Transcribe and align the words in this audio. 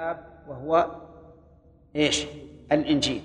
الكتاب 0.00 0.26
وهو 0.48 0.86
إيش؟ 1.96 2.26
الإنجيل. 2.72 3.22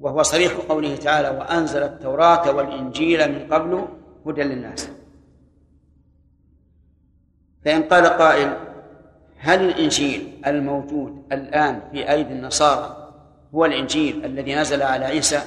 وهو 0.00 0.22
صريح 0.22 0.52
قوله 0.52 0.96
تعالى 0.96 1.28
وأنزل 1.28 1.82
التوراة 1.82 2.52
والإنجيل 2.52 3.32
من 3.32 3.52
قبل 3.52 3.88
هدى 4.26 4.42
للناس. 4.42 4.90
فإن 7.64 7.82
قال 7.82 8.06
قائل 8.06 8.56
هل 9.36 9.60
الإنجيل 9.60 10.42
الموجود 10.46 11.24
الآن 11.32 11.80
في 11.92 12.10
أيدي 12.10 12.32
النصارى 12.32 13.12
هو 13.54 13.64
الإنجيل 13.64 14.24
الذي 14.24 14.54
نزل 14.54 14.82
على 14.82 15.04
عيسى؟ 15.04 15.40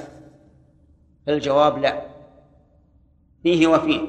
فالجواب 1.28 1.78
لا. 1.78 2.02
فيه 3.44 3.68
وفيه. 3.68 4.02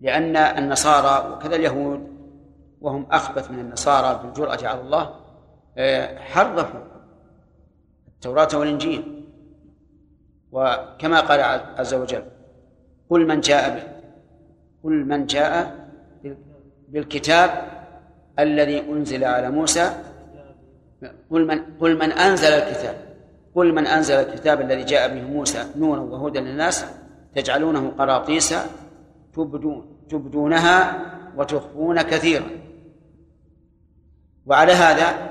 لأن 0.00 0.36
النصارى 0.36 1.32
وكذا 1.32 1.56
اليهود 1.56 1.89
وهم 2.80 3.06
أخبث 3.10 3.50
من 3.50 3.58
النصارى 3.58 4.20
بالجرأة 4.22 4.68
على 4.68 4.80
الله 4.80 5.14
آه، 5.78 6.18
حرفوا 6.18 6.80
التوراة 8.08 8.48
والإنجيل. 8.54 9.20
وكما 10.52 11.20
قال 11.20 11.40
عز 11.78 11.94
وجل 11.94 12.22
قل 13.10 13.26
من 13.26 13.40
جاء 13.40 14.00
قل 14.84 15.04
من 15.04 15.26
جاء 15.26 15.76
بالكتاب 16.88 17.50
الذي 18.38 18.80
أنزل 18.80 19.24
على 19.24 19.50
موسى 19.50 19.90
قل 21.30 21.46
من 21.46 21.60
قل 21.80 21.98
من 21.98 22.12
أنزل 22.12 22.48
الكتاب 22.48 22.94
قل 23.54 23.74
من 23.74 23.86
أنزل 23.86 24.14
الكتاب 24.14 24.60
الذي 24.60 24.84
جاء 24.84 25.14
به 25.14 25.22
موسى 25.22 25.64
نورا 25.76 26.00
وهدى 26.00 26.40
للناس 26.40 26.84
تجعلونه 27.34 27.92
قراطيس 27.98 28.54
تبدون 29.34 29.86
تبدونها 30.10 31.06
وتخفون 31.36 32.02
كثيرا. 32.02 32.46
وعلى 34.46 34.72
هذا 34.72 35.30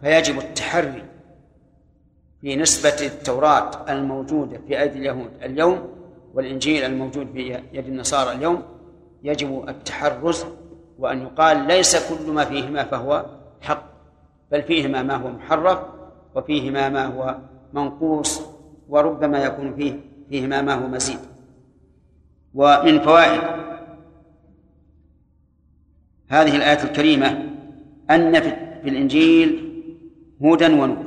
فيجب 0.00 0.38
التحري 0.38 1.04
في 2.40 2.56
نسبة 2.56 3.06
التوراة 3.06 3.92
الموجودة 3.92 4.60
في 4.68 4.80
أيدي 4.80 4.98
اليهود 4.98 5.30
اليوم 5.42 5.88
والإنجيل 6.34 6.84
الموجود 6.84 7.32
في 7.32 7.62
يد 7.72 7.86
النصارى 7.86 8.32
اليوم. 8.32 8.62
يجب 9.22 9.68
التحرز 9.68 10.44
وأن 10.98 11.22
يقال 11.22 11.66
ليس 11.66 12.08
كل 12.08 12.30
ما 12.30 12.44
فيهما 12.44 12.84
فهو 12.84 13.26
حق 13.60 13.82
بل 14.52 14.62
فيهما 14.62 15.02
ما 15.02 15.16
هو 15.16 15.28
محرف 15.28 15.78
وفيهما 16.34 16.88
ما 16.88 17.06
هو 17.06 17.38
منقوص 17.72 18.40
وربما 18.88 19.44
يكون 19.44 19.74
فيه 19.74 20.00
فيهما 20.30 20.62
ما 20.62 20.74
هو 20.74 20.86
مزيد. 20.88 21.18
ومن 22.54 23.00
فوائد 23.00 23.40
هذه 26.28 26.56
الآية 26.56 26.82
الكريمة 26.84 27.55
أن 28.10 28.40
في 28.82 28.88
الإنجيل 28.88 29.48
هدى 30.42 30.66
ونور. 30.66 31.06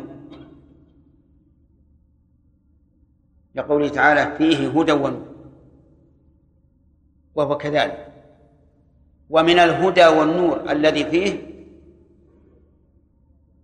لقوله 3.55 3.87
تعالى 3.87 4.37
فيه 4.37 4.69
هدى 4.69 4.91
ونور. 4.91 5.27
وهو 7.35 7.57
كذلك. 7.57 8.13
ومن 9.29 9.59
الهدى 9.59 10.05
والنور 10.05 10.71
الذي 10.71 11.03
فيه 11.05 11.33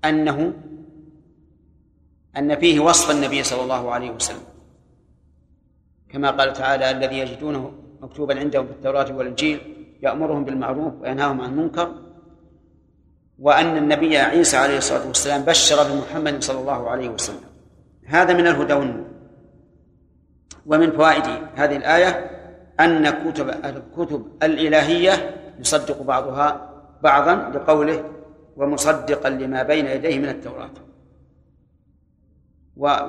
أنه 0.06 0.54
أن 2.38 2.56
فيه 2.56 2.80
وصف 2.80 3.12
النبي 3.12 3.44
صلى 3.44 3.64
الله 3.64 3.92
عليه 3.92 4.12
وسلم. 4.12 4.44
كما 6.10 6.32
قال 6.32 6.54
تعالى 6.54 6.92
الذي 6.92 7.18
يجدونه 7.18 7.74
مكتوبا 8.02 8.40
عندهم 8.40 8.66
في 8.66 8.72
التوراة 8.72 9.16
والإنجيل 9.18 9.60
يأمرهم 10.02 10.46
بالمعروف 10.46 10.94
وينهاهم 11.02 11.42
عن 11.42 11.50
المنكر 11.50 12.05
وأن 13.40 13.78
النبي 13.78 14.18
عيسى 14.18 14.58
عليه 14.58 14.78
الصلاة 14.78 15.08
والسلام 15.08 15.42
بشر 15.42 15.84
بمحمد 15.84 16.44
صلى 16.44 16.60
الله 16.60 16.90
عليه 16.90 17.10
وسلم. 17.10 17.44
هذا 18.06 18.34
من 18.34 18.48
الهدى 18.48 18.74
والنور. 18.74 19.06
ومن 20.66 20.92
فوائد 20.92 21.24
هذه 21.56 21.76
الآية 21.76 22.32
أن 22.80 23.10
كتب 23.10 23.50
الكتب 23.50 24.28
الإلهية 24.44 25.36
يصدق 25.60 26.02
بعضها 26.02 26.70
بعضا 27.04 27.36
لقوله 27.36 28.04
ومصدقا 28.58 29.30
لما 29.30 29.64
بين 29.64 29.86
يديه 29.86 30.20
من 30.20 30.30
التوراة. 30.30 30.72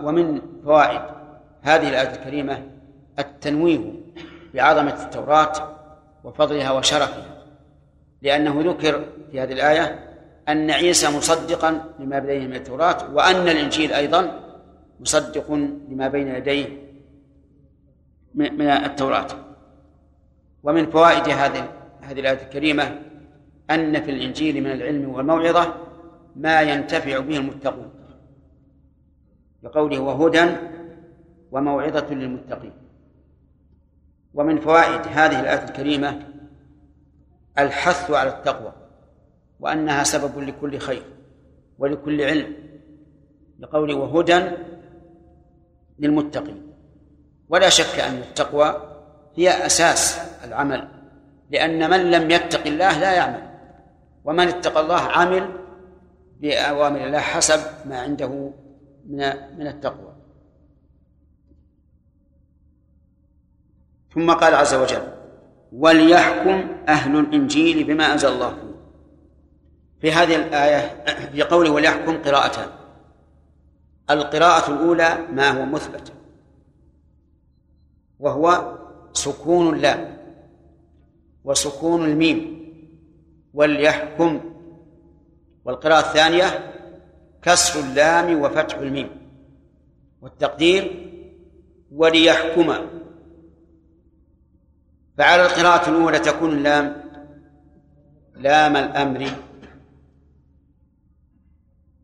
ومن 0.05 0.41
فوائد 0.65 1.01
هذه 1.63 1.89
الآية 1.89 2.11
الكريمة 2.15 2.63
التنويه 3.19 3.93
بعظمة 4.55 5.05
التوراة 5.05 5.53
وفضلها 6.25 6.71
وشرفها 6.71 7.45
لأنه 8.23 8.71
ذكر 8.71 9.05
في 9.31 9.41
هذه 9.41 9.53
الآية 9.53 10.06
أن 10.49 10.71
عيسى 10.71 11.17
مصدقا 11.17 11.85
لما 11.99 12.19
بين 12.19 12.51
من 12.51 12.57
التوراة 12.57 13.15
وأن 13.15 13.49
الإنجيل 13.49 13.93
أيضا 13.93 14.41
مصدق 15.01 15.53
لما 15.89 16.09
بين 16.09 16.29
يديه 16.29 16.67
من 18.35 18.61
التوراة. 18.61 19.27
ومن 20.63 20.91
فوائد 20.91 21.29
هذه 21.29 21.69
هذه 22.01 22.21
الآية 22.21 22.43
الكريمة 22.43 23.03
أن 23.71 24.03
في 24.03 24.11
الإنجيل 24.11 24.65
من 24.65 24.73
العلم 24.73 25.09
والموعظة 25.09 25.75
ما 26.37 26.61
ينتفع 26.61 27.19
به 27.19 27.37
المتقون. 27.37 27.91
بقوله 29.63 29.99
وهدى 30.01 30.47
وموعظة 31.53 32.15
للمتقين. 32.15 32.73
ومن 34.35 34.61
فوائد 34.61 35.01
هذه 35.01 35.41
الآية 35.41 35.65
الكريمة 35.65 36.23
الحث 37.59 38.11
على 38.11 38.31
التقوى. 38.31 38.73
وأنها 39.61 40.05
سبب 40.05 40.39
لكل 40.39 40.79
خير 40.79 41.03
ولكل 41.79 42.23
علم 42.23 42.57
بقوله 43.59 43.95
وهدى 43.95 44.51
للمتقين. 45.99 46.73
ولا 47.49 47.69
شك 47.69 48.01
أن 48.01 48.15
التقوى 48.15 48.77
هي 49.35 49.67
أساس 49.67 50.19
العمل 50.45 50.89
لأن 51.51 51.91
من 51.91 52.11
لم 52.11 52.31
يتق 52.31 52.67
الله 52.67 52.99
لا 52.99 53.13
يعمل 53.13 53.43
ومن 54.25 54.49
اتقى 54.49 54.81
الله 54.81 55.01
عمل 55.01 55.49
بأوامر 56.41 57.05
الله 57.07 57.19
حسب 57.19 57.61
ما 57.89 58.01
عنده 58.01 58.53
من 59.07 59.19
من 59.59 59.67
التقوى. 59.67 60.13
ثم 64.15 64.31
قال 64.33 64.55
عز 64.55 64.75
وجل 64.75 65.03
وليحكم 65.73 66.69
أهل 66.89 67.19
الإنجيل 67.19 67.85
بما 67.85 68.13
أنزل 68.13 68.29
الله 68.29 68.66
في 70.01 70.13
هذه 70.13 70.37
الآية 70.37 71.05
في 71.33 71.43
قوله 71.43 71.71
وليحكم 71.71 72.23
قراءتان 72.23 72.69
القراءة 74.11 74.73
الأولى 74.73 75.19
ما 75.33 75.49
هو 75.51 75.67
مثبت. 75.67 76.13
وهو 78.21 78.77
سكون 79.13 79.75
اللام 79.75 80.17
وسكون 81.45 82.05
الميم. 82.05 82.67
وليحكم. 83.55 84.41
والقراءة 85.65 86.01
الثانية 86.01 86.73
كسر 87.43 87.81
اللام 87.81 88.41
وفتح 88.41 88.77
الميم. 88.79 89.11
والتقدير 90.23 91.11
وليحكم. 91.93 92.75
فعلى 95.19 95.47
القراءة 95.47 95.91
الأولى 95.91 96.19
تكون 96.19 96.51
اللام 96.51 97.05
لام 98.37 98.77
الأمر 98.77 99.31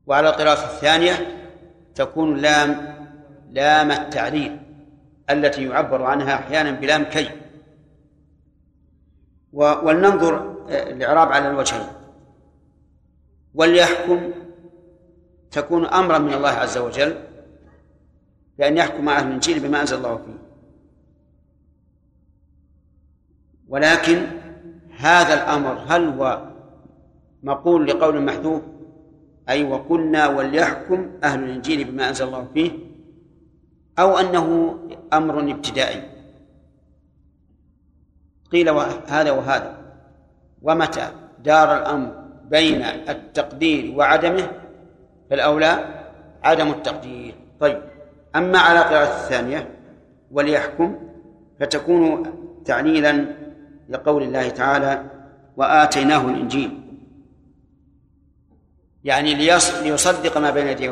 وعلى 0.07 0.29
القراءة 0.29 0.65
الثانية 0.65 1.39
تكون 1.95 2.37
اللام 2.37 2.97
لام 3.51 3.91
التعليل 3.91 4.61
التي 5.31 5.65
يعبر 5.65 6.03
عنها 6.03 6.35
أحيانا 6.35 6.71
بلام 6.71 7.05
كي. 7.05 7.31
ولننظر 9.53 10.53
آه، 10.69 10.91
الإعراب 10.93 11.33
على 11.33 11.51
الوجهين. 11.51 11.87
وليحكم 13.55 14.31
تكون 15.51 15.87
أمرا 15.87 16.19
من 16.19 16.35
الله 16.35 16.49
عز 16.49 16.79
وجل 16.79 17.17
بأن 18.59 18.77
يحكم 18.77 19.09
أهل 19.09 19.27
الإنجيل 19.27 19.61
بما 19.61 19.81
أنزل 19.81 19.97
الله 19.97 20.17
فيه. 20.17 20.39
ولكن 23.69 24.27
هذا 24.99 25.35
الأمر 25.35 25.85
هل 25.89 26.09
هو 26.09 26.51
مقول 27.43 27.87
لقول 27.87 28.23
محذوف؟ 28.23 28.63
أي 29.53 29.65
وقلنا 29.65 30.29
وليحكم 30.29 31.11
أهل 31.25 31.45
الإنجيل 31.45 31.85
بما 31.85 32.09
أنزل 32.09 32.25
الله 32.25 32.47
فيه 32.55 32.71
أو 33.99 34.19
أنه 34.19 34.77
أمر 35.13 35.41
ابتدائي. 35.41 36.03
قيل 38.53 38.69
هذا 39.09 39.31
وهذا. 39.31 39.77
ومتى 40.63 41.09
دار 41.45 41.79
الأمر 41.79 42.25
بين 42.51 42.83
التقدير 42.83 43.99
وعدمه؟ 43.99 44.49
فالأولى 45.31 45.73
عدم 46.45 46.69
التقدير. 46.71 47.35
طيب 47.61 47.83
أما 48.37 48.59
على 48.59 48.81
قراءة 48.81 49.25
الثانية 49.25 49.69
وليحكم 50.31 50.99
فتكون 51.61 52.33
تعليلا 52.65 53.27
لقول 53.89 54.23
الله 54.23 54.49
تعالى 54.49 55.05
وآتيناه 55.57 56.29
الإنجيل. 56.29 56.82
يعني 59.05 59.35
ليصدق 59.83 60.39
ما 60.39 60.51
بين 60.51 60.67
يديه 60.67 60.91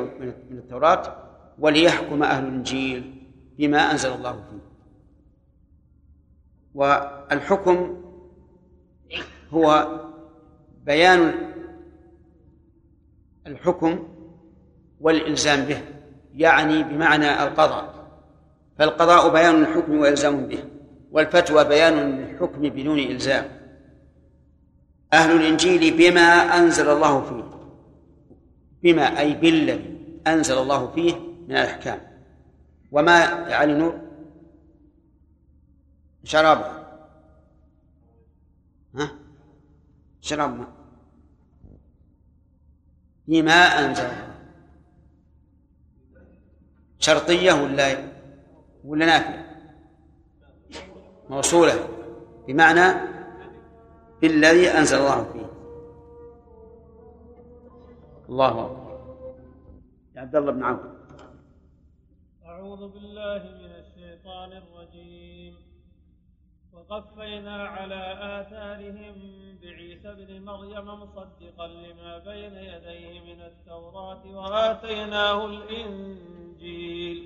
من 0.51 0.59
التوراة 0.59 1.17
وليحكم 1.59 2.23
أهل 2.23 2.45
الإنجيل 2.45 3.25
بما 3.59 3.79
أنزل 3.79 4.13
الله 4.13 4.33
فيه. 4.33 4.71
والحكم 6.75 8.03
هو 9.51 9.89
بيان 10.87 11.33
الحكم 13.47 14.09
والإلزام 15.01 15.65
به 15.65 15.81
يعني 16.35 16.83
بمعنى 16.83 17.43
القضاء. 17.43 17.95
فالقضاء 18.79 19.33
بيان 19.33 19.63
الحكم 19.63 19.99
وإلزام 19.99 20.47
به 20.47 20.65
والفتوى 21.13 21.65
بيان 21.65 21.99
الحكم 21.99 22.61
بدون 22.63 22.99
إلزام. 22.99 23.45
أهل 25.13 25.37
الإنجيل 25.37 25.97
بما 25.97 26.59
أنزل 26.59 26.89
الله 26.91 27.21
فيه. 27.21 27.50
بما 28.83 29.19
أي 29.19 29.35
بالذي 29.35 30.01
أنزل 30.27 30.59
الله 30.59 30.91
فيه 30.91 31.15
من 31.49 31.57
الأحكام. 31.57 32.01
وما 32.93 33.25
يعني 33.25 33.75
نور؟ 33.75 34.01
شراب. 36.25 36.87
ها؟ 38.95 39.11
شراب. 40.21 40.59
ماء 40.59 40.69
بما 43.27 43.53
أنزل 43.53 44.09
شرطية 46.99 47.53
ولا 47.53 48.11
ولا 48.85 49.07
نافية؟ 49.07 49.47
موصولة. 51.31 51.89
بمعنى 52.49 53.11
بالذي 54.23 54.69
أنزل 54.69 54.99
الله 54.99 55.33
فيه. 55.33 55.60
الله 58.31 58.67
أكبر. 58.67 59.05
يا 60.17 60.21
عبد 60.21 60.37
الله 60.37 60.53
بن 60.53 60.63
عوف. 60.63 60.81
أعوذ 62.47 62.89
بالله 62.89 63.43
من 63.63 63.73
الشيطان 63.83 64.53
الرجيم. 64.53 65.55
وقفينا 66.73 67.57
على 67.65 68.03
آثارهم 68.41 69.15
بعيسى 69.63 70.11
ابن 70.11 70.45
مريم 70.45 70.87
مصدقا 70.87 71.67
لما 71.67 72.19
بين 72.19 72.55
يديه 72.55 73.21
من 73.21 73.41
التوراة 73.43 74.23
وآتيناه 74.27 75.47
الإنجيل. 75.47 77.19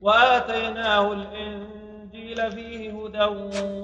وآتيناه 0.00 1.12
الإنجيل 1.12 2.52
فيه 2.52 2.82
هدى 2.98 3.24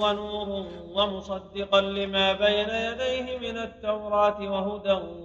ونور 0.02 0.66
ومصدقا 0.96 1.80
لما 1.80 2.32
بين 2.32 2.68
يديه 2.68 3.38
من 3.38 3.58
التوراة 3.58 4.38
وهدى 4.52 5.24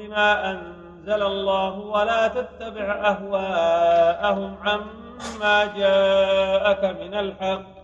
بما 0.00 0.50
أنزل 0.50 1.22
الله 1.22 1.78
ولا 1.78 2.28
تتبع 2.28 3.08
أهواءهم 3.08 4.56
عما 4.64 5.64
جاءك 5.64 6.84
من 6.84 7.14
الحق. 7.14 7.80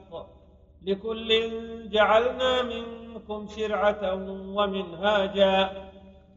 لكل 0.86 1.50
جعلنا 1.90 2.62
منكم 2.62 3.46
شرعة 3.56 4.14
ومنهاجا. 4.56 5.70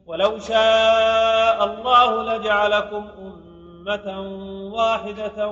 ولو 0.06 0.40
شاء 0.40 1.66
الله 1.66 2.24
لجعلكم 2.24 3.08
أمة 3.20 4.20
واحدة 4.74 5.48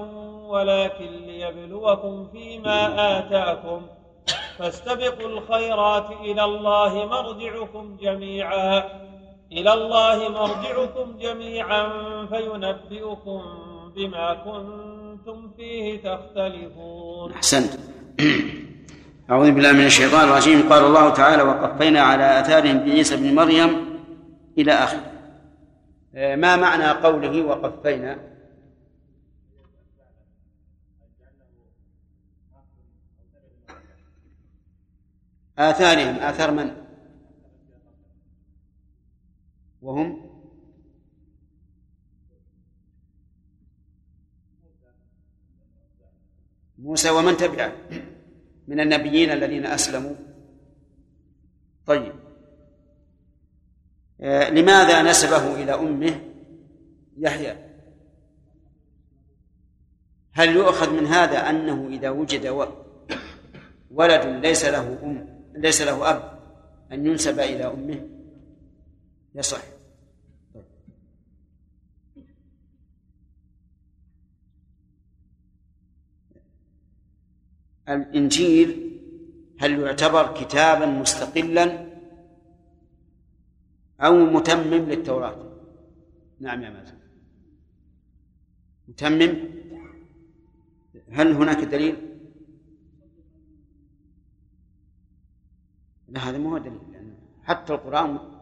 ولكن 0.47 1.11
ليبلوكم 1.25 2.27
فيما 2.31 2.79
آتاكم. 3.19 3.87
فاستبقوا 4.57 5.29
الخيرات 5.29 6.11
إلى 6.11 6.43
الله 6.43 7.05
مرجعكم 7.05 7.97
جميعا. 8.01 8.83
إلى 9.51 9.73
الله 9.73 10.29
مرجعكم 10.29 11.17
جميعا 11.17 11.83
فينبئكم 12.25 13.41
بما 13.95 14.33
كنتم 14.33 15.51
فيه 15.57 16.01
تختلفون. 16.03 17.31
أحسنت. 17.31 17.71
أعوذ 19.31 19.51
بالله 19.51 19.71
من 19.71 19.85
الشيطان 19.85 20.29
الرجيم. 20.29 20.69
قال 20.69 20.83
الله 20.83 21.09
تعالى 21.09 21.43
وقفينا 21.43 22.01
على 22.01 22.39
آثارهم 22.39 22.77
بعيسى 22.77 23.17
بن 23.17 23.35
مريم 23.35 23.99
إلى 24.57 24.71
آخره. 24.71 25.11
ما 26.13 26.55
معنى 26.55 26.89
قوله 26.91 27.45
وقفينا 27.45 28.19
آثارهم. 35.57 36.15
آثار 36.15 36.51
من؟ 36.51 36.86
وهم 39.81 40.37
موسى 46.77 47.09
ومن 47.09 47.37
تبعه 47.37 47.73
من 48.67 48.79
النبيين 48.79 49.31
الذين 49.31 49.65
أسلموا. 49.65 50.15
طيب. 51.85 52.13
آه، 54.21 54.49
لماذا 54.49 55.01
نسبه 55.01 55.63
إلى 55.63 55.73
أمه 55.73 56.21
يحيى؟ 57.17 57.55
هل 60.31 60.55
يؤخذ 60.55 60.93
من 60.93 61.05
هذا 61.05 61.49
أنه 61.49 61.87
إذا 61.87 62.09
وجد 62.09 62.67
ولد 63.91 64.25
ليس 64.45 64.65
له 64.65 64.99
أم 65.03 65.43
ليس 65.55 65.81
له 65.81 66.09
أب 66.09 66.39
أن 66.91 67.05
ينسب 67.05 67.39
إلى 67.39 67.65
أمه؟ 67.65 68.16
يصح 69.37 69.61
الإنجيل 77.89 78.99
هل 79.59 79.79
يعتبر 79.79 80.33
كتابا 80.33 80.85
مستقلا 80.85 81.87
أو 84.01 84.13
متمم 84.13 84.73
للتوراة؟ 84.73 85.57
نعم 86.39 86.63
يا 86.63 86.69
مازن. 86.69 86.97
متمم؟ 88.87 89.33
هل 91.11 91.31
هناك 91.31 91.57
دليل؟ 91.57 91.95
لا 96.07 96.19
هذا 96.19 96.37
مو 96.37 96.57
دليل 96.57 96.79
حتى 97.43 97.73
القرآن 97.73 98.36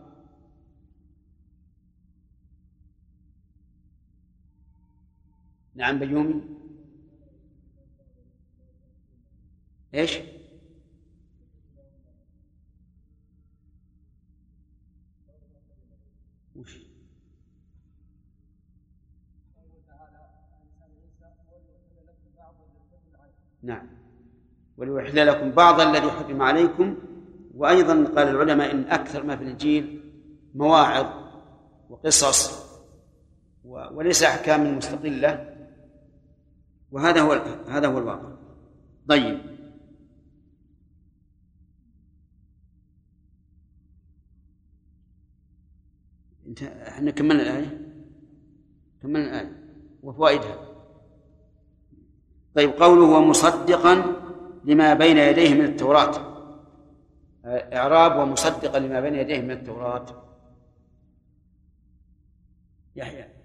نعم 5.75 5.99
بيومي 5.99 6.41
إيش؟ 9.93 10.19
وش؟ 16.55 16.77
نعم. 23.63 23.87
وليحل 24.77 25.27
لكم 25.27 25.51
بعض 25.51 25.81
الذي 25.81 26.11
حرم 26.11 26.41
عليكم 26.41 26.97
وأيضا 27.55 27.93
قال 27.93 28.27
العلماء 28.27 28.71
إن 28.71 28.83
أكثر 28.83 29.23
ما 29.23 29.35
في 29.35 29.43
الإنجيل 29.43 30.11
مواعظ 30.55 31.05
وقصص 31.89 32.65
وليس 33.65 34.23
أحكام 34.23 34.77
مستقلة. 34.77 35.54
وهذا 36.95 37.21
هو 37.21 37.31
هذا 37.67 37.87
هو 37.87 37.97
الواقع. 37.97 38.35
طيب. 39.09 39.41
انت 46.47 46.63
إحنا 46.63 47.11
كملنا 47.11 47.43
الآية؟ 47.43 47.91
كملنا 49.01 49.41
الآية. 49.41 49.63
وفوائدها 50.03 50.67
طيب 52.55 52.69
قوله 52.69 53.17
ومصدقا 53.17 53.95
لما 54.63 54.93
بين 54.93 55.17
يديه 55.17 55.53
من 55.53 55.65
التوراة. 55.65 56.35
إعراب 57.45 58.19
ومصدقا 58.19 58.79
لما 58.79 59.01
بين 59.01 59.15
يديه 59.15 59.41
من 59.41 59.51
التوراة. 59.51 60.05
يحيى. 62.95 63.44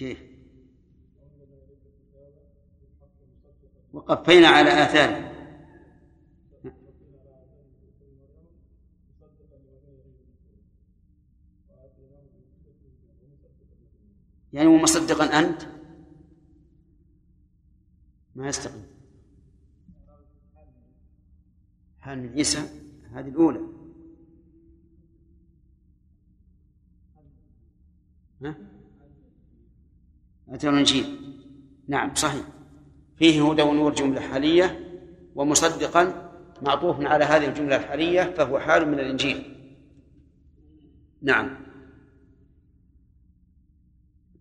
كيف؟ 0.00 0.22
وقفينا 3.92 4.48
على 4.48 4.70
آثاره 4.70 5.30
يعني 14.52 14.68
ومصدقا 14.68 15.24
أنت؟ 15.24 15.62
ما 18.34 18.48
يستقيم. 18.48 18.86
حال 22.00 22.18
من 22.18 22.28
عيسى 22.28 22.58
هذه 23.12 23.28
الأولى. 23.28 23.60
ها؟ 28.42 28.79
أتى 30.50 30.68
الإنجيل. 30.68 31.34
نعم 31.88 32.14
صحيح. 32.14 32.44
فيه 33.16 33.50
هدى 33.50 33.62
ونور 33.62 33.94
جملة 33.94 34.20
حالية 34.20 34.86
ومصدقا 35.34 36.30
معطوف 36.62 37.00
على 37.00 37.24
هذه 37.24 37.46
الجملة 37.48 37.76
الحالية 37.76 38.22
فهو 38.22 38.58
حال 38.58 38.88
من 38.88 39.00
الإنجيل. 39.00 39.56
نعم. 41.22 41.56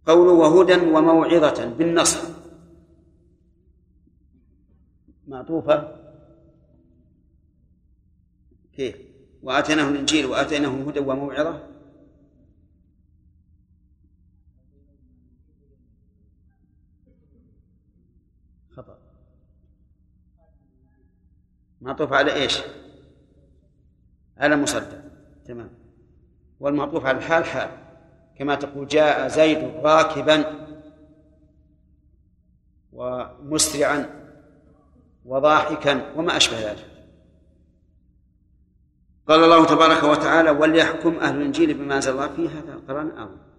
قوله 0.05 0.31
وهدى 0.31 0.75
وموعظة 0.75 1.65
بالنصر. 1.65 2.29
معطوفة. 5.27 5.95
كيف؟ 8.73 8.95
وآتيناه 9.43 9.89
الإنجيل 9.89 10.25
وآتيناه 10.25 10.69
هدى 10.69 10.99
وموعظة. 10.99 11.68
معطوف 21.81 22.13
على 22.13 22.33
إيش؟ 22.33 22.61
على 24.37 24.55
مصدق 24.55 25.01
تمام. 25.45 25.69
والمعطوف 26.59 27.05
على 27.05 27.17
الحال 27.17 27.45
حال. 27.45 27.69
كما 28.35 28.55
تقول 28.55 28.87
جاء 28.87 29.27
زيد 29.27 29.57
راكبا 29.57 30.67
ومسرعا 32.91 34.29
وضاحكا 35.25 36.13
وما 36.15 36.37
أشبه 36.37 36.71
ذلك. 36.71 36.85
قال 39.27 39.43
الله 39.43 39.65
تبارك 39.65 40.03
وتعالى 40.03 40.49
وليحكم 40.49 41.15
أهل 41.15 41.35
الإنجيل 41.35 41.73
بما 41.73 41.95
أنزل 41.95 42.11
الله. 42.11 42.27
فيه 42.27 42.49
هذا 42.49 42.81
قرآن 42.87 43.11
أول 43.11 43.49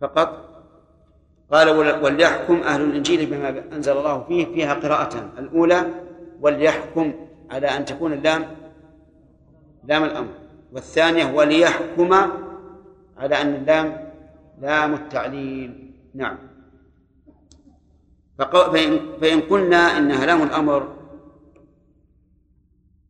فقط 0.00 0.55
قال 1.52 1.68
وليحكم 2.04 2.54
أهل 2.62 2.80
الإنجيل 2.80 3.26
بما 3.30 3.62
أنزل 3.72 3.92
الله 3.92 4.24
فيه 4.28 4.44
فيها 4.44 4.74
قراءتان 4.74 5.30
الأولى 5.38 5.86
وليحكم 6.40 7.14
على 7.50 7.66
أن 7.66 7.84
تكون 7.84 8.12
اللام 8.12 8.44
لام 9.84 10.04
الأمر. 10.04 10.28
والثانية 10.72 11.32
وليحكم 11.34 12.12
على 13.16 13.34
أن 13.40 13.54
اللام 13.54 14.10
لام 14.60 14.94
التعليل. 14.94 15.92
نعم. 16.14 16.38
فإن, 18.38 19.00
فإن 19.20 19.40
قلنا 19.40 19.76
إنها 19.76 20.26
لام 20.26 20.42
الأمر 20.42 20.88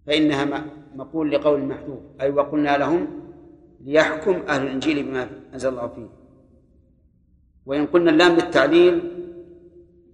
فإنها 0.07 0.65
مقول 0.95 1.31
لقول 1.31 1.65
محذوف 1.65 2.01
أي 2.21 2.31
وقلنا 2.31 2.79
لهم 2.79 3.07
ليحكم 3.85 4.43
أهل 4.49 4.63
الإنجيل 4.63 5.03
بما 5.03 5.29
أنزل 5.55 5.69
الله 5.69 5.89
فيه. 5.89 6.26
وإن 7.67 7.87
قلنا 7.87 8.11
اللام 8.11 8.33
للتعليل 8.33 9.13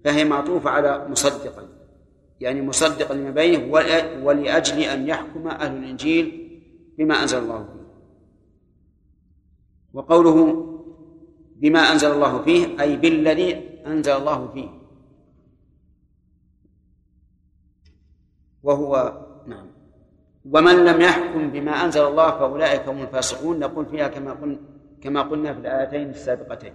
فهي 0.03 0.25
معطوفة 0.25 0.69
على 0.69 1.07
مصدقا. 1.09 1.67
يعني 2.39 2.61
مصدقا 2.61 3.13
لما 3.13 3.31
بينه 3.31 3.73
ولأجل 4.23 4.79
أن 4.79 5.07
يحكم 5.07 5.47
أهل 5.47 5.77
الإنجيل 5.77 6.25
بما 6.97 7.21
أنزل 7.21 7.37
الله 7.37 7.63
فيه. 7.63 7.83
وقوله 9.93 10.69
بما 11.55 11.79
أنزل 11.79 12.11
الله 12.11 12.41
فيه 12.43 12.81
أي 12.81 12.97
بالذي 12.97 13.69
أنزل 13.87 14.11
الله 14.11 14.47
فيه. 14.47 14.69
وهو 18.63 19.21
نعم. 19.47 19.67
ومن 20.51 20.85
لم 20.85 21.01
يحكم 21.01 21.51
بما 21.51 21.71
أنزل 21.71 22.01
الله 22.01 22.31
فأولئك 22.31 22.87
هم 22.87 23.01
الفاسقون. 23.01 23.59
نقول 23.59 23.85
فيها 23.85 24.07
كما 24.07 24.33
قلنا 24.33 24.59
كما 25.01 25.21
قلنا 25.21 25.53
في 25.53 25.59
الآيتين 25.59 26.09
السابقتين. 26.09 26.73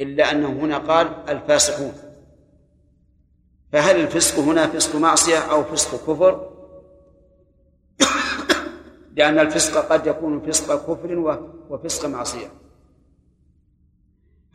إلا 0.00 0.30
أنه 0.32 0.48
هنا 0.48 0.78
قال 0.78 1.08
الفاسقون. 1.28 1.92
فهل 3.72 4.00
الفسق 4.00 4.38
هنا 4.38 4.66
فسق 4.66 4.96
معصية 4.96 5.38
أو 5.38 5.64
فسق 5.64 5.90
كفر؟ 6.06 6.50
لأن 9.16 9.38
الفسق 9.38 9.92
قد 9.92 10.06
يكون 10.06 10.40
فسق 10.40 10.92
كفر 10.92 11.40
وفسق 11.70 12.08
معصية. 12.08 12.48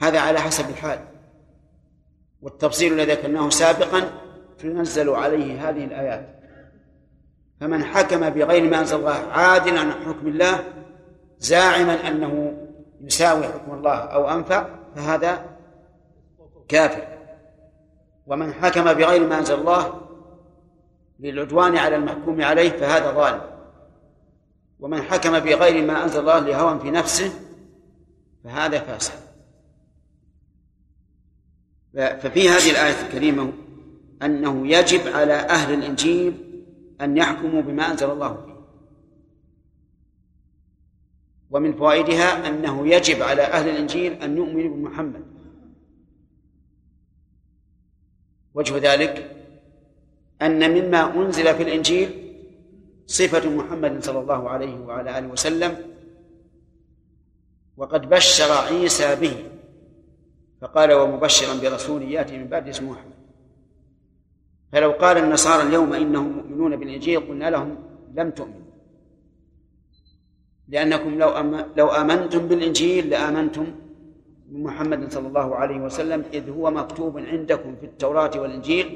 هذا 0.01 0.19
على 0.19 0.39
حسب 0.39 0.69
الحال. 0.69 0.99
والتفصيل 2.41 2.93
الذي 2.93 3.11
ذكرناه 3.11 3.49
سابقا 3.49 4.11
تنزل 4.59 5.09
عليه 5.09 5.69
هذه 5.69 5.85
الآيات. 5.85 6.41
فمن 7.61 7.83
حكم 7.83 8.29
بغير 8.29 8.69
ما 8.69 8.79
أنزل 8.79 8.95
الله 8.95 9.13
عادلا 9.13 9.79
عن 9.79 9.91
حكم 9.91 10.27
الله 10.27 10.63
زاعما 11.39 12.07
أنه 12.07 12.57
يساوي 13.01 13.43
حكم 13.43 13.73
الله 13.73 13.95
أو 13.95 14.29
أنفع 14.29 14.80
فهذا 14.95 15.45
كافر. 16.67 17.07
ومن 18.27 18.53
حكم 18.53 18.93
بغير 18.93 19.27
ما 19.27 19.39
أنزل 19.39 19.55
الله 19.55 20.01
للعدوان 21.19 21.77
على 21.77 21.95
المحكوم 21.95 22.41
عليه 22.41 22.69
فهذا 22.69 23.11
ظالم. 23.11 23.41
ومن 24.79 25.01
حكم 25.01 25.39
بغير 25.39 25.85
ما 25.85 26.03
أنزل 26.03 26.19
الله 26.19 26.39
لهوى 26.39 26.79
في 26.79 26.91
نفسه 26.91 27.33
فهذا 28.43 28.79
فاسق. 28.79 29.13
ففي 31.93 32.49
هذه 32.49 32.71
الآية 32.71 33.07
الكريمة 33.07 33.53
أنه 34.23 34.67
يجب 34.67 35.15
على 35.15 35.33
أهل 35.33 35.73
الإنجيل 35.73 36.33
أن 37.01 37.17
يحكموا 37.17 37.61
بما 37.61 37.91
أنزل 37.91 38.11
الله. 38.11 38.45
فيه 38.45 38.50
ومن 41.51 41.73
فوائدها 41.73 42.47
أنه 42.47 42.87
يجب 42.87 43.21
على 43.21 43.41
أهل 43.41 43.69
الإنجيل 43.69 44.13
أن 44.13 44.37
يؤمنوا 44.37 44.75
بمحمد. 44.75 45.23
وجه 48.53 48.93
ذلك 48.93 49.35
أن 50.41 50.71
مما 50.71 51.15
أنزل 51.15 51.55
في 51.55 51.63
الإنجيل 51.63 52.09
صفة 53.05 53.49
محمد 53.49 54.03
صلى 54.03 54.19
الله 54.19 54.49
عليه 54.49 54.79
وعلى 54.79 55.19
آله 55.19 55.27
وسلم 55.27 55.77
وقد 57.77 58.09
بشر 58.09 58.51
عيسى 58.51 59.15
به 59.15 59.35
فقال 60.61 60.93
ومبشرا 60.93 61.53
برسول 61.61 62.01
يأتي 62.01 62.37
من 62.37 62.47
بعد 62.47 62.67
اسمه 62.67 62.93
أحمد. 62.93 63.11
فلو 64.71 64.91
قال 64.91 65.17
النصارى 65.17 65.67
اليوم 65.67 65.93
إنهم 65.93 66.37
مؤمنون 66.37 66.75
بالإنجيل 66.75 67.19
قلنا 67.19 67.49
لهم 67.49 67.75
لم 68.13 68.31
تؤمنوا. 68.31 68.60
لأنكم 70.71 71.19
لو 71.19 71.29
لو 71.77 71.87
آمنتم 71.87 72.47
بالإنجيل 72.47 73.09
لآمنتم 73.09 73.75
بمحمد 74.45 75.11
صلى 75.11 75.27
الله 75.27 75.55
عليه 75.55 75.79
وسلم 75.79 76.25
إذ 76.33 76.49
هو 76.49 76.71
مكتوب 76.71 77.17
عندكم 77.17 77.75
في 77.75 77.85
التوراة 77.85 78.31
والإنجيل 78.35 78.87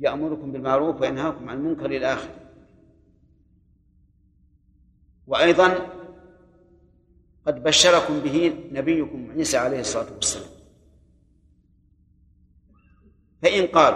يأمركم 0.00 0.52
بالمعروف 0.52 1.00
وينهاكم 1.00 1.48
عن 1.48 1.56
المنكر 1.56 1.86
إلى 1.86 2.12
آخره. 2.12 2.34
وأيضا 5.26 5.68
قد 7.46 7.62
بشركم 7.62 8.20
به 8.20 8.54
نبيكم 8.72 9.30
عيسى 9.36 9.56
عليه 9.56 9.80
الصلاة 9.80 10.14
والسلام. 10.14 10.48
فإن 13.42 13.66
قال 13.66 13.94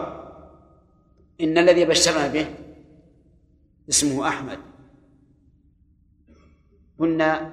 إن 1.40 1.58
الذي 1.58 1.84
بشرنا 1.84 2.28
به 2.28 2.46
اسمه 3.88 4.28
أحمد 4.28 4.58
قلنا 7.00 7.52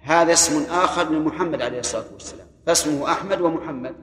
هذا 0.00 0.32
اسم 0.32 0.62
آخر 0.62 1.10
لمحمد 1.10 1.62
عليه 1.62 1.78
الصلاة 1.78 2.12
والسلام. 2.12 2.46
فاسمه 2.66 3.12
أحمد 3.12 3.40
ومحمد. 3.40 3.94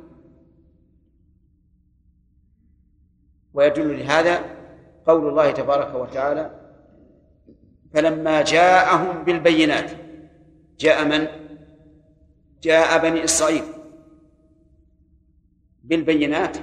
ويدل 3.54 4.00
لهذا 4.00 4.56
قول 5.06 5.30
الله 5.30 5.52
تبارك 5.52 5.96
وتعالى 5.96 6.60
فلما 7.94 8.42
جاءهم 8.42 9.24
بالبينات 9.24 9.92
جاء 10.80 11.06
من؟ 11.06 11.28
جاء 12.62 13.02
بني 13.02 13.24
إسرائيل. 13.24 13.63
بالبينات 15.84 16.58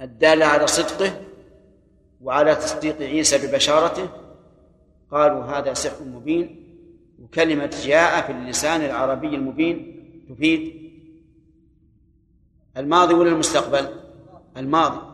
الدالة 0.00 0.46
على 0.46 0.66
صدقه 0.66 1.20
وعلى 2.20 2.54
تصديق 2.54 3.02
عيسى 3.02 3.46
ببشارته. 3.46 4.08
قالوا 5.10 5.44
هذا 5.44 5.74
سحر 5.74 6.04
مبين. 6.04 6.61
وكلمة 7.18 7.70
جاء 7.84 8.26
في 8.26 8.32
اللسان 8.32 8.80
العربي 8.80 9.34
المبين 9.34 10.02
تفيد. 10.28 10.82
الماضي 12.76 13.14
ولا 13.14 13.30
المستقبل؟ 13.30 13.88
الماضي. 14.56 15.12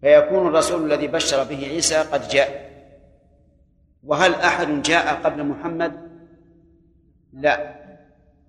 فيكون 0.00 0.46
الرسول 0.46 0.92
الذي 0.92 1.06
بشر 1.06 1.44
به 1.44 1.66
عيسى 1.66 1.96
قد 1.96 2.28
جاء. 2.28 2.66
وهل 4.04 4.34
أحد 4.34 4.82
جاء 4.82 5.22
قبل 5.22 5.44
محمد؟ 5.44 5.92
لا. 7.32 7.76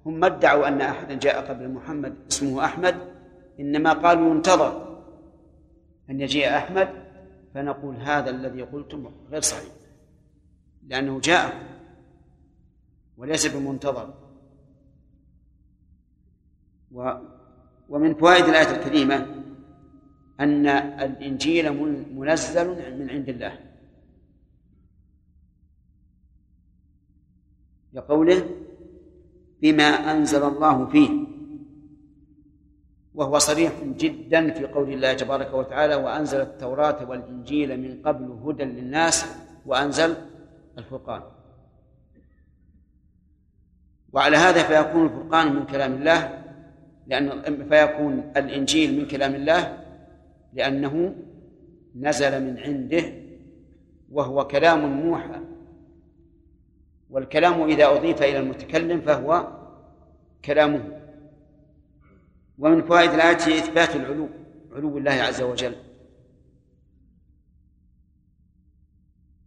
هم 0.06 0.20
ما 0.20 0.28
ادعوا 0.28 0.68
أن 0.68 0.82
أحدا 0.82 1.14
جاء 1.14 1.50
قبل 1.50 1.70
محمد 1.70 2.16
اسمه 2.32 2.66
أحمد. 2.66 2.96
إنما 3.60 3.94
قالوا 3.94 4.30
ينتظر 4.36 4.98
أن 6.10 6.22
يجيء 6.22 6.58
أحمد 6.58 6.90
فنقول 7.54 7.96
هذا 7.96 8.30
الذي 8.30 8.62
قلتم 8.62 9.12
غير 9.32 9.42
صحيح 9.42 9.74
لأنه 10.88 11.20
جاء. 11.20 11.77
وليس 13.18 13.48
بمنتظر. 13.48 14.14
و 16.92 17.12
ومن 17.90 18.14
فوائد 18.14 18.46
الآية 18.46 18.72
الكريمة 18.78 19.44
أن 20.40 20.68
الإنجيل 20.68 21.74
منزل 22.14 22.68
من 23.00 23.10
عند 23.10 23.30
الله. 23.30 23.60
لقوله 27.94 28.50
بما 29.62 29.84
أنزل 29.84 30.44
الله 30.44 30.86
فيه 30.86 31.10
وهو 33.16 33.38
صريح 33.38 33.84
جدا 33.84 34.54
في 34.54 34.66
قول 34.66 34.94
الله 34.94 35.14
تبارك 35.14 35.54
وتعالى 35.54 35.96
وأنزل 35.96 36.42
التوراة 36.42 37.10
والإنجيل 37.10 37.82
من 37.82 38.02
قبل 38.02 38.32
هدى 38.46 38.64
للناس 38.64 39.26
وأنزل 39.66 40.16
الفرقان. 40.78 41.37
وعلى 44.14 44.38
هذا 44.38 44.64
فيكون 44.64 45.06
الفرقان 45.06 45.56
من 45.56 45.66
كلام 45.66 45.94
الله 45.94 46.44
لأن 47.08 47.70
فيكون 47.70 48.32
الإنجيل 48.38 49.00
من 49.00 49.08
كلام 49.08 49.36
الله 49.36 49.84
لأنه 50.54 51.16
نزل 51.96 52.44
من 52.44 52.60
عنده 52.60 53.04
وهو 54.12 54.48
كلام 54.48 55.06
موحى 55.06 55.42
والكلام 57.10 57.64
إذا 57.64 57.88
أضيف 57.88 58.22
إلى 58.22 58.40
المتكلم 58.40 59.02
فهو 59.02 59.48
كلامه. 60.46 61.00
ومن 62.58 62.82
فوائد 62.82 63.12
الآية 63.12 63.36
إثبات 63.36 63.96
العلو 63.96 64.30
علو 64.72 64.98
الله 64.98 65.12
عز 65.12 65.42
وجل. 65.42 65.76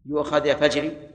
يؤخذ 0.07 0.47
يا 0.47 0.55
فجري 0.55 1.10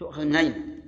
تؤخذ 0.00 0.24
من 0.24 0.36
أين؟ 0.36 0.80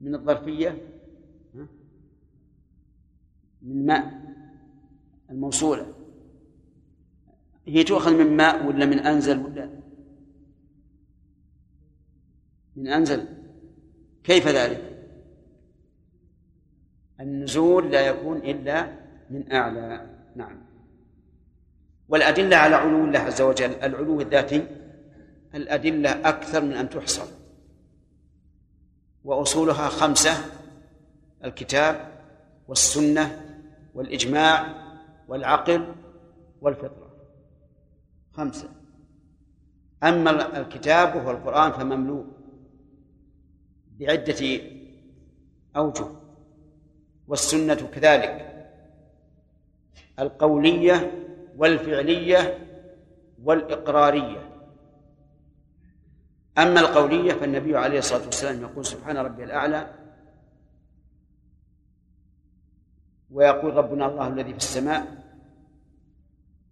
من 0.00 0.14
الظرفية 0.14 0.88
من 3.62 3.86
ماء 3.86 4.34
الموصولة. 5.30 5.94
هي 7.66 7.84
تؤخذ 7.84 8.24
من 8.24 8.36
ماء 8.36 8.66
ولا 8.66 8.86
من 8.86 8.98
أنزل 8.98 9.38
ولا؟ 9.38 9.80
من 12.76 12.88
أنزل. 12.88 13.28
كيف 14.24 14.48
ذلك؟ 14.48 15.08
النزول 17.20 17.90
لا 17.90 18.06
يكون 18.06 18.36
إلا 18.36 19.00
من 19.30 19.52
أعلى. 19.52 20.16
نعم. 20.36 20.71
والأدلة 22.12 22.56
على 22.56 22.76
علو 22.76 23.04
الله 23.04 23.18
عز 23.18 23.42
وجل 23.42 23.70
العلو 23.70 24.20
الذاتي 24.20 24.66
الأدلة 25.54 26.28
أكثر 26.28 26.60
من 26.64 26.72
أن 26.72 26.90
تحصر 26.90 27.26
وأصولها 29.24 29.88
خمسة 29.88 30.30
الكتاب 31.44 32.12
والسنة 32.68 33.40
والإجماع 33.94 34.74
والعقل 35.28 35.94
والفطرة. 36.60 37.10
خمسة. 38.32 38.68
أما 40.02 40.60
الكتاب 40.60 41.16
وهو 41.16 41.30
القرآن 41.30 41.72
فمملوء 41.72 42.24
بعدة 44.00 44.60
أوجه. 45.76 46.06
والسنة 47.28 47.74
كذلك. 47.74 48.48
القولية 50.18 51.21
والفعلية 51.56 52.58
والإقرارية. 53.42 54.48
أما 56.58 56.80
القولية 56.80 57.32
فالنبي 57.32 57.76
عليه 57.76 57.98
الصلاة 57.98 58.24
والسلام 58.24 58.62
يقول 58.62 58.86
سبحان 58.86 59.16
ربي 59.16 59.44
الأعلى 59.44 59.90
ويقول 63.30 63.74
ربنا 63.74 64.06
الله 64.06 64.28
الذي 64.28 64.50
في 64.50 64.58
السماء. 64.58 65.22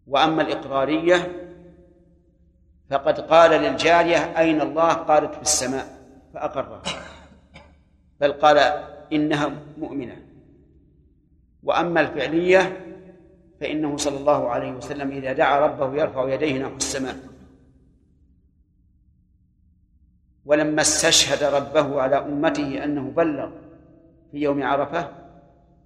وأما 0.06 0.42
الإقرارية 0.42 1.46
فقد 2.90 3.20
قال 3.20 3.50
للجارية 3.50 4.38
أين 4.38 4.60
الله؟ 4.60 4.92
قالت 4.92 5.34
في 5.34 5.42
السماء 5.42 5.86
فأقرها. 6.34 6.82
بل 8.20 8.32
قال 8.32 8.58
إنها 9.12 9.50
مؤمنة. 9.78 10.16
وأما 11.62 12.00
الفعلية 12.00 12.89
فإنه 13.60 13.96
صلى 13.96 14.16
الله 14.16 14.48
عليه 14.48 14.72
وسلم 14.72 15.10
إذا 15.10 15.32
دعا 15.32 15.66
ربه 15.66 15.94
يرفع 16.02 16.34
يديه 16.34 16.58
نحو 16.58 16.76
السماء. 16.76 17.16
ولما 20.44 20.80
استشهد 20.80 21.42
ربه 21.42 22.02
على 22.02 22.16
أمته 22.16 22.84
أنه 22.84 23.10
بلغ 23.10 23.50
في 24.32 24.38
يوم 24.38 24.62
عرفة 24.62 25.12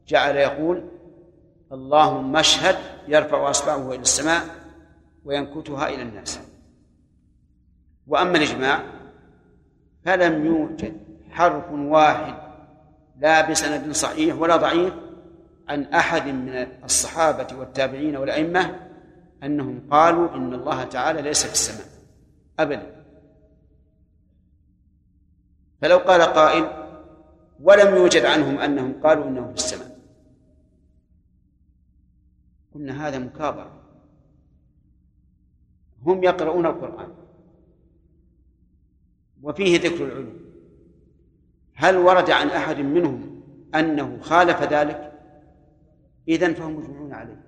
جعل 0.09 0.37
يقول 0.37 0.85
اللهم 1.73 2.37
اشهد 2.37 2.77
يرفع 3.09 3.51
أصبعه 3.51 3.93
إلى 3.93 4.01
السماء 4.01 4.43
وينكتها 5.25 5.89
إلى 5.89 6.03
الناس. 6.03 6.41
وأما 8.07 8.39
الإجماع 8.39 8.83
فلم 10.05 10.47
يوجد 10.47 10.97
حرف 11.31 11.73
واحد 11.73 12.35
لا 13.19 13.51
بسند 13.51 13.93
صحيح 13.93 14.37
ولا 14.37 14.57
ضعيف 14.57 14.95
عن 15.69 15.83
أحد 15.85 16.29
من 16.29 16.67
الصحابة 16.85 17.57
والتابعين 17.57 18.17
والأئمة 18.17 18.89
أنهم 19.43 19.89
قالوا 19.91 20.35
إن 20.35 20.55
الله 20.55 20.85
تعالى 20.85 21.23
ليس 21.23 21.47
في 21.47 21.53
السماء 21.53 21.87
أبدا. 22.59 23.05
فلو 25.83 25.99
قال 25.99 26.23
قائل 26.23 26.85
ولم 27.61 27.97
يوجد 27.97 28.25
عنهم 28.25 28.59
أنهم 28.59 29.03
قالوا 29.03 29.29
إنه 29.29 29.47
في 29.47 29.55
السماء. 29.55 29.99
قلنا 32.75 33.09
هذا 33.09 33.19
مكابرة. 33.19 33.81
هم 36.03 36.25
يقرؤون 36.25 36.67
القرآن 36.67 37.15
وفيه 39.43 39.79
ذكر 39.79 40.05
العلو. 40.05 40.33
هل 41.75 41.97
ورد 41.97 42.31
عن 42.31 42.49
أحد 42.49 42.79
منهم 42.79 43.43
أنه 43.75 44.19
خالف 44.21 44.63
ذلك؟ 44.63 45.14
إذن 46.29 46.55
فهم 46.55 46.77
مجمعون 46.77 47.13
عليه. 47.13 47.41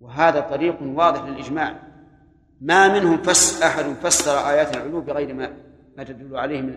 وهذا 0.00 0.40
طريق 0.40 0.82
واضح 0.82 1.22
للإجماع. 1.22 1.82
ما 2.60 3.00
منهم 3.00 3.22
فس 3.22 3.62
أحد 3.62 3.84
فسر 3.84 4.48
آيات 4.50 4.76
العلو 4.76 5.00
بغير 5.00 5.34
ما 5.34 5.56
ما 5.96 6.04
تدل 6.04 6.36
عليه 6.36 6.60
من 6.60 6.74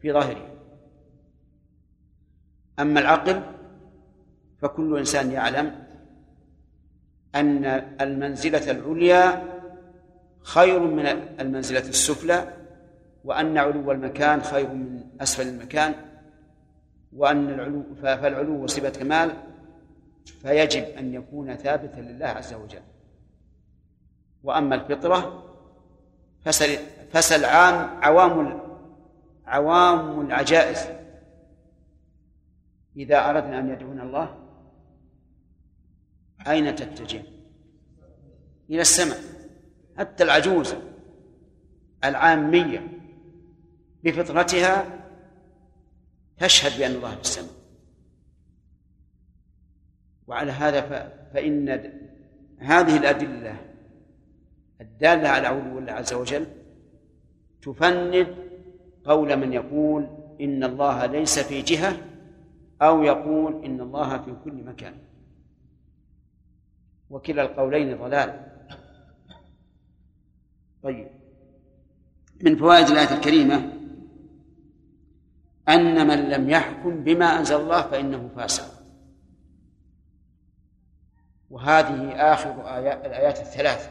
في 0.00 0.12
ظاهره. 0.12 0.46
أما 2.78 3.00
العقل 3.00 3.42
فكل 4.62 4.98
إنسان 4.98 5.32
يعلم 5.32 5.82
أن 7.34 7.64
المنزلة 8.00 8.70
العليا 8.70 9.52
خير 10.42 10.80
من 10.80 11.06
المنزلة 11.40 11.88
السفلى 11.88 12.52
وأن 13.24 13.58
علو 13.58 13.92
المكان 13.92 14.42
خير 14.42 14.68
من 14.68 15.00
أسفل 15.20 15.48
المكان 15.48 15.94
وأن 17.12 17.48
العلو 17.48 17.84
فالعلو 18.02 18.66
صفة 18.66 18.88
كمال 18.88 19.32
فيجب 20.24 20.82
أن 20.82 21.14
يكون 21.14 21.56
ثابتا 21.56 22.00
لله 22.00 22.26
عز 22.26 22.54
وجل. 22.54 22.82
وأما 24.42 24.74
الفطرة 24.74 25.44
فسل 26.44 26.78
فسل 27.12 27.44
عام 27.44 28.02
عوام 28.02 28.60
عوام 29.46 30.20
العجائز. 30.20 30.78
إذا 32.96 33.30
أردنا 33.30 33.58
أن 33.58 33.68
يدعون 33.68 34.00
الله 34.00 34.38
أين 36.46 36.76
تتجه؟ 36.76 37.22
إلى 38.70 38.80
السماء. 38.80 39.18
حتى 39.98 40.24
العجوز 40.24 40.74
العامية 42.04 42.98
بفطرتها 44.04 44.84
تشهد 46.38 46.78
بأن 46.78 46.90
الله 46.90 47.14
في 47.14 47.20
السماء. 47.20 47.61
وعلى 50.32 50.52
هذا 50.52 50.80
فإن 51.34 51.68
هذه 52.58 52.96
الأدلة 52.96 53.56
الدالة 54.80 55.28
على 55.28 55.46
علو 55.46 55.78
الله 55.78 55.92
عز 55.92 56.12
وجل 56.12 56.46
تفند 57.62 58.26
قول 59.04 59.36
من 59.36 59.52
يقول 59.52 60.08
إن 60.40 60.64
الله 60.64 61.06
ليس 61.06 61.38
في 61.38 61.62
جهة 61.62 61.96
أو 62.82 63.02
يقول 63.02 63.64
إن 63.64 63.80
الله 63.80 64.18
في 64.18 64.34
كل 64.44 64.52
مكان. 64.52 64.94
وكلا 67.10 67.42
القولين 67.42 67.96
ضلال. 67.96 68.46
طيب. 70.82 71.08
من 72.40 72.56
فوائد 72.56 72.86
الآية 72.86 73.14
الكريمة 73.14 73.72
أن 75.68 76.06
من 76.08 76.18
لم 76.30 76.50
يحكم 76.50 77.04
بما 77.04 77.38
أنزل 77.38 77.56
الله 77.56 77.82
فإنه 77.82 78.30
فاسق. 78.36 78.81
وهذه 81.52 82.12
آخر 82.32 82.76
آيات 82.76 83.06
الآيات 83.06 83.40
الثلاث 83.40 83.90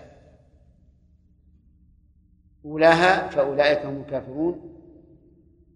أولاها 2.65 3.27
فأولئك 3.27 3.85
هم 3.85 4.01
الكافرون 4.01 4.77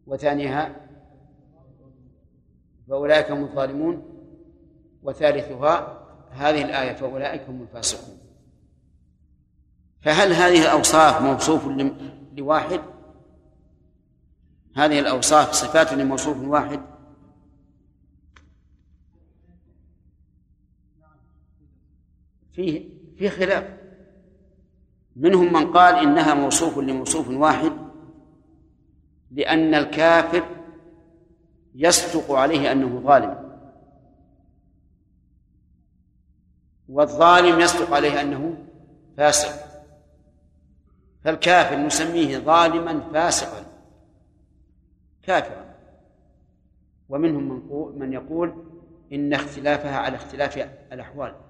وثانيها 0.07 0.75
فأولئك 2.89 3.31
هم 3.31 3.43
الظالمون 3.43 4.03
وثالثها 5.03 6.01
هذه 6.31 6.61
الآية 6.61 6.93
فأولئك 6.93 7.49
هم 7.49 7.61
الفاسقون. 7.61 8.17
فهل 10.01 10.33
هذه 10.33 10.61
الأوصاف 10.61 11.21
موصوف 11.21 11.67
لواحد؟ 12.37 12.81
هذه 14.75 14.99
الأوصاف 14.99 15.51
صفات 15.51 15.93
لموصوف 15.93 16.37
واحد؟ 16.37 16.81
فيه 22.55 22.89
في 23.17 23.29
خلاف. 23.29 23.77
منهم 25.15 25.53
من 25.53 25.71
قال 25.71 25.95
إنها 25.95 26.33
موصوف 26.33 26.77
لموصوف 26.77 27.29
واحد 27.29 27.71
لأن 29.31 29.75
الكافر 29.75 30.43
يصدق 31.75 32.31
عليه 32.31 32.71
أنه 32.71 32.99
ظالم. 32.99 33.59
والظالم 36.89 37.59
يصدق 37.59 37.93
عليه 37.93 38.21
أنه 38.21 38.57
فاسق. 39.17 39.65
فالكافر 41.23 41.75
نسميه 41.77 42.37
ظالما 42.37 42.99
فاسقا 43.13 43.65
كافرا. 45.23 45.75
ومنهم 47.09 47.43
من 47.43 47.99
من 47.99 48.13
يقول 48.13 48.65
إن 49.13 49.33
اختلافها 49.33 49.97
على 49.97 50.15
اختلاف 50.15 50.57
الأحوال. 50.91 51.44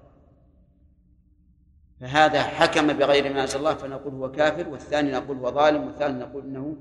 فهذا 2.00 2.44
حكم 2.44 2.88
بغير 2.88 3.34
ما 3.34 3.42
أنزل 3.42 3.60
الله 3.60 3.74
فنقول 3.74 4.14
هو 4.14 4.32
كافر 4.32 4.70
والثاني 4.70 5.12
نقول 5.12 5.38
هو 5.38 5.52
ظالم 5.52 5.88
والثالث 5.88 6.22
نقول 6.22 6.44
إنه 6.44 6.76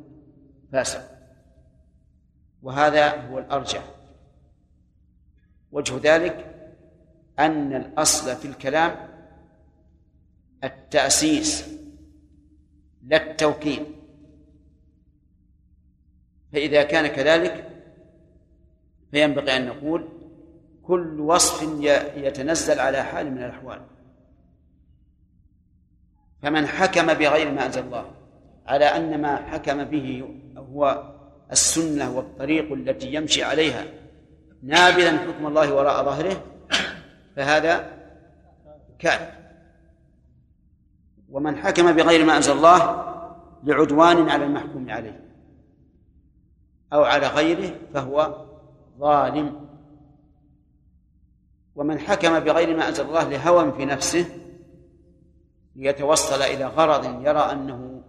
فاسق. 0.73 1.11
وهذا 2.63 3.29
هو 3.29 3.39
الأرجح. 3.39 3.85
وجه 5.73 6.01
ذلك 6.03 6.55
أن 7.39 7.75
الأصل 7.75 8.37
في 8.37 8.49
الكلام 8.49 9.09
التأسيس 10.65 11.69
لا 13.07 13.31
التوكيد. 13.31 13.87
فإذا 16.53 16.83
كان 16.83 17.07
كذلك 17.07 17.71
فينبغي 19.11 19.57
أن 19.57 19.67
نقول 19.67 20.09
كل 20.83 21.21
وصف 21.21 21.63
يتنزل 22.17 22.81
على 22.81 23.03
حال 23.03 23.31
من 23.31 23.39
الأحوال. 23.39 23.94
فمن 26.45 26.67
حكم 26.67 27.07
بغير 27.07 27.53
ما 27.53 27.67
أنزل 27.67 27.83
الله 27.83 28.05
على 28.67 28.85
أن 28.85 29.21
ما 29.21 29.37
حكم 29.37 29.85
به 29.85 30.25
هو 30.57 31.13
السنة 31.53 32.17
والطريق 32.17 32.73
التي 32.73 33.15
يمشي 33.15 33.43
عليها 33.43 33.85
نابذا 34.63 35.19
حكم 35.19 35.47
الله 35.47 35.75
وراء 35.75 36.05
ظهره 36.05 36.43
فهذا 37.37 37.91
كافر 38.99 39.33
ومن 41.31 41.57
حكم 41.57 41.93
بغير 41.93 42.25
ما 42.25 42.37
أنزل 42.37 42.53
الله 42.53 43.05
لعدوان 43.65 44.31
على 44.31 44.45
المحكوم 44.45 44.91
عليه 44.91 45.21
أو 46.93 47.05
على 47.05 47.27
غيره 47.27 47.75
فهو 47.95 48.47
ظالم. 48.99 49.67
ومن 51.75 51.99
حكم 51.99 52.41
بغير 52.41 52.77
ما 52.77 52.89
أنزل 52.89 53.05
الله 53.05 53.29
لهوى 53.29 53.73
في 53.73 53.85
نفسه 53.85 54.44
ليتوصل 55.77 56.43
إلى 56.43 56.65
غرض 56.65 57.27
يرى 57.27 57.41
أنه 57.41 58.03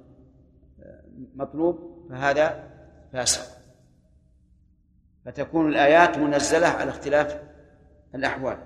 مطلوب 1.36 2.06
فهذا 2.10 2.70
فاسق. 3.14 3.56
فتكون 5.26 5.70
الآيات 5.70 6.18
منزلة 6.18 6.68
على 6.68 6.90
اختلاف 6.90 7.42
الأحوال. 8.16 8.58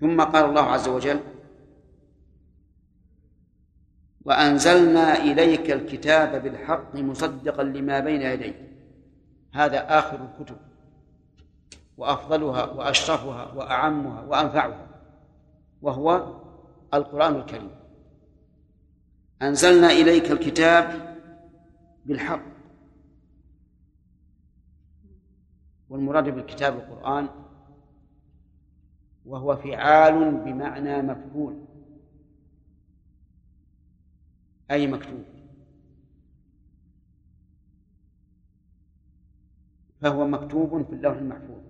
ثم 0.00 0.20
قال 0.20 0.44
الله 0.44 0.62
عز 0.62 0.88
وجل 0.88 1.20
وأنزلنا 4.24 5.16
إليك 5.16 5.70
الكتاب 5.70 6.42
بالحق 6.42 6.94
مصدقا 6.94 7.62
لما 7.62 8.00
بين 8.00 8.22
يديه 8.22 8.74
هذا 9.54 9.98
آخر 9.98 10.24
الكتب. 10.24 10.56
وأفضلها 11.96 12.64
وأشرفها 12.64 13.52
وأعمها 13.52 14.20
وأنفعها. 14.20 14.93
وهو 15.84 16.40
القرآن 16.94 17.36
الكريم. 17.36 17.70
أنزلنا 19.42 19.90
إليك 19.90 20.30
الكتاب 20.30 21.16
بالحق. 22.06 22.42
والمراد 25.88 26.24
بالكتاب 26.24 26.76
القرآن 26.76 27.28
وهو 29.26 29.56
فعال 29.56 30.30
بمعنى 30.44 31.02
مفعول 31.02 31.64
أي 34.70 34.86
مكتوب. 34.86 35.24
فهو 40.00 40.26
مكتوب 40.26 40.82
في 40.86 40.92
اللوح 40.92 41.16
المحفوظ 41.16 41.62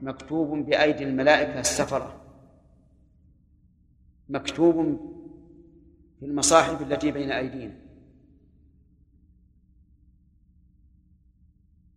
مكتوب 0.00 0.58
بأيدي 0.58 1.04
الملائكة 1.04 1.60
السفرة. 1.60 2.21
مكتوب 4.28 5.00
في 6.20 6.26
المصاحف 6.26 6.82
التي 6.82 7.10
بين 7.10 7.32
أيدينا. 7.32 7.74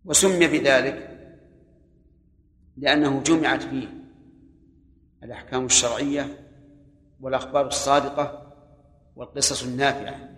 وسمي 0.05 0.47
بذلك 0.47 1.11
لأنه 2.77 3.23
جمعت 3.23 3.63
فيه 3.63 3.87
الأحكام 5.23 5.65
الشرعية 5.65 6.49
والأخبار 7.21 7.67
الصادقة 7.67 8.53
والقصص 9.15 9.63
النافعة 9.63 10.29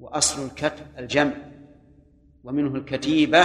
وأصل 0.00 0.46
الكتب 0.46 0.86
الجمع 0.98 1.34
ومنه 2.44 2.74
الكتيبة 2.74 3.40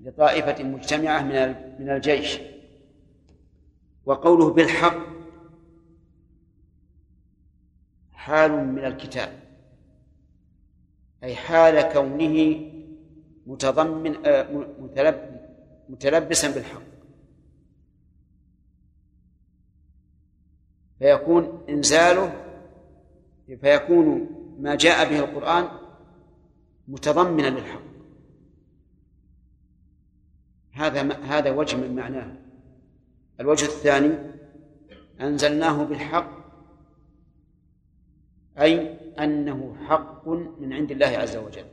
لطائفة 0.00 0.64
مجتمعة 0.64 1.22
من 1.22 1.54
من 1.78 1.90
الجيش. 1.90 2.38
وقوله 4.06 4.52
بالحق 4.52 5.13
حال 8.24 8.52
من 8.52 8.84
الكتاب 8.84 9.32
أي 11.22 11.36
حال 11.36 11.92
كونه 11.92 12.70
متضمن 13.46 14.26
آه، 14.26 14.48
متلبسا 15.88 16.50
بالحق. 16.50 16.82
فيكون 20.98 21.64
إنزاله 21.68 22.44
فيكون 23.60 24.28
ما 24.60 24.74
جاء 24.74 25.10
به 25.10 25.18
القرآن 25.18 25.68
متضمنا 26.88 27.46
للحق. 27.46 27.82
هذا 30.72 31.12
هذا 31.12 31.50
وجه 31.50 31.76
من 31.76 31.94
معناه. 31.94 32.36
الوجه 33.40 33.64
الثاني 33.64 34.18
أنزلناه 35.20 35.84
بالحق 35.84 36.33
أي 38.60 38.98
أنه 39.24 39.76
حق 39.88 40.28
من 40.28 40.72
عند 40.72 40.90
الله 40.90 41.06
عز 41.06 41.36
وجل. 41.36 41.66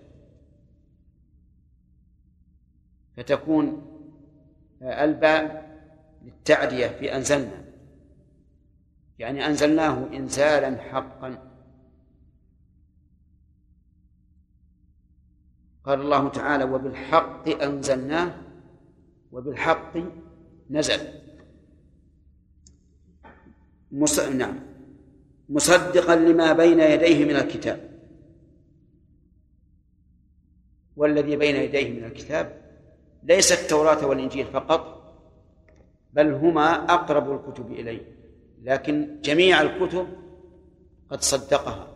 فتكون 3.17 3.87
الباء 4.81 5.71
للتعدية 6.23 6.87
في 6.87 7.15
أنزلنا. 7.15 7.65
يعني 9.19 9.45
أنزلناه 9.45 10.07
إنزالا 10.13 10.81
حقا. 10.81 11.51
قال 15.83 16.01
الله 16.01 16.29
تعالى 16.29 16.63
وبالحق 16.63 17.49
أنزلناه 17.49 18.41
وبالحق 19.31 19.97
نزل. 20.69 21.21
مص... 23.91 24.19
نعم. 24.19 24.70
مصدقا 25.51 26.15
لما 26.15 26.53
بين 26.53 26.79
يديه 26.79 27.25
من 27.25 27.35
الكتاب. 27.35 27.91
والذي 30.95 31.35
بين 31.35 31.55
يديه 31.55 31.99
من 31.99 32.03
الكتاب 32.03 32.61
ليس 33.23 33.51
التوراة 33.51 34.07
والإنجيل 34.07 34.45
فقط 34.45 35.01
بل 36.13 36.33
هما 36.33 36.93
أقرب 36.93 37.31
الكتب 37.31 37.71
إليه. 37.71 38.01
لكن 38.63 39.21
جميع 39.21 39.61
الكتب 39.61 40.07
قد 41.09 41.21
صدقها. 41.21 41.87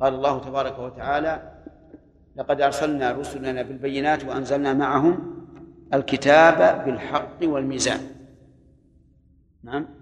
قال 0.00 0.14
الله 0.14 0.40
تبارك 0.40 0.78
وتعالى 0.78 1.64
لقد 2.36 2.60
أرسلنا 2.60 3.12
رسلنا 3.12 3.62
بالبينات 3.62 4.24
وأنزلنا 4.24 4.72
معهم 4.74 5.46
الكتاب 5.94 6.84
بالحق 6.84 7.38
والميزان. 7.42 8.00
نعم. 9.62 9.99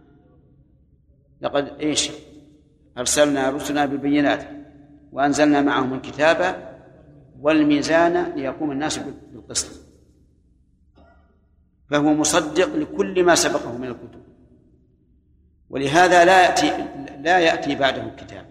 لقد 1.41 1.69
إيش؟ 1.81 2.11
أرسلنا 2.99 3.51
رسلنا 3.51 3.87
بالبينات 3.87 4.49
وأنزلنا 5.13 5.61
معهم 5.61 5.95
الكتاب 5.95 6.69
والميزان 7.41 8.33
ليقوم 8.37 8.71
الناس 8.71 8.99
بالقسط. 9.33 9.89
فهو 11.91 12.15
مصدق 12.15 12.75
لكل 12.77 13.25
ما 13.25 13.35
سبقه 13.35 13.79
من 13.79 13.89
الكتب. 13.89 14.23
ولهذا 15.71 16.25
لا 16.25 16.43
يأتي 16.43 16.89
لا 17.23 17.39
يأتي 17.39 17.75
بعده 17.75 18.05
الكتاب. 18.05 18.47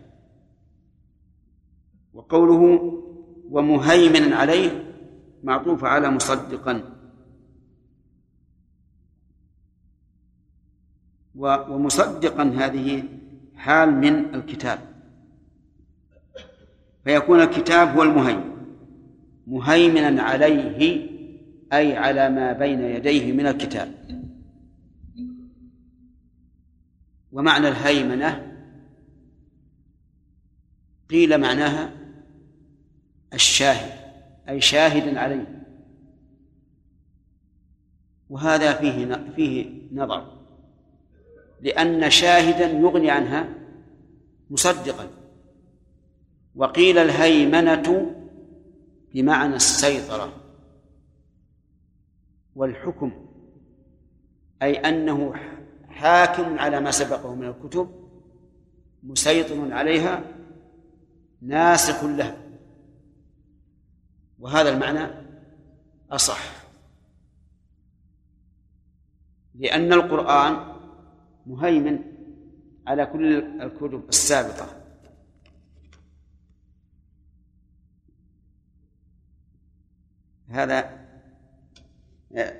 وقوله 2.14 2.94
ومهيمنا 3.50 4.36
عليه 4.36 4.84
معطوف 5.44 5.84
على 5.84 6.10
مصدقا. 6.10 6.97
ومصدقا 11.38 12.44
هذه 12.44 13.04
حال 13.56 13.92
من 13.92 14.36
الكتاب. 14.36 14.80
فيكون 17.04 17.42
الكتاب 17.42 17.98
هو 17.98 18.04
المهيمن. 18.04 18.58
مهيمنا 19.48 20.24
عليه 20.24 21.10
أي 21.74 21.98
على 21.98 22.30
ما 22.30 22.54
بين 22.54 22.82
يديه 22.82 23.32
من 23.34 23.48
الكتاب. 23.48 23.94
ومعنى 27.32 27.68
الهيمنة 27.68 28.58
قيل 31.10 31.38
معناها 31.38 31.92
الشاهد 33.34 33.92
أي 34.50 34.62
شاهد 34.62 35.18
عليه. 35.18 35.66
وهذا 38.30 38.74
فيه 38.74 39.16
فيه 39.36 39.82
نظر. 39.92 40.37
لأن 41.62 42.10
شاهدا 42.10 42.66
يغني 42.66 43.12
عنها 43.12 43.50
مصدقا. 44.50 45.08
وقيل 46.56 46.98
الهيمنة 46.98 48.16
بمعنى 49.14 49.56
السيطرة. 49.56 50.34
والحكم 52.56 53.12
أي 54.62 54.76
أنه 54.76 55.34
حاكم 55.90 56.60
على 56.60 56.80
ما 56.80 56.92
سبقه 56.92 57.36
من 57.36 57.48
الكتب 57.48 57.90
مسيطر 59.04 59.74
عليها 59.74 60.24
ناسخ 61.42 62.04
لها 62.04 62.38
وهذا 64.40 64.70
المعنى 64.70 65.08
أصح. 66.12 66.40
لأن 69.56 69.94
القرآن 69.94 70.77
مهيمن 71.48 72.00
على 72.88 73.06
كل 73.06 73.34
الكتب 73.62 74.10
السابقة. 74.10 74.68
هذا 80.50 81.08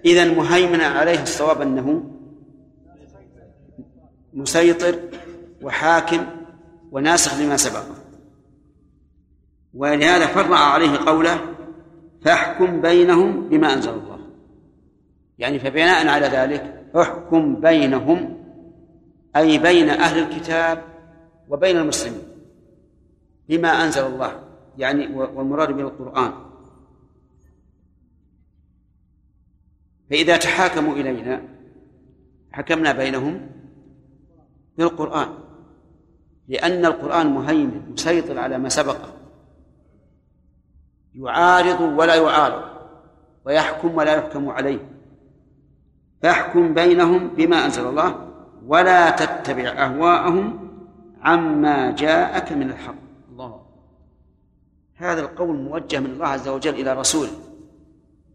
إذا 0.06 0.34
مهيمن 0.34 0.82
عليه 0.82 1.24
الصواب 1.24 1.62
أنه 1.62 2.12
مسيطر 4.34 5.00
وحاكم 5.62 6.26
وناسخ 6.92 7.40
لما 7.40 7.58
سبق. 7.58 7.84
ولهذا 9.74 10.28
فرع 10.28 10.58
عليه 10.58 10.98
قوله 10.98 11.56
فاحكم 12.22 12.82
بينهم 12.82 13.50
بما 13.50 13.74
أنزل 13.74 13.90
الله. 13.90 14.20
يعني 15.40 15.60
فبناء 15.60 16.08
على 16.08 16.26
ذلك 16.26 16.92
احكم 16.96 17.62
بينهم 17.62 18.37
أي 19.36 19.58
بين 19.58 19.90
أهل 19.90 20.20
الكتاب 20.20 20.84
وبين 21.50 21.78
المسلمين 21.78 22.24
بما 23.50 23.68
أنزل 23.68 24.06
الله 24.06 24.44
يعني 24.78 25.16
والمراد 25.16 25.72
به 25.72 25.82
القرآن. 25.82 26.34
فإذا 30.10 30.38
تحاكموا 30.38 30.94
إلينا 30.94 31.42
حكمنا 32.52 32.92
بينهم 32.92 33.50
بالقرآن 34.78 35.30
لأن 36.48 36.86
القرآن 36.86 37.28
مهيمن 37.28 37.92
مسيطر 37.92 38.40
على 38.40 38.58
ما 38.58 38.70
سبق. 38.70 38.98
يعارض 41.16 41.82
ولا 41.82 42.16
يعارض 42.16 42.64
ويحكم 43.46 43.96
ولا 43.96 44.16
يحكم 44.16 44.50
عليه. 44.50 44.98
فاحكم 46.22 46.74
بينهم 46.74 47.28
بما 47.28 47.66
أنزل 47.66 47.88
الله 47.88 48.27
ولا 48.68 49.10
تتبع 49.10 49.70
أهواءهم 49.70 50.70
عما 51.22 51.92
جاءك 51.92 52.52
من 52.52 52.70
الحق. 52.70 52.96
الله. 53.30 53.62
هذا 54.96 55.22
القول 55.22 55.58
موجه 55.58 56.00
من 56.00 56.06
الله 56.06 56.28
عز 56.28 56.48
وجل 56.48 56.74
إلى 56.74 56.94
رسوله 56.94 57.32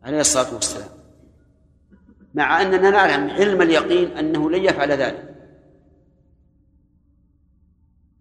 عليه 0.04 0.20
الصلاة 0.20 0.54
والسلام. 0.54 0.88
مع 2.34 2.62
أننا 2.62 2.90
نعلم 2.90 3.30
علم 3.30 3.62
اليقين 3.62 4.16
أنه 4.16 4.50
لن 4.50 4.64
يفعل 4.64 4.92
ذلك. 4.92 5.34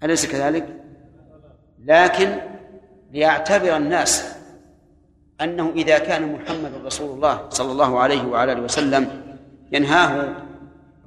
أليس 0.04 0.26
كذلك؟ 0.26 0.82
لكن 1.86 2.38
ليعتبر 3.12 3.78
الناس 3.78 4.36
أنه 5.42 5.70
إذا 5.76 6.00
كان 6.00 6.34
محمد 6.34 6.72
رسول 6.86 7.16
الله 7.16 7.50
صلى 7.50 7.72
الله 7.72 8.00
عليه 8.00 8.26
وعلى 8.28 8.52
آله 8.52 8.62
وسلم 8.62 9.24
ينهاه 9.72 10.36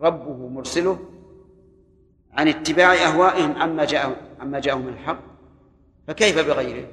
ربه 0.01 0.49
مرسله 0.49 0.99
عن 2.33 2.49
اتباع 2.49 2.95
أهوائهم 2.95 3.57
عما 3.57 3.85
جاء 3.85 4.35
عما 4.41 4.61
جاءهم 4.61 4.81
من 4.81 4.93
الحق 4.93 5.21
فكيف 6.07 6.47
بغيره؟ 6.47 6.89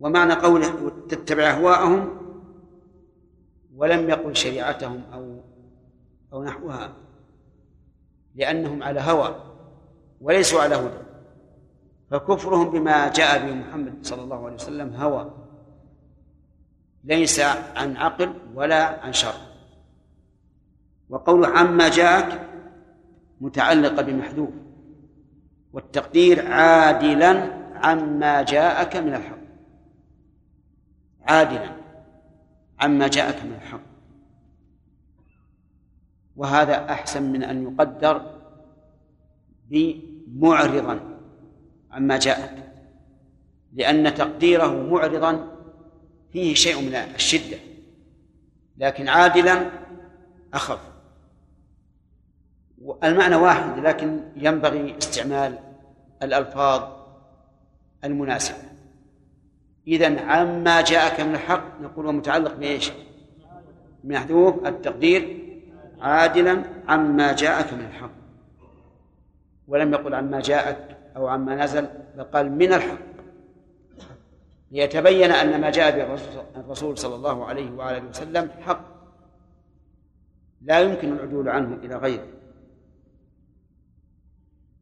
ومعنى 0.00 0.34
قوله 0.34 0.92
تتبع 1.08 1.50
أهواءهم 1.50 2.24
ولم 3.76 4.10
يقل 4.10 4.36
شريعتهم 4.36 5.02
أو 5.12 5.40
أو 6.32 6.44
نحوها 6.44 6.92
لأنهم 8.34 8.82
على 8.82 9.00
هوى 9.00 9.34
وليسوا 10.20 10.62
على 10.62 10.74
هدى 10.74 11.04
فكفرهم 12.10 12.70
بما 12.70 13.08
جاء 13.12 13.46
به 13.46 13.54
محمد 13.54 13.98
صلى 14.02 14.22
الله 14.22 14.44
عليه 14.44 14.54
وسلم 14.54 14.94
هوى 14.94 15.30
ليس 17.04 17.40
عن 17.76 17.96
عقل 17.96 18.34
ولا 18.54 19.04
عن 19.04 19.12
شر 19.12 19.53
وقول 21.08 21.44
عما 21.44 21.88
جاءك 21.88 22.48
متعلقة 23.40 24.02
بمحذوف. 24.02 24.50
والتقدير 25.72 26.52
عادلا 26.52 27.52
عما 27.74 28.42
جاءك 28.42 28.96
من 28.96 29.14
الحق. 29.14 29.38
عادلا 31.22 31.70
عما 32.80 33.08
جاءك 33.08 33.44
من 33.44 33.52
الحق. 33.52 33.80
وهذا 36.36 36.92
أحسن 36.92 37.32
من 37.32 37.42
أن 37.42 37.62
يقدر 37.62 38.40
بمعرضا 39.70 41.00
عما 41.90 42.18
جاءك. 42.18 42.72
لأن 43.72 44.14
تقديره 44.14 44.90
معرضا 44.90 45.56
فيه 46.32 46.54
شيء 46.54 46.82
من 46.82 46.94
الشدة. 46.94 47.56
لكن 48.76 49.08
عادلا 49.08 49.70
أخف. 50.54 50.93
المعنى 53.04 53.36
واحد 53.36 53.78
لكن 53.78 54.20
ينبغي 54.36 54.98
استعمال 54.98 55.58
الألفاظ 56.22 56.82
المناسبة. 58.04 58.58
إذا 59.88 60.20
عما 60.20 60.80
جاءك 60.80 61.20
من 61.20 61.34
الحق 61.34 61.80
نقول 61.80 62.14
متعلق 62.14 62.54
بإيش؟ 62.54 62.92
محذوف 64.04 64.66
التقدير 64.66 65.38
عادلا 66.00 66.62
عما 66.88 67.32
جاءك 67.32 67.72
من 67.72 67.80
الحق. 67.80 68.10
ولم 69.68 69.92
يقل 69.92 70.14
عما 70.14 70.40
جاءك 70.40 70.96
أو 71.16 71.26
عما 71.26 71.64
نزل 71.64 71.88
بل 72.16 72.24
قال 72.24 72.52
من 72.52 72.72
الحق. 72.72 72.98
ليتبين 74.70 75.30
أن 75.30 75.60
ما 75.60 75.70
جاء 75.70 75.96
به 75.96 76.18
الرسول 76.56 76.98
صلى 76.98 77.14
الله 77.14 77.44
عليه 77.44 77.70
وآله 77.70 78.08
وسلم 78.08 78.50
حق. 78.66 78.80
لا 80.62 80.80
يمكن 80.80 81.12
العدول 81.12 81.48
عنه 81.48 81.74
إلى 81.82 81.96
غيره. 81.96 82.33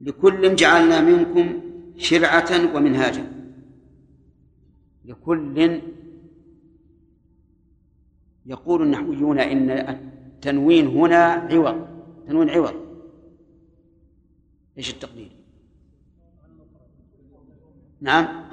لكل 0.02 0.54
جعلنا 0.54 1.00
منكم 1.00 1.60
شرعة 1.96 2.74
ومنهاجا. 2.74 3.32
لكل 5.04 5.80
يقول 8.46 8.82
النحويون 8.82 9.38
إن 9.38 9.70
التنوين 9.70 10.86
هنا 10.86 11.24
عوض. 11.24 11.86
تنوين 12.26 12.50
عوض. 12.50 12.74
إيش 14.78 14.90
التقدير؟ 14.90 15.30
نعم. 18.00 18.44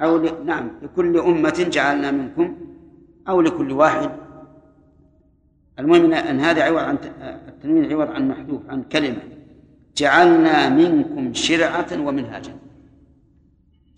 أو 0.00 0.16
ل... 0.16 0.46
نعم. 0.46 0.70
لكل 0.82 1.18
أمة 1.18 1.66
جعلنا 1.70 2.10
منكم 2.10 2.56
أو 3.28 3.40
لكل 3.40 3.72
واحد. 3.72 4.10
المهم 5.78 6.12
أن 6.12 6.40
هذا 6.40 6.62
عوض 6.62 6.78
عن 6.78 6.98
التنوين 7.48 7.92
عوض 7.92 8.10
عن 8.10 8.28
محذوف 8.28 8.70
عن 8.70 8.82
كلمة. 8.82 9.35
جعلنا 9.96 10.68
منكم 10.68 11.34
شرعة 11.34 11.92
ومنهاجا. 11.92 12.58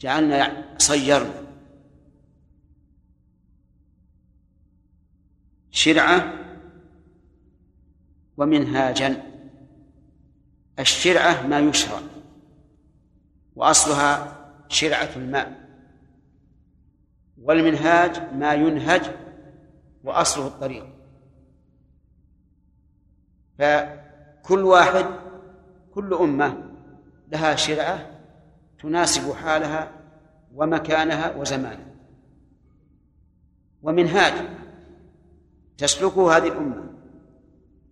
جعلنا 0.00 0.74
صيرنا. 0.78 1.42
شرعة 5.70 6.34
ومنهاجا. 8.36 9.22
الشرعة 10.78 11.46
ما 11.46 11.58
يشرع 11.58 12.00
وأصلها 13.56 14.38
شرعة 14.68 15.10
الماء. 15.16 15.68
والمنهاج 17.42 18.34
ما 18.34 18.54
ينهج 18.54 19.02
وأصله 20.04 20.46
الطريق. 20.46 20.86
فكل 23.58 24.62
واحد 24.62 25.27
كل 25.98 26.14
أمة 26.14 26.56
لها 27.32 27.56
شرعة 27.56 28.10
تناسب 28.82 29.32
حالها 29.32 29.90
ومكانها 30.54 31.36
وزمانها. 31.36 31.94
ومنهاج 33.82 34.32
تسلكه 35.78 36.36
هذه 36.36 36.48
الأمة 36.48 36.84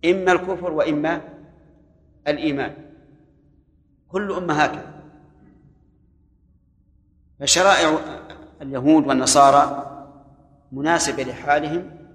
إما 0.05 0.31
الكفر 0.31 0.71
وإما 0.71 1.21
الإيمان. 2.27 2.73
كل 4.07 4.31
أمة 4.31 4.53
هكذا. 4.53 5.03
فشرائع 7.39 7.99
اليهود 8.61 9.07
والنصارى 9.07 9.83
مناسبة 10.71 11.23
لحالهم 11.23 12.07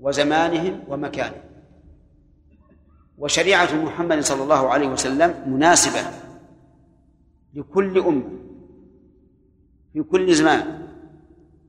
وزمانهم 0.00 0.84
ومكانهم. 0.88 1.45
وشريعة 3.18 3.84
محمد 3.84 4.20
صلى 4.20 4.42
الله 4.42 4.68
عليه 4.68 4.88
وسلم 4.88 5.54
مناسبة 5.54 6.10
لكل 7.54 7.98
أمة 7.98 8.30
في 9.92 10.02
كل 10.02 10.34
زمان 10.34 10.88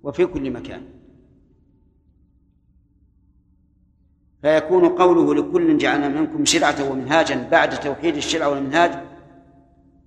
وفي 0.03 0.25
كل 0.25 0.51
مكان. 0.51 0.81
فيكون 4.41 4.89
قوله 4.89 5.35
لكل 5.35 5.77
جعلنا 5.77 6.07
منكم 6.07 6.45
شرعة 6.45 6.91
ومنهاجا 6.91 7.47
بعد 7.51 7.79
توحيد 7.79 8.15
الشرع 8.15 8.47
والمنهاج 8.47 9.03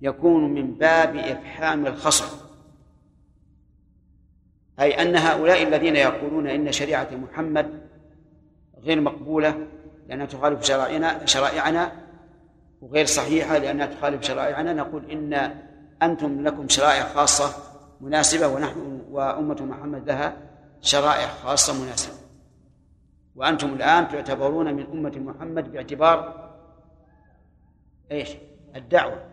يكون 0.01 0.53
من 0.53 0.73
باب 0.73 1.15
إفحام 1.15 1.87
الخصم. 1.87 2.37
أي 4.79 5.01
أن 5.01 5.15
هؤلاء 5.15 5.63
الذين 5.63 5.95
يقولون 5.95 6.47
إن 6.47 6.71
شريعة 6.71 7.09
محمد 7.15 7.81
غير 8.77 9.01
مقبولة 9.01 9.67
لأنها 10.11 10.25
تخالف 10.25 10.63
شرائعنا 10.63 11.25
شرائعنا 11.25 11.91
وغير 12.81 13.05
صحيحة 13.05 13.57
لأنها 13.57 13.85
تخالف 13.85 14.23
شرائعنا 14.23 14.73
نقول 14.73 15.11
إن 15.11 15.55
أنتم 16.03 16.43
لكم 16.43 16.69
شرائع 16.69 17.03
خاصة 17.03 17.55
مناسبة 18.01 18.47
ونحن 18.47 19.01
وأمة 19.11 19.61
محمد 19.61 20.07
لها 20.07 20.37
شرائع 20.81 21.27
خاصة 21.27 21.83
مناسبة. 21.83 22.13
وأنتم 23.35 23.73
الآن 23.73 24.07
تعتبرون 24.07 24.73
من 24.73 24.85
أمة 24.85 25.19
محمد 25.19 25.71
باعتبار 25.71 26.51
إيش؟ 28.11 28.29
الدعوة. 28.75 29.23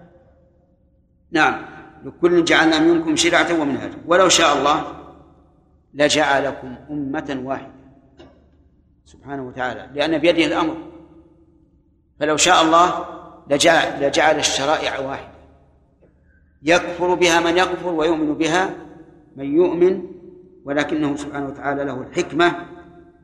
نعم. 1.31 1.62
لكل 2.05 2.45
جعلنا 2.45 2.79
منكم 2.79 3.17
شرعة 3.17 3.61
ومنهاجا. 3.61 3.99
ولو 4.07 4.29
شاء 4.29 4.59
الله 4.59 4.83
لجعلكم 5.95 6.75
أمة 6.91 7.41
واحدة. 7.45 7.78
سبحانه 9.09 9.42
وتعالى 9.42 9.90
لأن 9.94 10.18
بيده 10.18 10.44
الأمر. 10.44 10.77
فلو 12.21 12.37
شاء 12.37 12.62
الله 12.62 13.07
لجعل, 13.51 14.07
لجعل 14.07 14.38
الشرائع 14.38 14.99
واحدة. 14.99 15.38
يكفر 16.62 17.14
بها 17.14 17.40
من 17.40 17.59
يكفر 17.59 17.88
ويؤمن 17.88 18.35
بها 18.35 18.71
من 19.37 19.57
يؤمن 19.57 20.03
ولكنه 20.64 21.16
سبحانه 21.16 21.47
وتعالى 21.47 21.85
له 21.85 22.01
الحكمة 22.01 22.66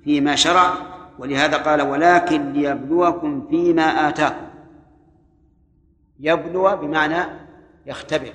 فيما 0.04 0.36
شرع. 0.36 0.74
ولهذا 1.18 1.56
قال 1.56 1.82
ولكن 1.82 2.52
ليبلوكم 2.52 3.46
فيما 3.50 4.08
آتاكم. 4.08 4.46
يبلو 6.20 6.76
بمعنى 6.76 7.24
يختبر. 7.86 8.32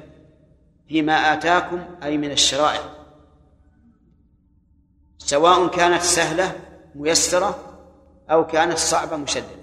فيما 0.87 1.33
آتاكم 1.33 1.79
أي 2.03 2.17
من 2.17 2.31
الشرائع. 2.31 2.81
سواء 5.17 5.67
كانت 5.67 6.01
سهلة 6.01 6.68
ميسرة 6.95 7.79
أو 8.29 8.47
كانت 8.47 8.77
صعبة 8.77 9.15
مشددة. 9.15 9.59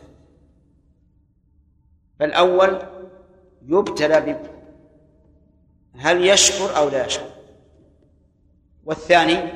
فالأول 2.19 2.83
يبتلى 3.67 4.41
هل 5.97 6.27
يشكر 6.27 6.77
أو 6.77 6.89
لا 6.89 7.07
يشكر. 7.07 7.31
والثاني 8.85 9.53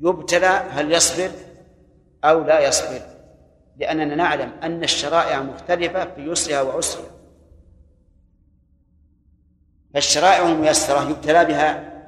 يبتلى 0.00 0.46
هل 0.46 0.92
يصبر 0.92 1.30
أو 2.24 2.44
لا 2.44 2.68
يصبر. 2.68 3.00
لأننا 3.76 4.14
نعلم 4.14 4.50
أن 4.62 4.82
الشرائع 4.82 5.42
مختلفة 5.42 6.14
في 6.14 6.20
يسرها 6.20 6.62
وعسرها. 6.62 7.10
فالشرائع 9.94 10.48
الميسرة 10.48 11.10
يبتلى 11.10 11.44
بها 11.44 11.98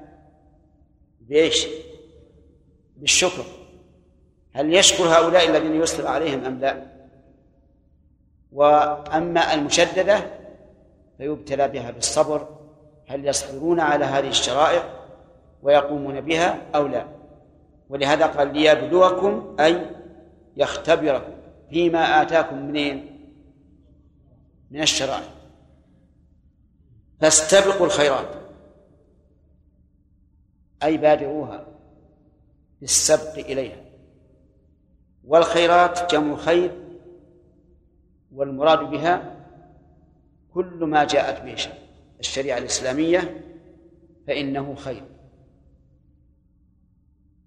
بإيش؟ 1.20 1.66
بالشكر. 2.96 3.59
هل 4.52 4.74
يشكر 4.74 5.04
هؤلاء 5.04 5.48
الذين 5.48 5.82
يسر 5.82 6.06
عليهم 6.06 6.44
أم 6.44 6.58
لا؟ 6.60 6.86
وأما 8.52 9.54
المشددة 9.54 10.26
فيبتلى 11.18 11.68
بها 11.68 11.90
بالصبر 11.90 12.48
هل 13.08 13.26
يصبرون 13.26 13.80
على 13.80 14.04
هذه 14.04 14.28
الشرائع 14.28 14.84
ويقومون 15.62 16.20
بها 16.20 16.58
أو 16.74 16.86
لا؟ 16.86 17.06
ولهذا 17.88 18.26
قال 18.26 18.52
ليبلوكم 18.52 19.56
أي 19.60 19.86
يختبركم 20.56 21.32
فيما 21.70 22.22
آتاكم 22.22 22.66
منين 22.66 23.06
من 24.70 24.82
الشرائع. 24.82 25.28
فاستبقوا 27.20 27.86
الخيرات 27.86 28.28
أي 30.82 30.96
بادروها 30.96 31.66
بالسبق 32.80 33.38
إليها. 33.38 33.89
والخيرات 35.24 36.14
جمع 36.14 36.36
خير 36.36 36.70
والمراد 38.34 38.90
بها 38.90 39.36
كل 40.54 40.84
ما 40.84 41.04
جاءت 41.04 41.42
به 41.42 41.56
الشريعة 42.20 42.58
الإسلامية 42.58 43.44
فإنه 44.26 44.74
خير. 44.74 45.02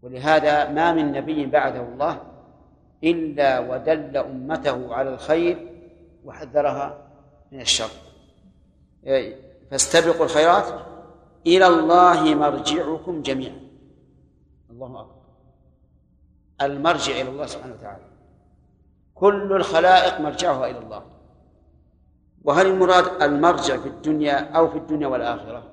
ولهذا 0.01 0.71
ما 0.71 0.93
من 0.93 1.11
نبي 1.11 1.45
بعده 1.45 1.81
الله 1.81 2.21
إلا 3.03 3.59
ودل 3.59 4.17
أمته 4.17 4.93
على 4.95 5.09
الخير 5.09 5.67
وحذرها 6.25 7.07
من 7.51 7.61
الشر. 7.61 7.89
فاستبقوا 9.71 10.25
الخيرات 10.25 10.85
إلى 11.47 11.67
الله 11.67 12.35
مرجعكم 12.35 13.21
جميعا. 13.21 13.59
الله 14.69 15.01
أكبر. 15.01 15.22
المرجع 16.61 17.13
إلى 17.21 17.29
الله 17.29 17.45
سبحانه 17.45 17.73
وتعالى. 17.73 18.03
كل 19.15 19.53
الخلائق 19.53 20.19
مرجعها 20.21 20.69
إلى 20.69 20.77
الله. 20.77 21.03
وهل 22.43 22.65
المراد 22.67 23.21
المرجع 23.21 23.77
في 23.77 23.89
الدنيا 23.89 24.51
أو 24.51 24.67
في 24.67 24.77
الدنيا 24.77 25.07
والآخرة؟ 25.07 25.63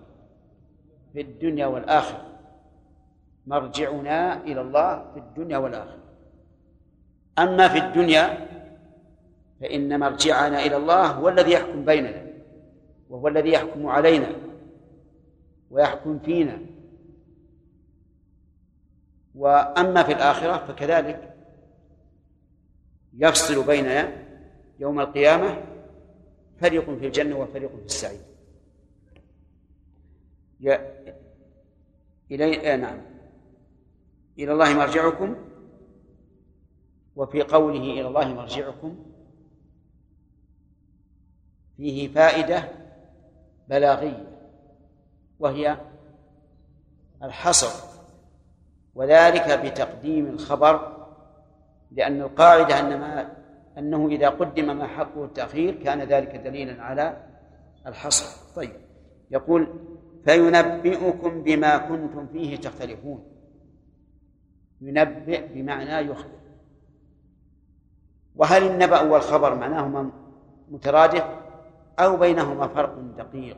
في 1.12 1.20
الدنيا 1.20 1.66
والآخرة. 1.66 2.26
مرجعنا 3.46 4.42
إلى 4.42 4.60
الله 4.60 5.12
في 5.14 5.18
الدنيا 5.20 5.58
والآخرة. 5.58 5.98
أما 7.38 7.68
في 7.68 7.78
الدنيا 7.78 8.48
فإن 9.60 10.00
مرجعنا 10.00 10.66
إلى 10.66 10.76
الله 10.76 11.06
هو 11.06 11.28
الذي 11.28 11.52
يحكم 11.52 11.84
بيننا 11.84 12.26
وهو 13.10 13.28
الذي 13.28 13.52
يحكم 13.52 13.86
علينا 13.86 14.32
ويحكم 15.70 16.18
فينا 16.18 16.58
وأما 19.40 20.02
في 20.02 20.12
الآخرة 20.12 20.66
فكذلك 20.66 21.34
يفصل 23.12 23.66
بيننا 23.66 24.12
يوم 24.78 25.00
القيامة 25.00 25.62
فريق 26.60 26.84
في 26.98 27.06
الجنة 27.06 27.38
وفريق 27.38 27.76
في 27.76 27.84
السعير. 27.84 28.20
إلي 32.30 32.72
آه 32.72 32.76
نعم. 32.76 33.00
إلى 34.38 34.52
الله 34.52 34.74
مرجعكم 34.74 35.36
وفي 37.16 37.42
قوله 37.42 37.82
إلى 37.82 38.08
الله 38.08 38.34
مرجعكم 38.34 39.04
فيه 41.76 42.08
فائدة 42.08 42.68
بلاغية 43.68 44.26
وهي 45.38 45.76
الحصر. 47.22 47.89
وذلك 49.00 49.60
بتقديم 49.66 50.26
الخبر 50.26 51.06
لأن 51.90 52.20
القاعدة 52.20 52.80
أن 52.80 53.00
ما 53.00 53.32
أنه 53.78 54.08
إذا 54.08 54.28
قدم 54.28 54.76
ما 54.76 54.86
حقه 54.86 55.24
التأخير 55.24 55.74
كان 55.74 56.02
ذلك 56.02 56.36
دليلا 56.36 56.82
على 56.82 57.16
الحصر. 57.86 58.54
طيب. 58.56 58.72
يقول 59.30 59.68
فينبئكم 60.24 61.42
بما 61.42 61.78
كنتم 61.78 62.26
فيه 62.26 62.56
تختلفون. 62.56 63.24
ينبئ 64.80 65.46
بمعنى 65.54 66.10
يخبر. 66.10 66.40
وهل 68.36 68.66
النبأ 68.66 69.00
والخبر 69.00 69.54
معناهما 69.54 70.10
مترادف 70.70 71.24
أو 71.98 72.16
بينهما 72.16 72.68
فرق 72.68 72.98
دقيق؟ 72.98 73.56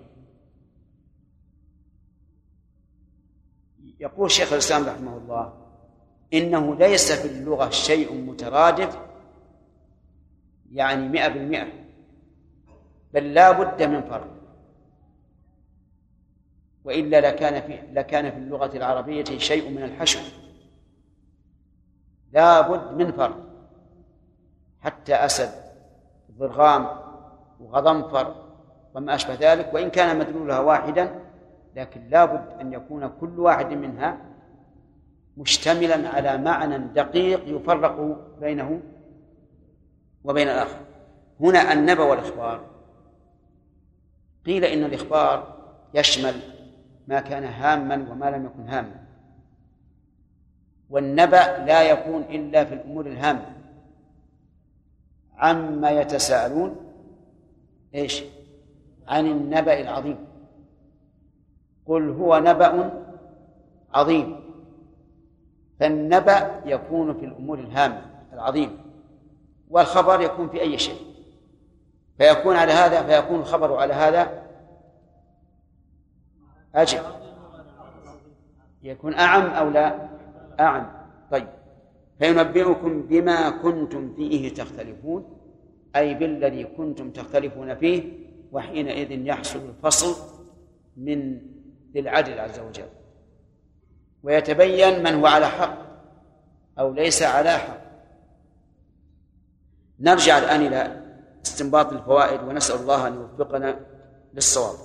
يقول 4.03 4.30
شيخ 4.30 4.53
الإسلام 4.53 4.86
رحمه 4.86 5.16
الله 5.16 5.53
إنه 6.34 6.74
ليس 6.74 7.12
في 7.12 7.28
اللغة 7.28 7.70
شيء 7.70 8.14
مترادف 8.14 8.98
يعني 10.72 11.09
مئة 11.09 11.28
بالمئة 11.28 11.66
بل 13.14 13.34
لا 13.34 13.50
بد 13.50 13.82
من 13.82 14.03
فرق. 14.03 14.28
وإلا 16.84 17.20
لكان 17.20 17.61
في 17.61 17.92
لكان 17.92 18.30
في 18.30 18.36
اللغة 18.36 18.76
العربية 18.76 19.24
شيء 19.24 19.70
من 19.70 19.82
الحشو. 19.82 20.20
لا 22.32 22.61
بد 22.61 22.96
من 22.96 23.12
فرق. 23.12 23.38
حتى 24.80 25.14
أسد 25.14 25.50
ضرغام 26.38 26.86
وغضنفر 27.61 28.34
وما 28.94 29.14
أشبه 29.14 29.34
ذلك 29.34 29.74
وإن 29.74 29.90
كان 29.90 30.18
مدلولها 30.18 30.59
واحدا 30.59 31.32
لكن 31.76 32.08
لا 32.08 32.24
بد 32.24 32.60
أن 32.60 32.72
يكون 32.72 33.08
كل 33.20 33.40
واحد 33.40 33.66
منها 33.66 34.18
مشتملا 35.36 36.08
على 36.08 36.38
معنى 36.38 36.78
دقيق 36.78 37.56
يفرق 37.56 38.18
بينه 38.40 38.80
وبين 40.24 40.48
الآخر. 40.48 40.80
هنا 41.40 41.72
النبأ 41.72 42.02
والإخبار. 42.04 42.64
قيل 44.46 44.64
إن 44.64 44.84
الإخبار 44.84 45.62
يشمل 45.94 46.34
ما 47.08 47.20
كان 47.20 47.44
هاما 47.44 47.94
وما 48.10 48.30
لم 48.30 48.46
يكن 48.46 48.68
هاما. 48.68 49.06
والنبأ 50.90 51.64
لا 51.66 51.82
يكون 51.82 52.22
إلا 52.22 52.64
في 52.64 52.74
الأمور 52.74 53.06
الهامة. 53.06 53.52
عما 55.36 55.90
يتساءلون 55.90 56.76
إيش؟ 57.94 58.24
عن 59.08 59.26
النبأ 59.26 59.80
العظيم. 59.80 60.32
قل 61.93 62.11
هو 62.11 62.38
نبأ 62.38 63.05
عظيم. 63.95 64.40
فالنبأ 65.80 66.61
يكون 66.66 67.14
في 67.14 67.24
الأمور 67.24 67.59
الهامة 67.59 68.07
العظيمة 68.32 68.72
والخبر 69.70 70.20
يكون 70.20 70.49
في 70.49 70.61
أي 70.61 70.78
شيء. 70.78 71.01
فيكون 72.18 72.57
على 72.57 72.72
هذا 72.72 73.03
فيكون 73.03 73.40
الخبر 73.40 73.76
على 73.76 73.95
هذا. 73.95 74.43
أجل. 76.74 77.01
يكون 78.82 79.14
أعم 79.14 79.47
أو 79.47 79.70
لا؟ 79.70 80.09
أعم. 80.61 80.90
طيب. 81.30 81.49
فينبئكم 82.18 83.03
بما 83.03 83.51
كنتم 83.51 84.14
فيه 84.14 84.55
تختلفون 84.55 85.38
أي 85.97 86.14
بالذي 86.14 86.64
كنتم 86.64 87.11
تختلفون 87.11 87.74
فيه 87.74 88.12
وحينئذ 88.53 89.26
يحصل 89.26 89.59
الفصل 89.59 90.38
من 90.97 91.51
للعدل 91.95 92.40
عز 92.40 92.59
وجل. 92.59 92.88
ويتبين 94.22 95.03
من 95.03 95.14
هو 95.14 95.26
على 95.26 95.47
حق 95.47 95.78
أو 96.78 96.93
ليس 96.93 97.22
على 97.22 97.51
حق. 97.51 97.82
نرجع 100.01 100.38
الآن 100.38 100.61
إلى 100.61 101.03
استنباط 101.47 101.93
الفوائد 101.93 102.43
ونسأل 102.43 102.80
الله 102.80 103.09
أن 103.09 103.14
يوفقنا 103.14 103.80
للصواب. 104.34 104.76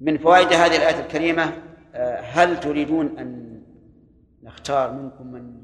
من 0.00 0.18
فوائد 0.18 0.52
هذه 0.52 0.76
الآية 0.76 1.00
الكريمة 1.00 1.52
آه، 1.94 2.20
هل 2.20 2.60
تريدون 2.60 3.18
أن 3.18 3.62
نختار 4.42 4.92
منكم 4.92 5.26
من 5.26 5.62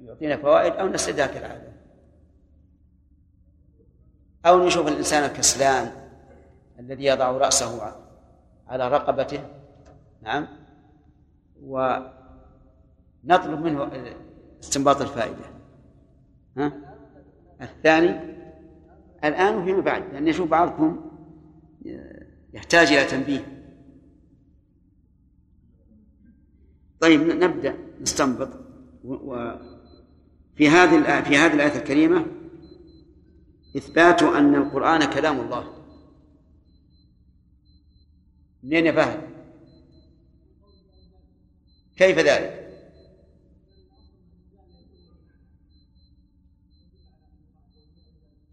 يعطينا 0.00 0.36
فوائد 0.36 0.72
أو 0.72 0.88
نسردها 0.88 1.26
كالعادة 1.26 1.72
أو 4.46 4.66
نشوف 4.66 4.88
الإنسان 4.88 5.24
الكسلان 5.24 5.92
الذي 6.78 7.04
يضع 7.04 7.30
رأسه 7.30 7.82
على 8.68 8.88
رقبته. 8.88 9.40
نعم. 10.22 10.46
ونطلب 11.62 12.10
منه 13.60 13.90
استنباط 14.62 15.00
الفائدة. 15.00 15.44
ها؟ 16.56 16.72
الثاني 17.60 18.36
الآن 19.24 19.54
وفيما 19.54 19.80
بعد 19.80 20.12
لأن 20.12 20.28
يشوف 20.28 20.50
بعضكم 20.50 21.10
يحتاج 22.54 22.92
إلى 22.92 23.04
تنبيه. 23.04 23.66
طيب 27.00 27.20
نبدأ 27.20 27.76
نستنبط. 28.00 28.48
وفي 29.04 30.68
هذه 30.68 31.22
في 31.22 31.36
هذه 31.36 31.54
الآية 31.54 31.78
الكريمة 31.78 32.26
إثبات 33.76 34.22
أن 34.22 34.54
القرآن 34.54 35.04
كلام 35.04 35.40
الله. 35.40 35.75
منين 38.66 38.92
فهد؟ 38.92 39.20
كيف 41.96 42.18
ذلك؟ 42.18 42.66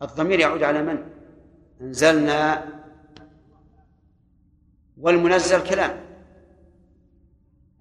الضمير 0.02 0.40
يعود 0.40 0.64
على 0.64 0.82
من؟ 0.82 1.04
أنزلنا 1.82 2.66
والمنزل 4.98 5.64
كلام 5.64 6.06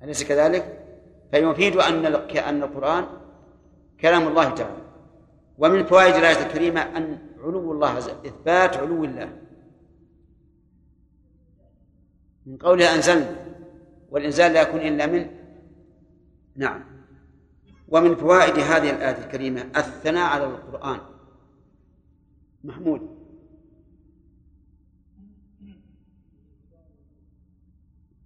أليس 0.02 0.24
كذلك؟ 0.24 0.78
فيفيد 1.30 1.76
أن 1.76 2.06
أن 2.36 2.62
القرآن 2.62 3.06
كلام 4.00 4.28
الله 4.28 4.50
تعالى 4.50 4.82
ومن 5.58 5.84
فوائد 5.84 6.14
الآية 6.14 6.46
الكريمة 6.46 6.80
أن 6.80 7.18
علو 7.38 7.72
الله 7.72 7.98
إثبات 7.98 8.76
علو 8.76 9.04
الله 9.04 9.32
من 12.46 12.56
قولها 12.56 12.94
أنزلنا 12.94 13.36
والإنزال 14.10 14.52
لا 14.52 14.62
يكون 14.62 14.80
إلا 14.80 15.06
من 15.06 15.30
نعم. 16.56 16.84
ومن 17.88 18.16
فوائد 18.16 18.58
هذه 18.58 18.90
الآية 18.90 19.24
الكريمة 19.24 19.60
الثناء 19.60 20.28
على 20.28 20.44
القرآن. 20.44 21.00
محمود. 22.64 23.22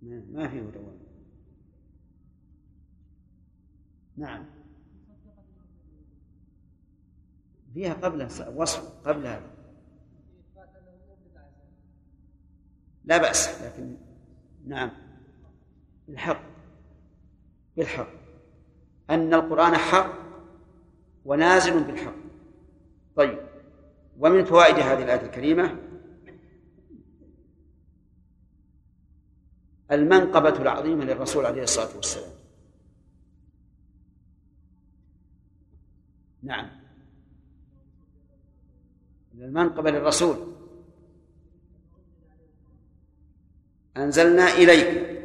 ما 0.03 0.49
فيه 0.49 0.61
دوام 0.61 0.99
نعم. 4.17 4.45
فيها 7.75 7.95
قبل 7.95 8.29
وصف 8.55 9.09
قبل 9.09 9.27
هذا. 9.27 9.51
لا 13.05 13.17
بأس 13.19 13.63
لكن 13.63 14.06
نعم. 14.67 14.91
بالحق 16.09 16.43
بالحق. 17.77 18.09
أن 19.11 19.35
القرآن 19.35 19.77
حق 19.77 20.13
ونازل 21.25 21.85
بالحق. 21.85 22.15
طيب. 23.17 23.39
ومن 24.19 24.45
فوائد 24.45 24.75
هذه 24.75 25.03
الآية 25.03 25.27
الكريمة؟ 25.27 25.77
المنقبة 29.91 30.63
العظيمة 30.63 31.05
للرسول 31.05 31.47
عليه 31.47 31.63
الصلاة 31.63 31.97
والسلام. 31.97 32.33
نعم. 36.43 36.71
المنقبة 39.35 39.91
للرسول. 39.91 40.56
أنزلنا 43.97 44.53
إليك. 44.53 45.17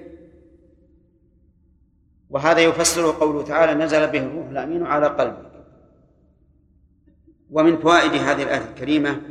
وهذا 2.30 2.60
يفسر 2.60 3.12
قوله 3.12 3.44
تعالى 3.44 3.84
نزل 3.84 4.08
به 4.12 4.20
الروح 4.20 4.50
الأمين 4.50 4.84
على 4.84 5.08
قلبك. 5.08 5.52
ومن 7.50 7.78
فوائد 7.78 8.12
هذه 8.12 8.44
الآية 8.44 8.70
الكريمة 8.70 9.22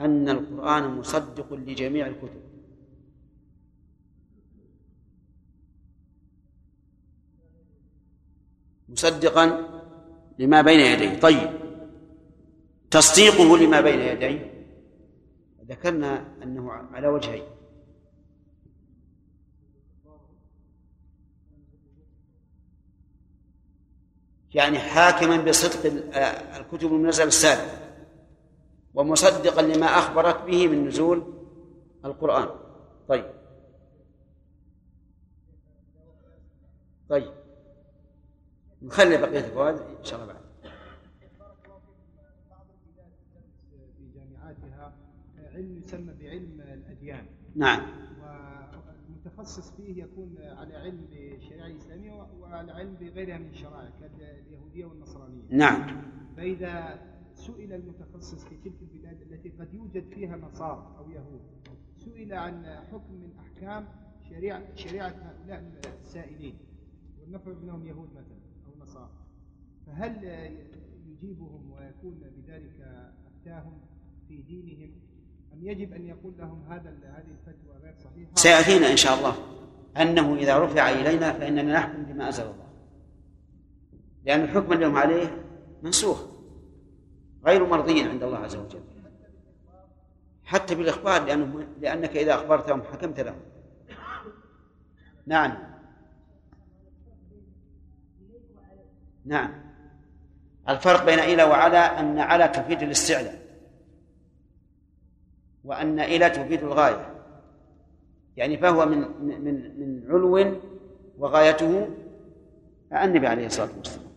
أن 0.00 0.28
القرآن 0.28 0.84
مصدق 0.98 1.54
لجميع 1.54 2.06
الكتب. 2.06 2.42
مصدقا 8.88 9.68
لما 10.38 10.62
بين 10.62 10.80
يديه. 10.80 11.20
طيب. 11.20 11.50
تصديقه 12.90 13.58
لما 13.58 13.80
بين 13.80 14.00
يديه. 14.00 14.66
ذكرنا 15.68 16.42
أنه 16.42 16.70
على 16.72 17.08
وجهين. 17.08 17.59
يعني 24.54 24.78
حاكما 24.78 25.36
بصدق 25.36 25.92
الكتب 26.56 26.92
المنزلة 26.92 27.26
السابقة 27.26 27.80
ومصدقا 28.94 29.62
لما 29.62 29.86
أخبرت 29.86 30.42
به 30.42 30.68
من 30.68 30.86
نزول 30.88 31.34
القرآن. 32.04 32.48
طيب. 33.08 33.30
طيب. 37.08 37.32
نخلي 38.82 39.16
بقية 39.16 39.38
الفوائد 39.38 39.76
إن 39.76 40.04
شاء 40.04 40.22
الله 40.22 40.32
بعد. 40.32 40.42
في 43.96 44.04
جامعاتها 44.14 44.92
علم 45.54 45.82
يسمى 45.84 46.14
بعلم 46.20 46.60
الأديان. 46.60 47.26
نعم. 47.56 47.99
والمتخصص 49.40 49.70
فيه 49.70 50.02
يكون 50.02 50.36
على 50.38 50.76
علم 50.76 51.06
بالشريعة 51.10 51.66
الإسلامية 51.66 52.12
وعلى 52.12 52.72
علم 52.72 52.94
بغيرها 52.94 53.38
من 53.38 53.48
الشرائع 53.48 53.90
كاليهودية 54.00 54.84
والنصرانية. 54.84 55.42
نعم. 55.50 56.02
فإذا 56.36 57.02
سئل 57.34 57.72
المتخصص 57.72 58.44
في 58.44 58.56
تلك 58.56 58.82
البلاد 58.82 59.20
التي 59.22 59.48
قد 59.48 59.74
يوجد 59.74 60.08
فيها 60.08 60.36
نصارى 60.36 60.94
أو 60.98 61.10
يهود 61.10 61.40
سئل 61.96 62.32
عن 62.32 62.64
حكم 62.92 63.14
من 63.14 63.32
أحكام 63.38 63.88
شريعة 64.28 64.74
شريعة 64.74 65.08
هؤلاء 65.08 65.72
السائلين 66.00 66.58
ولنفرض 67.20 67.62
منهم 67.62 67.86
يهود 67.86 68.08
مثلا 68.10 68.38
أو 68.66 68.82
نصارى. 68.82 69.10
فهل 69.86 70.24
يجيبهم 71.06 71.70
ويكون 71.70 72.20
بذلك 72.36 72.80
أفتاهم 73.26 73.80
في 74.28 74.42
دينهم؟ 74.42 74.90
أم 75.52 75.68
يجب 75.68 75.92
أن 75.92 76.06
يقول 76.06 76.34
لهم 76.38 76.64
هذا 76.68 76.90
هذه 77.02 77.30
الفتوى 77.30 77.76
غير 77.82 77.94
صحيحة؟ 78.04 78.30
سيأتينا 78.34 78.90
إن 78.90 78.96
شاء 78.96 79.18
الله. 79.18 79.34
أنه 79.96 80.34
إذا 80.34 80.58
رفع 80.58 80.90
إلينا 80.90 81.32
فإننا 81.32 81.72
نحكم 81.72 82.02
بما 82.02 82.26
أنزل 82.26 82.42
الله. 82.42 82.66
لأن 84.24 84.40
الحكم 84.40 84.72
اليوم 84.72 84.96
عليه 84.96 85.42
منسوخ. 85.82 86.22
غير 87.46 87.66
مرضي 87.66 88.02
عند 88.02 88.22
الله 88.22 88.38
عز 88.38 88.56
وجل. 88.56 88.80
حتى 90.44 90.74
بالإخبار 90.74 91.24
لأنه 91.24 91.66
لأنك 91.80 92.16
إذا 92.16 92.34
أخبرتهم 92.34 92.82
حكمت 92.82 93.20
لهم. 93.20 93.40
نعم. 95.26 95.58
نعم. 99.24 99.50
الفرق 100.68 101.04
بين 101.04 101.18
إلى 101.18 101.42
وعلى 101.42 101.78
أن 101.78 102.18
على 102.18 102.48
تفيد 102.48 102.82
الاستعلاء. 102.82 103.39
وأن 105.70 106.00
إلى 106.00 106.30
تفيد 106.30 106.62
الغاية. 106.62 107.14
يعني 108.36 108.56
فهو 108.58 108.86
من 108.86 108.98
من 109.20 109.80
من 109.80 110.10
علو 110.10 110.54
وغايته 111.18 111.88
النبي 112.92 113.26
عليه 113.26 113.46
الصلاة 113.46 113.70
والسلام. 113.76 114.10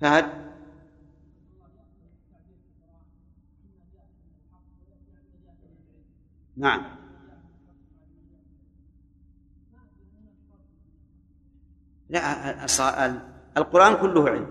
فهد؟ 0.00 0.24
نعم. 6.56 6.82
لا 12.08 12.64
القرآن 13.56 13.96
كله 13.96 14.28
علم. 14.30 14.46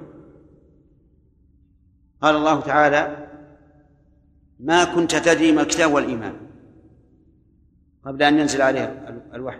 قال 2.22 2.36
الله 2.36 2.62
تعالى 2.62 3.25
ما 4.60 4.96
كنت 4.96 5.16
تدري 5.16 5.52
ما 5.52 5.62
الكتاب 5.62 5.94
والإيمان 5.94 6.36
قبل 8.04 8.24
أن 8.24 8.40
ينزل 8.40 8.62
عليه 8.62 8.84
الوحي 9.34 9.60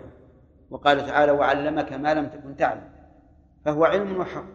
وقال 0.70 1.06
تعالى 1.06 1.32
وعلمك 1.32 1.92
ما 1.92 2.14
لم 2.14 2.26
تكن 2.26 2.56
تعلم 2.56 2.88
فهو 3.64 3.84
علم 3.84 4.16
وحق 4.16 4.46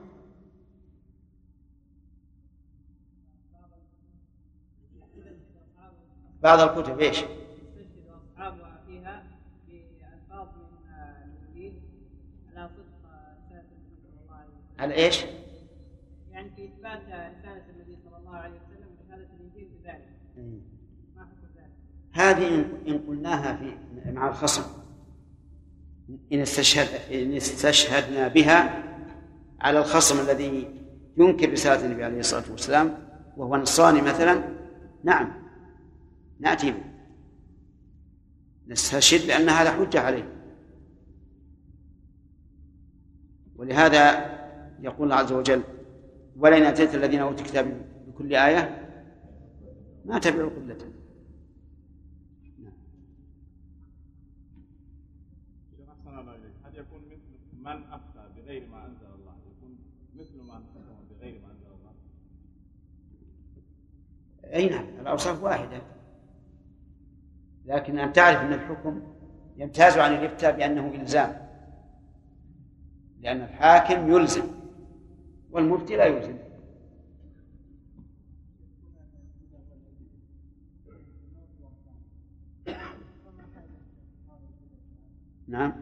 بعض 6.44 6.60
الكتب 6.60 7.00
إيش؟ 7.00 7.24
على 14.80 14.94
إيش؟ 14.96 15.26
يعني 16.32 16.50
في 16.50 16.66
اثبات 16.66 17.02
رساله 17.02 17.70
النبي 17.70 17.98
صلى 18.04 18.18
الله 18.18 18.36
عليه 18.36 18.60
وسلم 18.60 18.88
ورساله 18.98 19.28
الانجيل 19.36 19.70
بذلك. 19.70 20.10
ما 21.16 21.26
حكم 21.26 21.48
ذلك؟ 21.56 21.72
هذه 22.12 22.66
ان 22.88 23.00
قلناها 23.08 23.56
في 23.56 24.12
مع 24.12 24.30
الخصم. 24.30 24.64
إن 26.34 26.40
استشهد 26.40 27.14
إن 27.14 27.36
استشهدنا 27.36 28.28
بها 28.28 28.84
على 29.62 29.80
الخصم 29.80 30.20
الذي 30.20 30.68
ينكر 31.18 31.52
رسالة 31.52 31.86
النبي 31.86 32.04
عليه 32.04 32.20
الصلاة 32.20 32.52
والسلام 32.52 32.98
وهو 33.38 33.58
نصراني 33.58 34.02
مثلا. 34.02 34.44
نعم. 35.04 35.34
نأتي 36.40 36.72
به. 36.72 36.84
نستشهد 38.68 39.28
بان 39.28 39.50
هذا 39.50 39.72
حجة 39.72 40.00
عليه. 40.00 40.42
ولهذا 43.56 44.32
يقول 44.82 45.04
الله 45.04 45.16
عز 45.16 45.32
وجل 45.32 45.64
ولئن 46.38 46.64
أتيت 46.64 46.96
الذين 46.96 47.20
أوتوا 47.20 47.46
الكتاب 47.46 47.82
بكل 48.08 48.36
آية 48.36 48.88
ما 50.06 50.20
تبعوا 50.20 50.50
قبلته 50.50 50.86
هل 56.64 56.78
يكون 56.78 57.02
مثل 57.06 57.60
من 57.60 57.84
افتى 57.84 58.30
بغير 58.36 58.68
ما 58.68 58.86
انزل 58.86 59.06
الله 59.06 59.36
يكون 59.58 59.78
مثل 60.16 60.38
من 60.38 60.52
حكم 60.52 60.82
بغير 61.10 61.42
ما 61.42 61.52
انزل 61.52 61.68
الله 61.68 61.94
أي 64.54 64.70
نعم 64.70 64.86
الأوصاف 65.02 65.44
واحدة. 65.44 65.82
لكن 67.66 68.00
أن 68.00 68.14
تعرف 68.14 68.42
أن 68.42 68.54
الحكم 68.54 69.02
يمتاز 69.58 69.98
عن 69.98 70.14
الإفتاء 70.14 70.58
بأنه 70.58 71.02
إلزام. 71.02 71.48
لأن 73.20 73.42
الحاكم 73.42 74.12
يلزم 74.12 74.44
والمفتي 75.52 75.96
لا 75.96 76.06
يلزم. 76.06 76.38
نعم. 85.48 85.74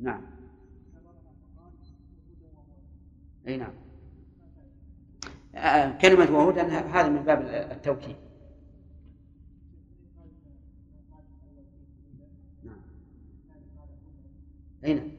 نعم. 0.00 0.22
أي 3.48 3.56
نعم. 3.56 3.87
كلمة 5.98 6.38
وهدى 6.38 6.60
هذا 6.60 7.08
من 7.08 7.22
باب 7.22 7.42
التوكيد. 7.42 8.16
نعم. 12.64 12.80
نعم 14.84 15.18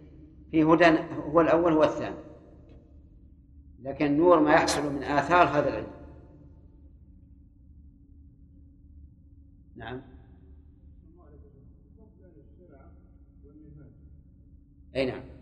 في 0.52 0.64
هدى 0.64 0.86
هو 1.14 1.42
الأول 1.42 1.74
هو 1.74 1.84
الثاني. 1.84 2.16
لكن 3.82 4.06
النور 4.06 4.40
ما 4.40 4.54
يحصل 4.54 4.94
من 4.94 5.04
آثار 5.04 5.48
هذا 5.48 5.70
العلم. 5.70 5.92
نعم. 9.76 10.02
أي 14.96 15.06
نعم. 15.06 15.39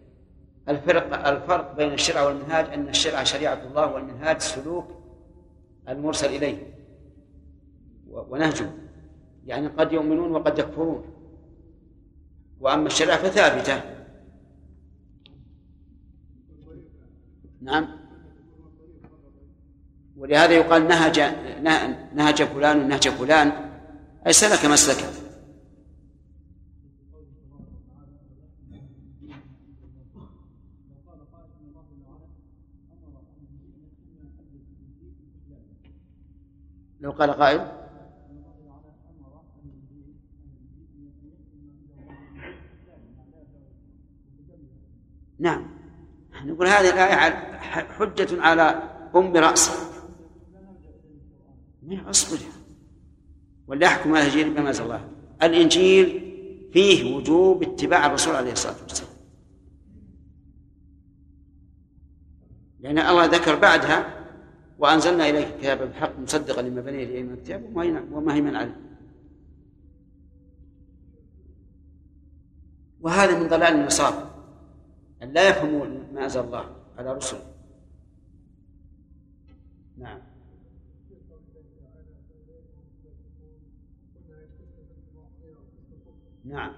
الفرق 0.69 1.27
الفرق 1.27 1.75
بين 1.75 1.93
الشرع 1.93 2.21
والمنهاج 2.21 2.73
أن 2.73 2.89
الشرع 2.89 3.23
شريعة 3.23 3.61
الله 3.67 3.93
والمنهاج 3.93 4.41
سلوك 4.41 4.87
المرسل 5.89 6.27
إليه. 6.27 6.57
ونهجه. 8.07 8.69
يعني 9.45 9.67
قد 9.67 9.91
يؤمنون 9.91 10.31
وقد 10.31 10.59
يكفرون. 10.59 11.05
وأما 12.59 12.87
الشريعة 12.87 13.17
فثابتة. 13.17 13.81
نعم. 17.61 17.87
ولهذا 20.17 20.53
يقال 20.53 20.87
نهج 20.87 21.19
نهج 22.13 22.43
فلان 22.43 22.79
ونهج 22.79 23.09
فلان. 23.09 23.51
أي 24.27 24.33
سلك 24.33 24.65
مسلكا 24.65 25.16
قال 37.19 37.31
قائل؟ 37.31 37.71
نعم. 45.39 45.67
نقول 46.45 46.67
هذه 46.67 46.89
الآية 46.89 47.57
حجة 47.97 48.41
على 48.41 48.61
أم 49.15 49.37
رأسه 49.37 49.73
اصبر 52.09 52.37
ولا 53.67 53.85
يحكم 53.85 54.15
على 54.15 54.21
الإنجيل 54.21 54.53
بما 54.53 54.67
أنزل 54.67 54.83
الله. 54.83 55.09
الإنجيل 55.43 56.07
فيه 56.73 57.15
وجوب 57.15 57.63
اتباع 57.63 58.05
الرسول 58.05 58.35
عليه 58.35 58.51
الصلاة 58.51 58.75
والسلام. 58.81 59.11
لأن 62.79 62.97
الله 62.97 63.25
ذكر 63.25 63.55
بعدها 63.55 64.16
وأنزلنا 64.79 65.29
إليك 65.29 65.47
الكتاب 65.47 65.77
بالحق 65.77 66.19
مصدقا 66.19 66.61
لما 66.61 66.81
بني 66.81 67.23
من 67.23 67.33
الكتاب 67.33 67.75
ومهيمنا 68.11 68.57
عليه. 68.57 68.81
وهذا 73.01 73.39
من 73.39 73.47
ضلال 73.47 73.73
النصارى 73.73 74.33
أن 75.23 75.33
لا 75.33 75.49
يفهموا 75.49 75.85
ما 76.13 76.23
أنزل 76.23 76.39
الله 76.39 76.75
على 76.97 77.13
رسله. 77.13 77.53
نعم. 79.97 80.21
نعم. 86.45 86.73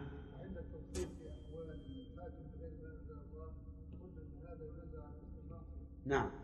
نعم. 6.06 6.39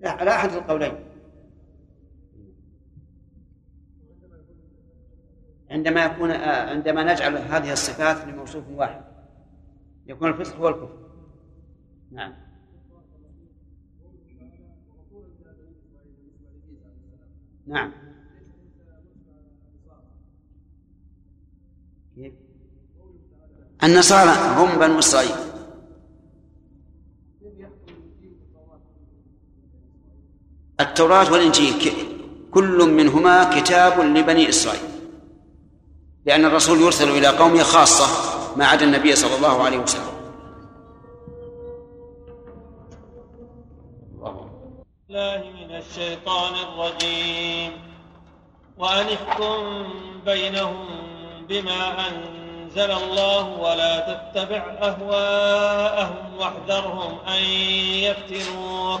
لا 0.00 0.10
على 0.10 0.30
أحد 0.30 0.52
القولين. 0.52 0.94
عندما 5.70 6.04
يكون 6.04 6.30
آه، 6.30 6.70
عندما 6.70 7.12
نجعل 7.12 7.36
هذه 7.36 7.72
الصفات 7.72 8.28
لموصوف 8.28 8.64
واحد 8.68 9.04
يكون 10.06 10.28
الفسق 10.28 10.56
هو 10.56 10.68
الكفر. 10.68 11.10
نعم. 12.10 12.34
نعم؟ 17.66 17.92
النصارى 23.84 24.30
هم 24.30 24.78
بنو 24.78 24.98
إسرائيل. 24.98 25.49
التوراة 30.80 31.32
والإنجيل 31.32 31.92
كل 32.50 32.78
منهما 32.90 33.60
كتاب 33.60 34.00
لبني 34.00 34.48
إسرائيل. 34.48 34.80
لأن 36.26 36.44
الرسول 36.44 36.80
يرسل 36.80 37.10
إلى 37.10 37.28
قومه 37.28 37.62
خاصة 37.62 38.06
ما 38.56 38.66
عدا 38.66 38.84
النبي 38.84 39.16
صلى 39.16 39.36
الله 39.36 39.62
عليه 39.62 39.78
وسلم. 39.78 40.20
الله 45.10 45.38
من 45.38 45.76
الشيطان 45.76 46.54
الرجيم. 46.54 47.72
وأن 48.78 49.06
احكم 49.06 49.84
بينهم 50.26 50.86
بما 51.48 52.08
أنزل 52.08 52.90
الله 52.90 53.48
ولا 53.58 54.00
تتبع 54.00 54.64
أهواءهم 54.82 56.36
واحذرهم 56.38 57.18
أن 57.28 57.42
يفتنوك. 58.08 59.00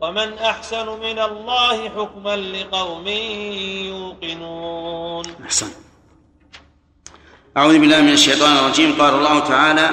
ومن 0.00 0.32
أحسن 0.38 0.86
من 1.00 1.18
الله 1.18 1.88
حكما 1.88 2.36
لقوم 2.36 3.08
يوقنون. 3.88 5.24
أحسن. 5.44 5.66
أعوذ 7.56 7.78
بالله 7.78 8.00
من 8.00 8.12
الشيطان 8.12 8.56
الرجيم. 8.56 8.92
قال 9.00 9.14
الله 9.14 9.38
تعالى 9.38 9.90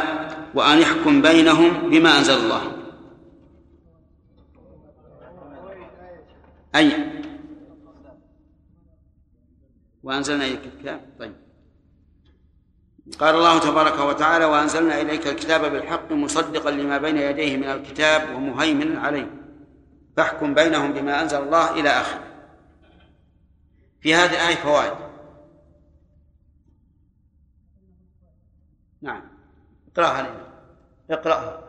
وأن 0.55 0.79
يحكم 0.79 1.21
بينهم 1.21 1.89
بما 1.89 2.17
أنزل 2.17 2.33
الله. 2.33 2.61
أي. 6.75 6.91
وأنزلنا 10.03 10.45
إليك 10.45 10.61
الكتاب. 10.73 11.01
طيب. 11.19 11.35
قال 13.19 13.35
الله 13.35 13.59
تبارك 13.59 13.99
وتعالى 13.99 14.45
وأنزلنا 14.45 15.01
إليك 15.01 15.27
الكتاب 15.27 15.71
بالحق 15.71 16.11
مصدقا 16.11 16.71
لما 16.71 16.97
بين 16.97 17.17
يديه 17.17 17.57
من 17.57 17.63
الكتاب 17.63 18.35
ومهيمنا 18.35 18.99
عليه. 18.99 19.42
فاحكم 20.17 20.53
بينهم 20.53 20.93
بما 20.93 21.21
أنزل 21.21 21.37
الله 21.37 21.79
إلى 21.79 21.89
آخره. 21.89 22.23
في 24.01 24.15
هذه 24.15 24.31
الآية 24.31 24.55
فوائد. 24.55 24.93
نعم. 29.01 29.21
اقرأها 29.91 30.21
لنا. 30.21 30.47
اقرأها. 31.09 31.62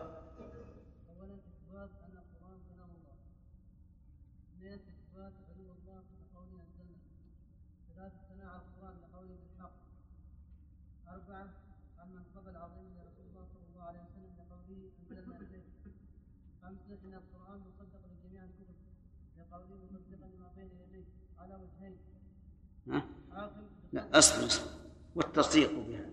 لا 23.94 24.18
أصبر 24.18 24.46
أصبر 24.46 24.70
والتصديق 25.14 25.72
بها 25.72 26.06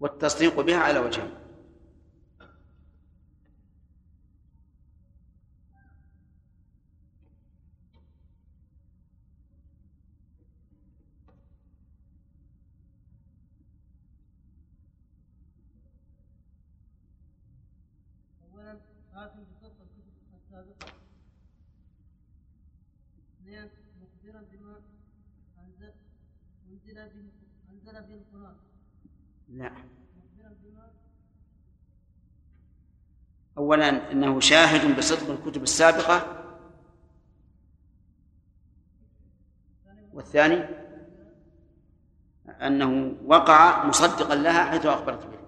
والتصديق 0.00 0.60
بها 0.60 0.76
على 0.76 0.98
وجهين 0.98 1.30
لا. 29.52 29.72
أولا 33.58 34.12
أنه 34.12 34.40
شاهد 34.40 34.96
بصدق 34.96 35.30
الكتب 35.30 35.62
السابقة. 35.62 36.42
والثاني 40.12 40.64
أنه 42.48 43.16
وقع 43.26 43.86
مصدقا 43.86 44.34
لها 44.34 44.64
حيث 44.64 44.86
أخبرت 44.86 45.26
به. 45.26 45.38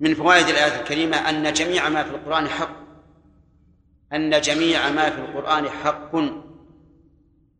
من 0.00 0.14
فوائد 0.14 0.46
الآية 0.46 0.80
الكريمة 0.80 1.16
أن 1.16 1.52
جميع 1.52 1.88
ما 1.88 2.02
في 2.02 2.10
القرآن 2.10 2.48
حق. 2.48 2.82
أن 4.12 4.40
جميع 4.40 4.90
ما 4.90 5.10
في 5.10 5.20
القرآن 5.20 5.68
حق. 5.68 6.51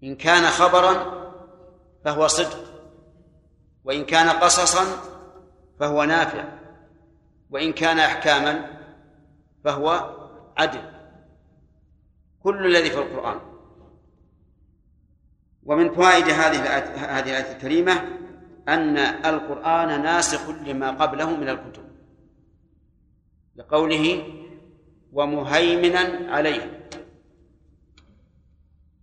إن 0.03 0.16
كان 0.16 0.42
خبرا 0.42 1.22
فهو 2.05 2.26
صدق 2.26 2.59
وإن 3.84 4.05
كان 4.05 4.28
قصصا 4.28 4.84
فهو 5.80 6.05
نافع 6.05 6.44
وإن 7.50 7.72
كان 7.72 7.98
أحكاما 7.98 8.80
فهو 9.64 10.16
عدل. 10.57 10.92
كل 12.42 12.66
الذي 12.66 12.90
في 12.90 12.98
القرآن. 12.98 13.40
ومن 15.64 15.94
فوائد 15.94 16.24
هذه 16.24 16.78
هذه 17.18 17.30
الآية 17.30 17.53
الكريمة 17.57 17.92
أن 18.68 18.98
القرآن 18.98 20.03
ناسخ 20.03 20.48
لما 20.48 20.90
قبله 20.90 21.36
من 21.36 21.48
الكتب 21.48 21.82
لقوله 23.57 24.24
ومهيمنا 25.12 26.32
عليه. 26.32 26.81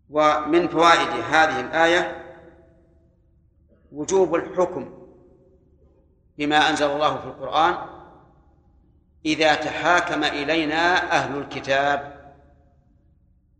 ومن 0.09 0.67
فوائد 0.67 1.09
هذه 1.09 1.59
الآية 1.59 2.25
وجوب 3.91 4.35
الحكم 4.35 4.93
بما 6.37 6.69
أنزل 6.69 6.85
الله 6.85 7.17
في 7.17 7.25
القرآن 7.25 7.75
إذا 9.25 9.55
تحاكم 9.55 10.23
إلينا 10.23 11.11
أهل 11.11 11.37
الكتاب 11.37 12.19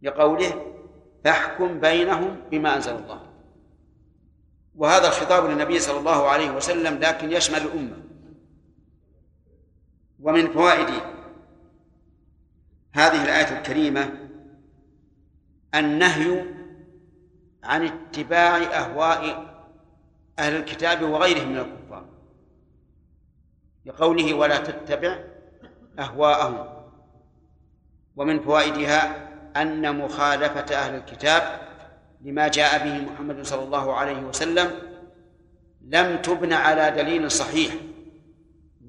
لقوله 0.02 0.66
فاحكم 1.24 1.80
بينهم 1.80 2.42
بما 2.52 2.76
أنزل 2.76 2.96
الله. 2.96 3.22
وهذا 4.76 5.08
الخطاب 5.08 5.46
للنبي 5.46 5.80
صلى 5.80 6.00
الله 6.00 6.28
عليه 6.28 6.52
وسلم 6.52 7.00
لكن 7.00 7.32
يشمل 7.32 7.58
الأمة. 7.58 7.98
ومن 10.20 10.48
فوائد 10.48 10.90
هذه 12.94 13.24
الآية 13.24 13.58
الكريمة 13.58 14.19
النهي 15.76 16.46
عن 17.64 17.86
اتباع 17.86 18.58
أهواء 18.58 19.50
أهل 20.40 20.56
الكتاب 20.56 21.02
وغيرهم 21.02 21.50
من 21.50 21.58
الكفار 21.58 22.06
لقوله 23.86 24.34
ولا 24.34 24.58
تتبع 24.58 25.20
أهواءهم 26.00 26.68
ومن 28.16 28.40
فوائدها 28.40 29.30
أن 29.56 29.98
مخالفة 29.98 30.76
أهل 30.76 30.96
الكتاب 30.96 31.70
لما 32.22 32.48
جاء 32.48 32.84
به 32.84 33.12
محمد 33.12 33.46
صلى 33.46 33.64
الله 33.64 33.94
عليه 33.96 34.18
وسلم 34.22 34.72
لم 35.82 36.18
تبن 36.18 36.54
على 36.54 36.92
دليل 36.92 37.32
صحيح 37.32 37.74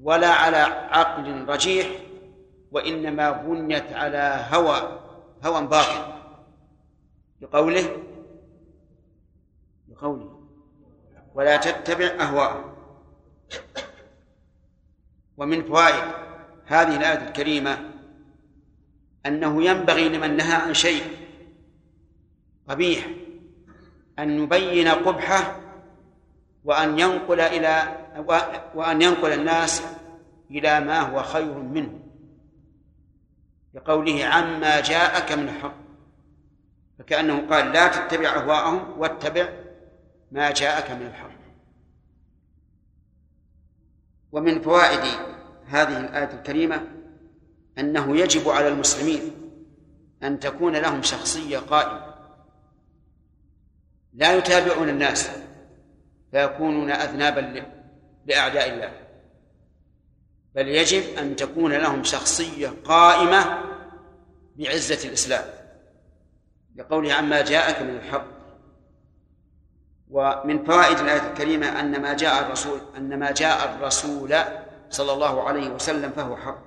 ولا 0.01 0.29
على 0.29 0.57
عقل 0.91 1.45
رجيح 1.47 1.87
وإنما 2.71 3.31
بنيت 3.31 3.93
على 3.93 4.45
هوى 4.51 4.99
هوى 5.43 5.67
باطل. 5.67 6.20
بقوله 7.41 7.97
بقوله 9.87 10.41
ولا 11.35 11.57
تتبع 11.57 12.05
أهواءهم 12.05 12.73
ومن 15.37 15.63
فوائد 15.63 16.03
هذه 16.65 16.97
الآية 16.97 17.27
الكريمة 17.27 17.91
أنه 19.25 19.63
ينبغي 19.63 20.09
لمن 20.09 20.37
نهى 20.37 20.55
عن 20.55 20.73
شيء 20.73 21.03
قبيح 22.69 23.07
أن 24.19 24.43
يبين 24.43 24.87
قبحه 24.87 25.59
وأن 26.65 26.99
ينقل 26.99 27.39
إلى 27.39 27.97
وأن 28.75 29.01
ينقل 29.01 29.33
الناس 29.33 29.83
إلى 30.51 30.79
ما 30.79 30.99
هو 30.99 31.23
خير 31.23 31.53
منه. 31.53 31.99
بقوله 33.73 34.25
عما 34.25 34.79
جاءك 34.81 35.31
من 35.31 35.49
الحق 35.49 35.80
فكأنه 37.11 37.47
قال 37.49 37.71
لا 37.71 37.87
تتبع 37.87 38.29
أهواءهم 38.29 38.99
واتبع 38.99 39.49
ما 40.31 40.51
جاءك 40.51 40.91
من 40.91 41.05
الحق. 41.05 41.31
ومن 44.31 44.61
فوائد 44.61 44.99
هذه 45.67 45.97
الآية 45.97 46.33
الكريمة 46.33 46.87
أنه 47.77 48.17
يجب 48.17 48.49
على 48.49 48.67
المسلمين 48.67 49.31
أن 50.23 50.39
تكون 50.39 50.75
لهم 50.75 51.01
شخصية 51.01 51.57
قائمة. 51.57 52.15
لا 54.13 54.35
يتابعون 54.35 54.89
الناس 54.89 55.29
فيكونون 56.31 56.91
أذنابا 56.91 57.65
لأعداء 58.25 58.73
الله. 58.73 58.91
بل 60.55 60.67
يجب 60.67 61.17
أن 61.17 61.35
تكون 61.35 61.73
لهم 61.73 62.03
شخصية 62.03 62.73
قائمة 62.83 63.63
بعزة 64.55 65.07
الإسلام. 65.07 65.60
لقوله 66.75 67.13
عما 67.13 67.41
جاءك 67.41 67.81
من 67.81 67.95
الحق. 67.95 68.25
ومن 70.09 70.65
فوائد 70.65 70.99
الآية 70.99 71.31
الكريمة 71.31 71.79
أن 71.79 72.01
ما 72.01 72.13
جاء 72.13 72.45
الرسول 72.45 72.79
أن 72.97 73.19
ما 73.19 73.31
جاء 73.31 73.75
الرسول 73.75 74.35
صلى 74.89 75.13
الله 75.13 75.43
عليه 75.43 75.69
وسلم 75.69 76.11
فهو 76.11 76.37
حق. 76.37 76.63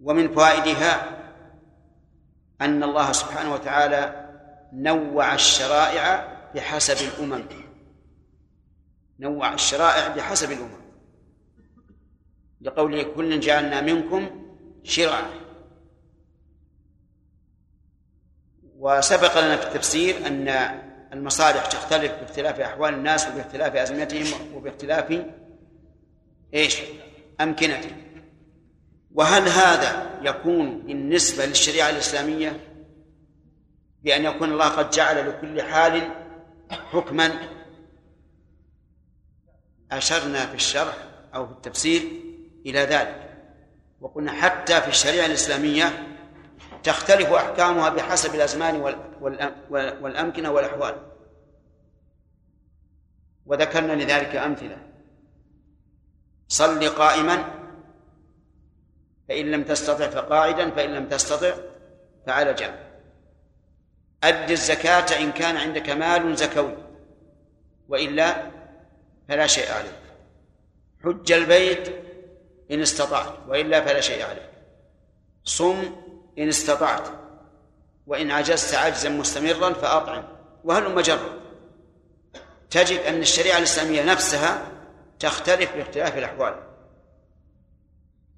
ومن 0.00 0.34
فوائدها 0.34 1.22
أن 2.60 2.82
الله 2.82 3.12
سبحانه 3.12 3.54
وتعالى 3.54 4.26
نوع 4.72 5.34
الشرائع 5.34 6.36
بحسب 6.54 7.08
الأمم. 7.08 7.44
نوع 9.18 9.54
الشرائع 9.54 10.08
بحسب 10.08 10.52
الأمم. 10.52 10.86
لقوله 12.60 13.02
كل 13.02 13.40
جعلنا 13.40 13.80
منكم 13.80 14.44
شرعا. 14.82 15.45
وسبق 18.86 19.40
لنا 19.40 19.56
في 19.56 19.66
التفسير 19.66 20.26
أن 20.26 20.48
المصالح 21.12 21.66
تختلف 21.66 22.12
باختلاف 22.12 22.60
أحوال 22.60 22.94
الناس 22.94 23.28
وباختلاف 23.28 23.76
أزمنتهم 23.76 24.54
وباختلاف 24.54 25.24
إيش؟ 26.54 26.78
أمكنتهم. 27.40 27.96
وهل 29.14 29.48
هذا 29.48 30.10
يكون 30.22 30.78
بالنسبة 30.78 31.46
للشريعة 31.46 31.90
الإسلامية؟ 31.90 32.60
بأن 34.02 34.24
يكون 34.24 34.52
الله 34.52 34.68
قد 34.68 34.90
جعل 34.90 35.28
لكل 35.28 35.62
حال 35.62 36.08
حكما؟ 36.70 37.32
أشرنا 39.92 40.46
في 40.46 40.54
الشرح 40.54 40.96
أو 41.34 41.46
في 41.46 41.52
التفسير 41.52 42.02
إلى 42.66 42.80
ذلك. 42.80 43.30
وقلنا 44.00 44.32
حتى 44.32 44.80
في 44.80 44.88
الشريعة 44.88 45.26
الإسلامية 45.26 46.05
تختلف 46.86 47.32
أحكامها 47.32 47.88
بحسب 47.88 48.34
الأزمان 48.34 48.80
والأمكنة 50.00 50.50
والأحوال. 50.50 50.96
وذكرنا 53.46 53.92
لذلك 53.92 54.36
أمثلة. 54.36 54.78
صل 56.48 56.88
قائما 56.88 57.44
فإن 59.28 59.50
لم 59.50 59.64
تستطع 59.64 60.10
فقاعدا 60.10 60.70
فإن 60.70 60.90
لم 60.94 61.08
تستطع 61.08 61.54
فعلى 62.26 62.54
جنب. 62.54 62.78
أد 64.24 64.50
الزكاة 64.50 65.20
إن 65.20 65.32
كان 65.32 65.56
عندك 65.56 65.90
مال 65.90 66.36
زكوي 66.36 66.76
وإلا 67.88 68.50
فلا 69.28 69.46
شيء 69.46 69.72
عليك. 69.72 69.92
حج 71.04 71.32
البيت 71.32 71.88
إن 72.70 72.80
استطعت 72.80 73.32
وإلا 73.48 73.80
فلا 73.80 74.00
شيء 74.00 74.24
عليك. 74.24 74.50
صم 75.44 76.05
إن 76.38 76.48
استطعت 76.48 77.08
وإن 78.06 78.30
عجزت 78.30 78.74
عجزا 78.74 79.08
مستمرا 79.08 79.72
فأطعم. 79.72 80.24
وهل 80.64 80.94
مجرد 80.94 81.40
تجد 82.70 82.98
أن 82.98 83.20
الشريعة 83.20 83.58
الإسلامية 83.58 84.04
نفسها 84.04 84.72
تختلف 85.18 85.76
باختلاف 85.76 86.18
الأحوال. 86.18 86.54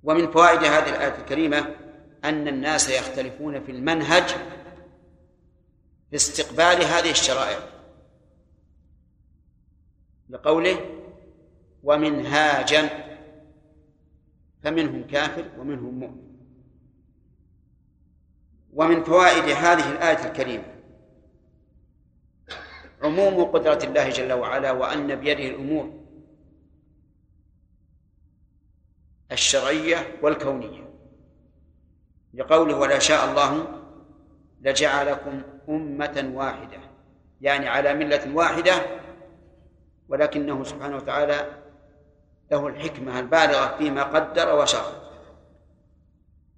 ومن 0.03 0.31
فوائد 0.31 0.65
هذه 0.65 0.89
الآية 0.89 1.19
الكريمة 1.19 1.75
أن 2.25 2.49
الناس 2.49 2.91
يختلفون 2.91 3.65
في 3.65 3.73
المنهج 3.73 4.29
في 6.11 6.17
استقبال 6.17 6.85
هذه 6.85 7.11
الشرائع. 7.11 7.59
لقوله 10.31 10.79
ومنهاجا 11.83 12.89
فمنهم 14.63 15.07
كافر 15.07 15.45
ومنهم 15.59 15.99
مؤمن. 15.99 16.28
ومن 18.73 19.05
فوائد 19.05 19.45
هذه 19.45 19.93
الآية 19.93 20.27
الكريمة. 20.27 20.65
عموم 23.03 23.45
قدرة 23.45 23.79
الله 23.85 24.09
جل 24.09 24.33
وعلا 24.33 24.73
وأن 24.73 25.15
بيده 25.15 25.49
الأمور 25.49 25.93
الشرعية 29.33 30.19
والكونية. 30.23 30.89
لقوله 32.35 32.77
ولا 32.77 32.99
شاء 32.99 33.31
الله 33.31 33.67
لجعلكم 34.61 35.43
أمة 35.69 36.31
واحدة. 36.35 36.79
يعني 37.41 37.69
على 37.69 37.95
ملة 37.95 38.35
واحدة 38.35 38.73
ولكنه 40.09 40.65
سبحانه 40.65 40.97
وتعالى 40.97 41.63
له 42.51 42.67
الحكمة 42.67 43.21
البالغة 43.21 43.77
فيما 43.79 44.03
قدر 44.03 44.59
وشرع. 44.59 45.08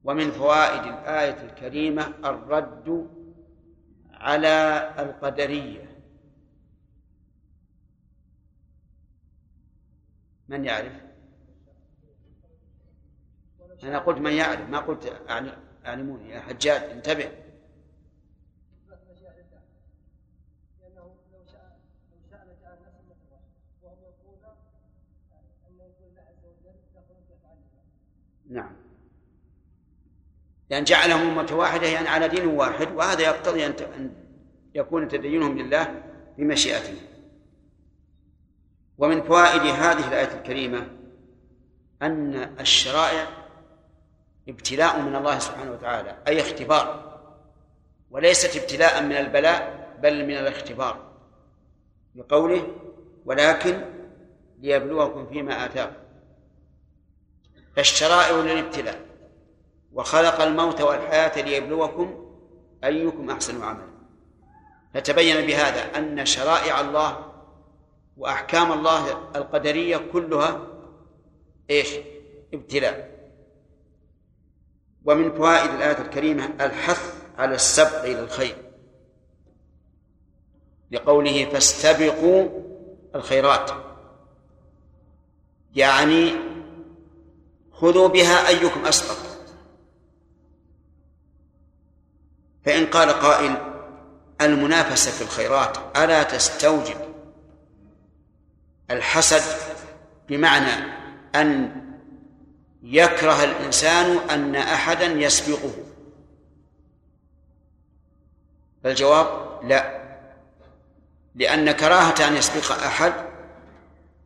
ومن 0.05 0.31
فوائد 0.31 0.83
الآية 0.83 1.43
الكريمة 1.43 2.07
الرد 2.25 3.11
على 4.13 4.89
القدرية. 4.99 5.91
من 10.49 10.65
يعرف؟ 10.65 10.93
أنا 13.85 13.99
قلت 13.99 14.19
من 14.19 14.33
يعرف 14.33 14.69
ما 14.69 14.79
قلت 14.79 15.23
أعلموني. 15.87 16.31
يا 16.31 16.41
حجاج 16.41 16.91
انتبه. 16.91 17.31
نعم. 28.51 28.89
لأن 30.71 30.85
جعلهم 30.85 31.39
أمة 31.39 31.49
واحدة 31.53 31.87
يعني 31.87 32.09
على 32.09 32.29
دين 32.29 32.47
واحد 32.47 32.93
وهذا 32.93 33.23
يقتضي 33.23 33.66
أن 33.66 34.14
يكون 34.75 35.09
تدينهم 35.09 35.59
لله 35.59 36.03
بمشيئته. 36.39 36.95
ومن 38.99 39.23
فوائد 39.23 39.61
هذه 39.61 40.09
الآية 40.09 40.39
الكريمة 40.39 40.87
أن 42.03 42.35
الشرائع 42.61 43.29
ابتلاء 44.49 45.01
من 45.01 45.16
الله 45.16 45.39
سبحانه 45.39 45.73
وتعالى 45.73 46.16
أي 46.29 46.41
اختبار. 46.41 47.11
وليست 48.11 48.57
ابتلاء 48.57 49.03
من 49.03 49.12
البلاء 49.12 49.89
بل 50.03 50.27
من 50.27 50.35
الاختبار. 50.35 51.11
بقوله 52.14 52.66
ولكن 53.25 53.85
ليبلوكم 54.61 55.27
فيما 55.27 55.64
آتاكم. 55.64 55.97
فالشرائع 57.77 58.37
للابتلاء. 58.37 59.10
وخلق 59.93 60.41
الموت 60.41 60.80
والحياة 60.80 61.43
ليبلوكم 61.43 62.30
أيكم 62.84 63.30
أحسن 63.30 63.62
عملا. 63.62 63.91
فتبين 64.95 65.47
بهذا 65.47 65.99
أن 65.99 66.26
شرائع 66.26 66.80
الله 66.80 67.32
وأحكام 68.16 68.72
الله 68.72 69.11
القدرية 69.36 69.97
كلها 70.12 70.66
إيش؟ 71.70 71.88
ابتلاء. 72.55 73.20
ومن 75.05 75.32
فوائد 75.32 75.70
الآية 75.70 75.99
الكريمة 75.99 76.51
الحث 76.61 77.14
على 77.38 77.55
السبق 77.55 78.05
إلى 78.05 78.20
الخير. 78.20 78.57
لقوله 80.91 81.45
فاستبقوا 81.45 82.49
الخيرات. 83.14 83.70
يعني 85.74 86.32
خذوا 87.72 88.09
بها 88.09 88.49
أيكم 88.49 88.86
أسبق. 88.86 89.30
فإن 92.65 92.87
قال 92.87 93.11
قائل 93.11 93.57
المنافسة 94.41 95.11
في 95.11 95.23
الخيرات 95.23 95.79
ألا 95.97 96.23
تستوجب 96.23 96.97
الحسد 98.91 99.43
بمعنى 100.29 100.85
أن 101.35 101.81
يكره 102.83 103.45
الإنسان 103.45 104.19
أن 104.31 104.57
أحدا 104.57 105.07
يسبقه؟ 105.07 105.73
فالجواب 108.85 109.61
لا 109.65 110.01
لأن 111.35 111.73
كراهة 111.73 112.29
أن 112.29 112.37
يسبق 112.37 112.73
أحد 112.85 113.13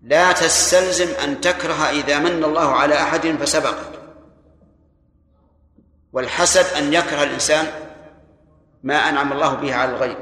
لا 0.03 0.33
تستلزم 0.33 1.15
أن 1.25 1.41
تكره 1.41 1.91
إذا 1.91 2.19
من 2.19 2.45
الله 2.45 2.71
على 2.73 2.95
أحد 2.95 3.27
فسبقك 3.27 4.01
والحسد 6.13 6.65
أن 6.77 6.93
يكره 6.93 7.23
الإنسان 7.23 7.84
ما 8.85 8.95
أنعم 9.09 9.33
الله 9.33 9.55
به 9.55 9.75
على 9.75 9.91
الغير 9.91 10.17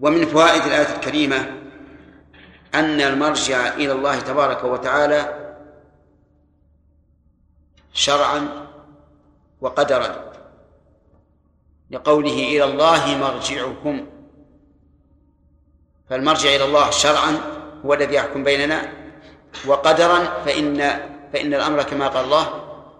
ومن 0.00 0.26
فوائد 0.26 0.62
الآية 0.62 0.94
الكريمة 0.94 1.56
أن 2.74 3.00
المرجع 3.00 3.74
إلى 3.74 3.92
الله 3.92 4.20
تبارك 4.20 4.64
وتعالى 4.64 5.38
شرعا 7.92 8.66
وقدرا 9.60 10.32
لقوله 11.90 12.32
إلى 12.32 12.64
الله 12.64 13.18
مرجعكم. 13.18 14.06
فالمرجع 16.10 16.48
إلى 16.48 16.64
الله 16.64 16.90
شرعا 16.90 17.38
هو 17.86 17.94
الذي 17.94 18.14
يحكم 18.14 18.44
بيننا 18.44 18.92
وقدرا 19.66 20.18
فإن 20.44 20.78
فإن 21.32 21.54
الأمر 21.54 21.82
كما 21.82 22.08
قال 22.08 22.24
الله 22.24 22.46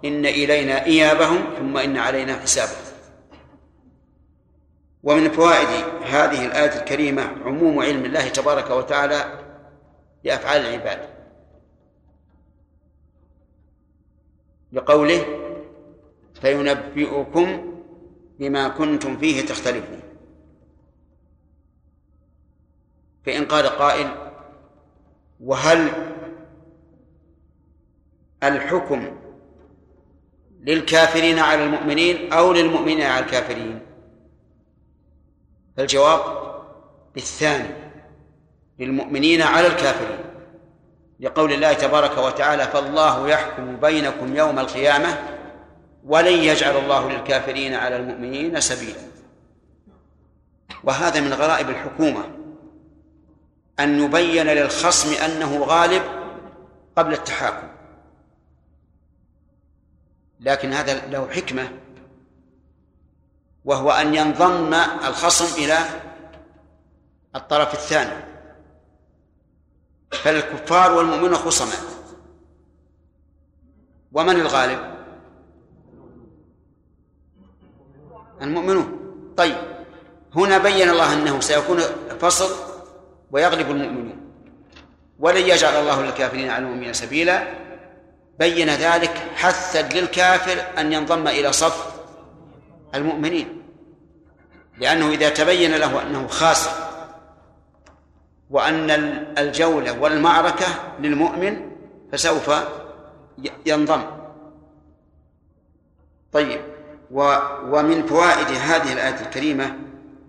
إن 0.05 0.27
إلينا 0.27 0.85
إيابهم 0.85 1.45
ثم 1.59 1.77
إن 1.77 1.97
علينا 1.97 2.37
حسابهم. 2.37 2.91
ومن 5.03 5.31
فوائد 5.31 5.69
هذه 6.03 6.47
الآية 6.47 6.81
الكريمة 6.81 7.23
عموم 7.23 7.79
علم 7.81 8.05
الله 8.05 8.29
تبارك 8.29 8.71
وتعالى 8.71 9.39
بأفعال 10.25 10.61
العباد. 10.61 11.09
بقوله 14.73 15.25
فينبئكم 16.41 17.75
بما 18.39 18.69
كنتم 18.69 19.17
فيه 19.17 19.47
تختلفون. 19.47 20.01
فإن 23.27 23.45
قال 23.45 23.67
قائل 23.67 24.09
وهل 25.41 25.89
الحكم 28.43 29.17
للكافرين 30.61 31.39
على 31.39 31.65
المؤمنين 31.65 32.33
أو 32.33 32.53
للمؤمنين 32.53 33.03
على 33.03 33.25
الكافرين؟ 33.25 33.91
فالجواب 35.77 36.20
بالثاني 37.14 37.75
للمؤمنين 38.79 39.43
على 39.43 39.66
الكافرين. 39.66 40.25
لقول 41.20 41.53
الله 41.53 41.73
تبارك 41.73 42.18
وتعالى 42.18 42.64
فالله 42.64 43.29
يحكم 43.29 43.77
بينكم 43.77 44.37
يوم 44.37 44.59
القيامة 44.59 45.18
ولن 46.05 46.33
يجعل 46.33 46.77
الله 46.77 47.11
للكافرين 47.11 47.75
على 47.75 47.97
المؤمنين 47.97 48.61
سبيلا. 48.61 49.01
وهذا 50.85 51.20
من 51.20 51.33
غرائب 51.33 51.70
الحكومة 51.70 52.25
أن 53.81 54.01
يبين 54.05 54.47
للخصم 54.47 55.25
أنه 55.25 55.64
غالب 55.64 56.03
قبل 56.97 57.12
التحاكم. 57.12 57.68
لكن 60.41 60.73
هذا 60.73 61.07
له 61.07 61.29
حكمة 61.31 61.68
وهو 63.65 63.91
أن 63.91 64.15
ينضم 64.15 64.75
الخصم 65.09 65.63
إلى 65.63 65.79
الطرف 67.37 67.75
الثاني. 67.75 68.25
فالكفار 70.13 70.93
والمؤمنون 70.93 71.35
خصما 71.35 71.75
ومن 74.13 74.41
الغالب؟ 74.41 74.95
المؤمنون. 78.43 78.99
طيب 79.37 79.57
هنا 80.35 80.59
بين 80.59 80.91
الله 80.91 81.13
أنه 81.13 81.41
سيكون 81.41 81.81
فصل 82.21 82.51
ويغلب 83.31 83.71
المؤمنون. 83.71 84.33
ولن 85.19 85.43
يجعل 85.43 85.75
الله 85.75 86.03
للكافرين 86.03 86.51
على 86.51 86.65
المؤمنين 86.65 86.93
سبيلا. 86.93 87.63
بين 88.39 88.71
ذلك 88.71 89.17
حثا 89.35 89.83
للكافر 89.83 90.81
أن 90.81 90.93
ينضم 90.93 91.29
إلى 91.29 91.53
صف 91.53 91.91
المؤمنين 92.95 93.62
لأنه 94.78 95.09
إذا 95.09 95.28
تبين 95.28 95.74
له 95.74 96.03
أنه 96.03 96.26
خاسر 96.26 96.70
وأن 98.51 98.90
الجولة 99.38 100.01
والمعركة 100.01 100.66
للمؤمن 101.01 101.70
فسوف 102.12 102.51
ينضم. 103.66 104.03
طيب 106.32 106.61
ومن 107.11 108.07
فوائد 108.07 108.47
هذه 108.47 108.93
الآية 108.93 109.20
الكريمة 109.20 109.76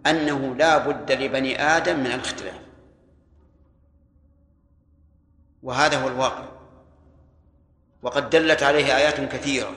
أنه 0.05 0.55
لا 0.55 0.77
بد 0.77 1.11
لبني 1.11 1.61
آدم 1.61 1.99
من 1.99 2.05
الاختلاف. 2.05 2.59
وهذا 5.63 5.97
هو 6.03 6.07
الواقع. 6.07 6.45
وقد 8.01 8.29
دلت 8.29 8.63
عليه 8.63 8.97
آيات 8.97 9.21
كثيرة. 9.21 9.71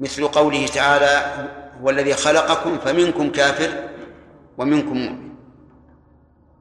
مثل 0.00 0.28
قوله 0.28 0.66
تعالى 0.66 1.46
هو 1.82 1.90
الذي 1.90 2.14
خلقكم 2.14 2.78
فمنكم 2.78 3.30
كافر 3.30 3.70
ومنكم 4.58 4.96
مؤمن. 4.96 5.28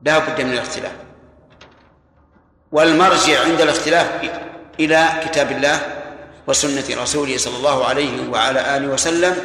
لا 0.03 0.19
بد 0.19 0.41
من 0.41 0.53
الاختلاف. 0.53 0.91
والمرجع 2.71 3.43
عند 3.43 3.61
الاختلاف 3.61 4.07
إلى 4.79 5.09
كتاب 5.25 5.51
الله 5.51 5.79
وسنة 6.47 7.01
رسوله 7.01 7.37
صلى 7.37 7.57
الله 7.57 7.85
عليه 7.85 8.29
وعلى 8.29 8.77
آله 8.77 8.87
وسلم 8.87 9.35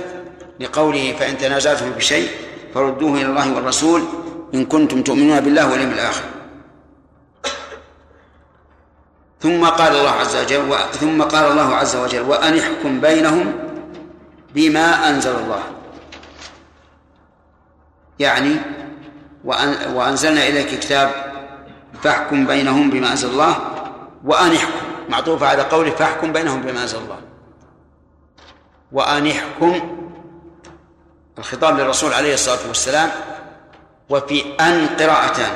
لقوله 0.61 1.13
فإن 1.19 1.39
تنازعتم 1.39 1.91
بشيء 1.91 2.29
فردوه 2.75 3.15
إلى 3.15 3.27
الله 3.27 3.55
والرسول 3.55 4.03
إن 4.55 4.65
كنتم 4.65 5.03
تؤمنون 5.03 5.41
بالله 5.41 5.71
واليوم 5.71 5.91
الآخر. 5.91 6.25
ثم 9.41 9.65
قال 9.65 9.93
الله 9.97 10.11
عز 10.11 10.37
وجل 10.37 10.77
ثم 10.93 11.23
قال 11.23 11.53
الله 11.53 11.75
عز 11.75 11.97
وجل 11.97 12.21
وأن 12.21 12.59
احكم 12.59 13.01
بينهم 13.01 13.70
بما 14.55 15.09
أنزل 15.09 15.37
الله. 15.37 15.63
يعني 18.19 18.57
وأنزلنا 19.95 20.49
إليك 20.49 20.81
كتاب 20.81 21.11
فاحكم 22.03 22.47
بينهم 22.47 22.91
بما 22.91 23.11
أنزل 23.11 23.31
الله 23.31 23.57
وأن 24.25 24.53
احكم. 24.55 24.81
معطوفة 25.09 25.47
على 25.47 25.63
قوله 25.63 25.91
فاحكم 25.91 26.33
بينهم 26.33 26.63
بما 26.63 26.83
أنزل 26.83 26.99
الله. 26.99 27.21
وأن 28.93 29.27
يحكم 29.27 29.81
الخطاب 31.39 31.79
للرسول 31.79 32.13
عليه 32.13 32.35
الصلاة 32.35 32.69
والسلام 32.69 33.11
وفي 34.11 34.45
أن 34.61 34.87
قراءتان 34.87 35.53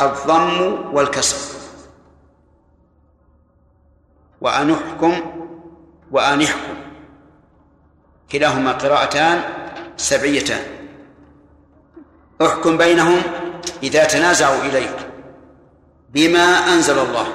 الضم 0.00 0.78
والكسر. 0.96 1.58
وأن 4.40 4.70
احكم. 4.70 5.20
وأن 6.10 6.40
يحكم 6.40 6.74
كلاهما 8.34 8.72
قراءتان 8.72 9.40
سبعيتان. 9.96 10.62
احكم 12.42 12.76
بينهم 12.76 13.22
إذا 13.82 14.04
تنازعوا 14.04 14.62
إليك 14.62 14.96
بما 16.10 16.74
أنزل 16.74 16.98
الله. 16.98 17.26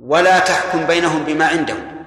ولا 0.00 0.38
تحكم 0.38 0.86
بينهم 0.86 1.24
بما 1.24 1.46
عندهم. 1.46 2.06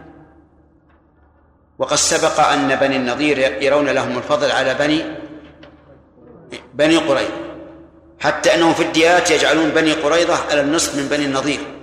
وقد 1.80 1.96
سبق 1.96 2.40
أن 2.40 2.76
بني 2.76 2.96
النضير 2.96 3.38
يرون 3.38 3.90
لهم 3.90 4.18
الفضل 4.18 4.52
على 4.52 4.74
بني 4.74 5.06
بني 6.74 6.98
قريظة. 6.98 7.34
حتى 8.20 8.56
أنهم 8.56 8.74
في 8.74 8.84
الديات 8.84 9.32
يجعلون 9.32 9.70
بني 9.70 9.94
قريظة 9.94 10.52
على 10.52 10.62
النصف 10.62 10.96
من 10.96 11.08
بني 11.08 11.26
النضير. 11.26 11.79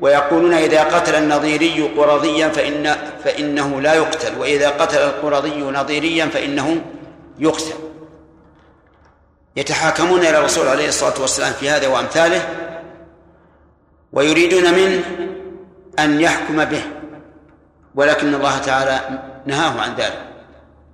ويقولون 0.00 0.54
إذا 0.54 0.84
قتل 0.84 1.14
النظيري 1.14 1.82
قرضيا 1.96 2.48
فإن 2.48 2.96
فإنه 3.24 3.80
لا 3.80 3.94
يقتل 3.94 4.38
وإذا 4.38 4.68
قتل 4.68 4.98
القرضي 4.98 5.62
نظيريا 5.62 6.26
فإنه 6.26 6.82
يقتل. 7.38 7.74
يتحاكمون 9.56 10.20
إلى 10.20 10.38
الرسول 10.38 10.68
عليه 10.68 10.88
الصلاة 10.88 11.20
والسلام 11.20 11.52
في 11.52 11.70
هذا 11.70 11.88
وأمثاله 11.88 12.48
ويريدون 14.12 14.74
منه 14.74 15.02
أن 15.98 16.20
يحكم 16.20 16.64
به 16.64 16.82
ولكن 17.94 18.34
الله 18.34 18.58
تعالى 18.58 19.00
نهاه 19.46 19.80
عن 19.80 19.94
ذلك. 19.94 20.24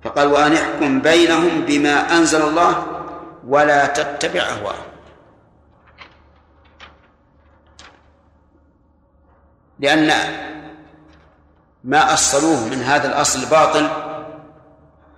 فقال 0.03 0.27
وأن 0.27 0.53
يحكم 0.53 1.01
بينهم 1.01 1.61
بما 1.67 2.17
أنزل 2.17 2.41
الله 2.41 2.85
ولا 3.47 3.85
تتبع 3.85 4.41
أهواءهم. 4.41 4.96
لأن 9.79 10.11
ما 11.83 12.13
أصلوه 12.13 12.67
من 12.67 12.83
هذا 12.83 13.07
الأصل 13.07 13.39
الباطل 13.39 13.89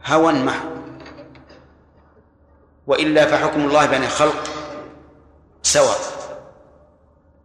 هوى 0.06 0.34
محض. 0.34 0.70
وإلا 2.88 3.26
فحكم 3.26 3.62
الله 3.62 3.86
بين 3.86 4.04
الخلق 4.04 4.44
سواء 5.64 5.98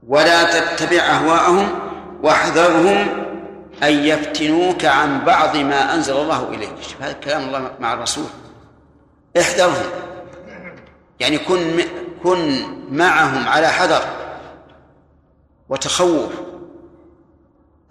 ولا 0.08 0.44
تتبع 0.44 0.98
أهواءهم 0.98 1.68
واحذرهم 2.22 3.24
أن 3.82 3.92
يفتنوك 3.92 4.84
عن 4.84 5.24
بعض 5.24 5.56
ما 5.56 5.94
أنزل 5.94 6.16
الله 6.16 6.48
إليك. 6.48 6.96
هذا 7.00 7.12
كلام 7.12 7.44
الله 7.44 7.70
مع 7.80 7.92
الرسول. 7.92 8.26
احذرهم. 9.40 9.90
يعني 11.20 11.38
كن 11.38 11.80
كن 12.22 12.62
معهم 12.90 13.48
على 13.48 13.68
حذر 13.68 14.02
وتخوف. 15.68 16.43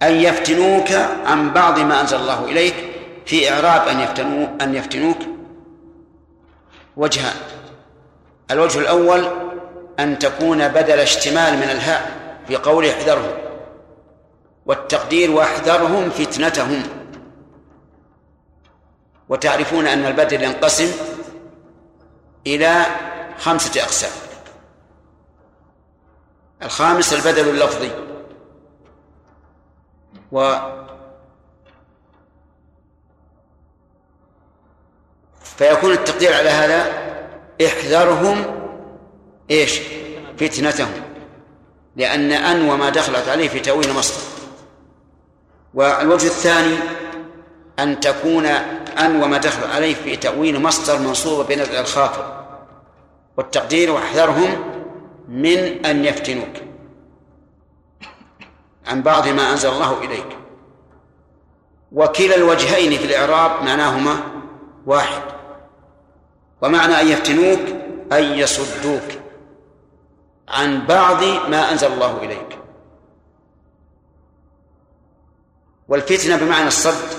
أن 0.02 0.14
يفتنوك 0.14 0.90
عن 1.26 1.52
بعض 1.52 1.78
ما 1.78 2.00
أنزل 2.00 2.16
الله 2.16 2.44
إليك 2.44 2.74
في 3.26 3.52
إعراب 3.52 3.88
أن 3.88 4.00
يفتنوا 4.00 4.48
أن 4.60 4.74
يفتنوك. 4.74 5.18
وجهان 6.96 7.36
الوجه 8.50 8.78
الأول 8.78 9.24
أن 10.00 10.18
تكون 10.18 10.68
بدل 10.68 11.00
اشتمال 11.00 11.56
من 11.56 11.62
الهاء 11.62 12.10
في 12.48 12.56
قوله 12.56 12.90
احذرهم 12.90 13.32
والتقدير 14.66 15.30
واحذرهم 15.30 16.10
فتنتهم. 16.10 16.82
وتعرفون 19.28 19.86
أن 19.86 20.06
البدل 20.06 20.42
ينقسم 20.42 20.92
إلى 22.46 22.86
خمسة 23.38 23.82
أقسام. 23.82 24.10
الخامس 26.62 27.12
البدل 27.12 27.48
اللفظي. 27.48 28.13
و 30.34 30.54
فيكون 35.40 35.92
التقدير 35.92 36.34
على 36.34 36.50
هذا 36.50 36.92
احذرهم 37.66 38.44
إيش؟ 39.50 39.80
فتنتهم. 40.38 40.92
لأن 41.96 42.32
أن 42.32 42.68
وما 42.68 42.90
دخلت 42.90 43.28
عليه 43.28 43.48
في 43.48 43.60
تأويل 43.60 43.92
مصدر. 43.92 44.22
والوجه 45.74 46.26
الثاني 46.26 46.76
أن 47.78 48.00
تكون 48.00 48.46
أن 48.98 49.22
وما 49.22 49.38
دخل 49.38 49.70
عليه 49.70 49.94
في 49.94 50.16
تأويل 50.16 50.62
مصدر 50.62 50.98
منصوبة 50.98 51.44
بنزع 51.44 51.80
الخافض 51.80 52.24
والتقدير 53.36 53.90
واحذرهم 53.90 54.72
من 55.28 55.86
أن 55.86 56.04
يفتنوك. 56.04 56.63
عن 58.86 59.02
بعض 59.02 59.28
ما 59.28 59.52
أنزل 59.52 59.68
الله 59.68 60.04
إليك. 60.04 60.36
وكلا 61.92 62.36
الوجهين 62.36 62.98
في 62.98 63.04
الإعراب 63.04 63.62
معناهما 63.62 64.16
واحد. 64.86 65.22
ومعنى 66.62 67.00
أن 67.00 67.08
يفتنوك 67.08 67.60
أن 68.12 68.22
يصدوك. 68.22 69.08
عن 70.48 70.86
بعض 70.86 71.24
ما 71.24 71.72
أنزل 71.72 71.92
الله 71.92 72.16
إليك. 72.16 72.58
والفتنة 75.88 76.36
بمعنى 76.36 76.68
الصد 76.68 77.18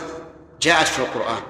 جاءت 0.62 0.88
في 0.88 1.00
القرآن. 1.00 1.42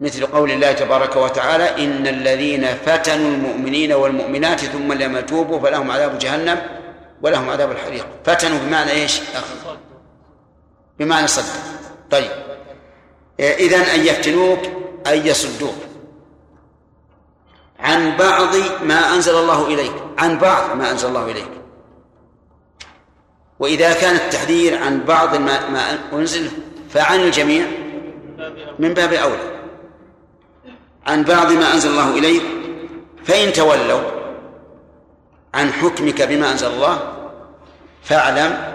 مثل 0.00 0.26
قول 0.26 0.50
الله 0.50 0.72
تبارك 0.72 1.16
وتعالى 1.16 1.84
إن 1.84 2.06
الذين 2.06 2.66
فتنوا 2.66 3.30
المؤمنين 3.30 3.92
والمؤمنات 3.92 4.60
ثم 4.60 4.92
لم 4.92 5.16
يتوبوا 5.16 5.60
فلهم 5.60 5.90
عذاب 5.90 6.18
جهنم. 6.18 6.77
ولهم 7.22 7.50
عذاب 7.50 7.70
الحريق. 7.70 8.06
فتنوا 8.24 8.58
بمعنى 8.58 8.90
إيش؟ 8.90 9.20
بمعنى 10.98 11.26
صد. 11.26 11.44
طيب. 12.10 12.30
إذن 13.40 13.80
أن 13.80 14.00
يفتنوك 14.00 14.58
أن 15.06 15.26
يصدوك. 15.26 15.74
عن 17.78 18.16
بعض 18.16 18.56
ما 18.82 19.14
أنزل 19.14 19.34
الله 19.34 19.66
إليك. 19.66 19.92
عن 20.18 20.38
بعض 20.38 20.76
ما 20.76 20.90
أنزل 20.90 21.08
الله 21.08 21.24
إليك. 21.24 21.50
وإذا 23.58 23.92
كان 23.92 24.14
التحذير 24.14 24.82
عن 24.82 25.04
بعض 25.04 25.36
ما, 25.36 25.68
ما 25.68 25.98
أنزل 26.12 26.50
فعن 26.90 27.20
الجميع 27.20 27.66
من 28.78 28.94
باب 28.94 29.12
أولى. 29.12 29.58
عن 31.06 31.24
بعض 31.24 31.52
ما 31.52 31.74
أنزل 31.74 31.90
الله 31.90 32.18
إليك 32.18 32.42
فإن 33.24 33.52
تولوا 33.52 34.17
عن 35.54 35.72
حكمك 35.72 36.22
بما 36.22 36.52
أنزل 36.52 36.66
الله 36.66 36.98
فاعلم 38.02 38.74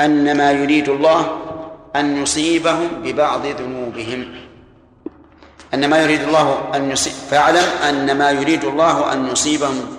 أن 0.00 0.36
ما 0.36 0.52
يريد 0.52 0.88
الله 0.88 1.38
أن 1.96 2.22
يصيبهم 2.22 2.88
ببعض 3.02 3.46
ذنوبهم. 3.46 4.34
أن 5.74 5.90
ما 5.90 6.02
يريد 6.02 6.22
الله 6.22 6.70
أن 6.74 6.90
يصيب 6.90 7.12
فاعلم 7.12 7.64
أن 7.88 8.18
ما 8.18 8.30
يريد 8.30 8.64
الله 8.64 9.12
أن 9.12 9.28
يصيبهم 9.28 9.96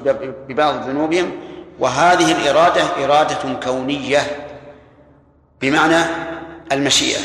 ببعض 0.49 0.89
ذنوبهم. 0.89 1.31
وهذه 1.79 2.31
الإرادة 2.31 3.05
إرادة 3.05 3.59
كونية 3.63 4.47
بمعنى 5.61 6.05
المشيئة. 6.71 7.19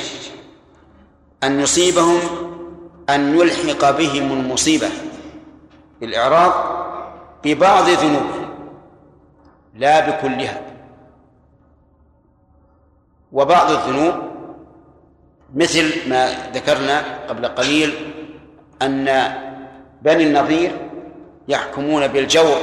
أن 1.44 1.60
يصيبهم 1.60 2.20
أن 3.10 3.38
يلحق 3.38 3.90
بهم 3.90 4.32
المصيبة 4.32 4.88
بالإعراض 6.00 6.52
ببعض 7.44 7.88
ذنوبهم. 7.88 8.49
لا 9.74 10.10
بكلها. 10.10 10.60
وبعض 13.32 13.70
الذنوب 13.70 14.14
مثل 15.54 16.08
ما 16.10 16.50
ذكرنا 16.54 17.02
قبل 17.28 17.46
قليل 17.46 18.12
أن 18.82 19.04
بني 20.02 20.22
النظير 20.22 20.72
يحكمون 21.48 22.06
بالجور 22.06 22.58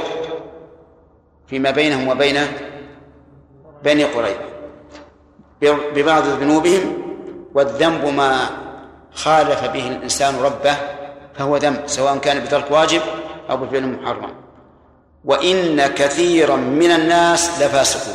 فيما 1.46 1.70
بينهم 1.70 2.08
وبين 2.08 2.36
بني 3.84 4.04
قريظة. 4.04 4.48
ببعض 5.94 6.22
ذنوبهم 6.22 7.02
والذنب 7.54 8.04
ما 8.04 8.46
خالف 9.12 9.64
به 9.64 9.88
الإنسان 9.88 10.36
ربه 10.40 10.76
فهو 11.34 11.56
ذنب 11.56 11.82
سواء 11.86 12.18
كان 12.18 12.44
بترك 12.44 12.70
واجب 12.70 13.00
أو 13.50 13.56
بفعل 13.56 13.86
محرم. 13.88 14.47
وإن 15.24 15.86
كثيرا 15.86 16.56
من 16.56 16.90
الناس 16.90 17.62
لفاسقون. 17.62 18.14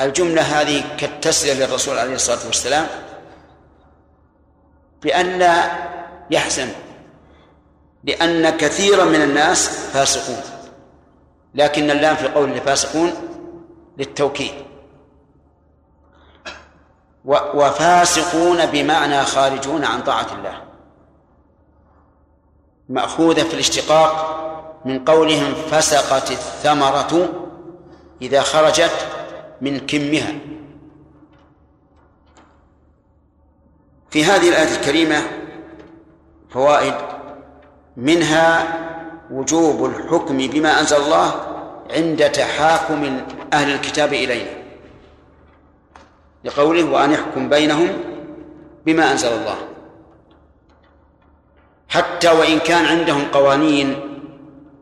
الجملة 0.00 0.42
هذه 0.42 0.96
كالتسلية 0.96 1.52
للرسول 1.52 1.98
عليه 1.98 2.14
الصلاة 2.14 2.46
والسلام 2.46 2.86
بأن 5.02 5.38
لا 5.38 5.70
يحزن 6.30 6.68
لأن 8.04 8.50
كثيرا 8.50 9.04
من 9.04 9.22
الناس 9.22 9.68
فاسقون. 9.68 10.40
لكن 11.54 11.90
اللام 11.90 12.16
في 12.16 12.28
قول 12.28 12.52
الفاسقون 12.52 13.12
للتوكيد. 13.98 14.54
وفاسقون 17.24 18.66
بمعنى 18.66 19.24
خارجون 19.24 19.84
عن 19.84 20.02
طاعة 20.02 20.26
الله. 20.34 20.71
مأخوذة 22.92 23.42
في 23.42 23.54
الاشتقاق 23.54 24.38
من 24.84 25.04
قولهم 25.04 25.54
فسقت 25.54 26.30
الثمرة 26.30 27.28
إذا 28.22 28.42
خرجت 28.42 29.08
من 29.60 29.78
كمها. 29.78 30.34
في 34.10 34.24
هذه 34.24 34.48
الآية 34.48 34.76
الكريمة 34.76 35.22
فوائد. 36.50 36.94
منها 37.96 38.78
وجوب 39.30 39.84
الحكم 39.84 40.38
بما 40.38 40.80
أنزل 40.80 40.96
الله 40.96 41.34
عند 41.90 42.30
تحاكم 42.30 43.20
أهل 43.52 43.74
الكتاب 43.74 44.12
إلينا. 44.12 44.50
لقوله 46.44 46.84
وأن 46.84 47.12
يحكم 47.12 47.48
بينهم 47.48 47.88
بما 48.86 49.12
أنزل 49.12 49.28
الله. 49.28 49.71
حتى 51.92 52.30
وإن 52.30 52.58
كان 52.58 52.84
عندهم 52.84 53.24
قوانين 53.24 54.00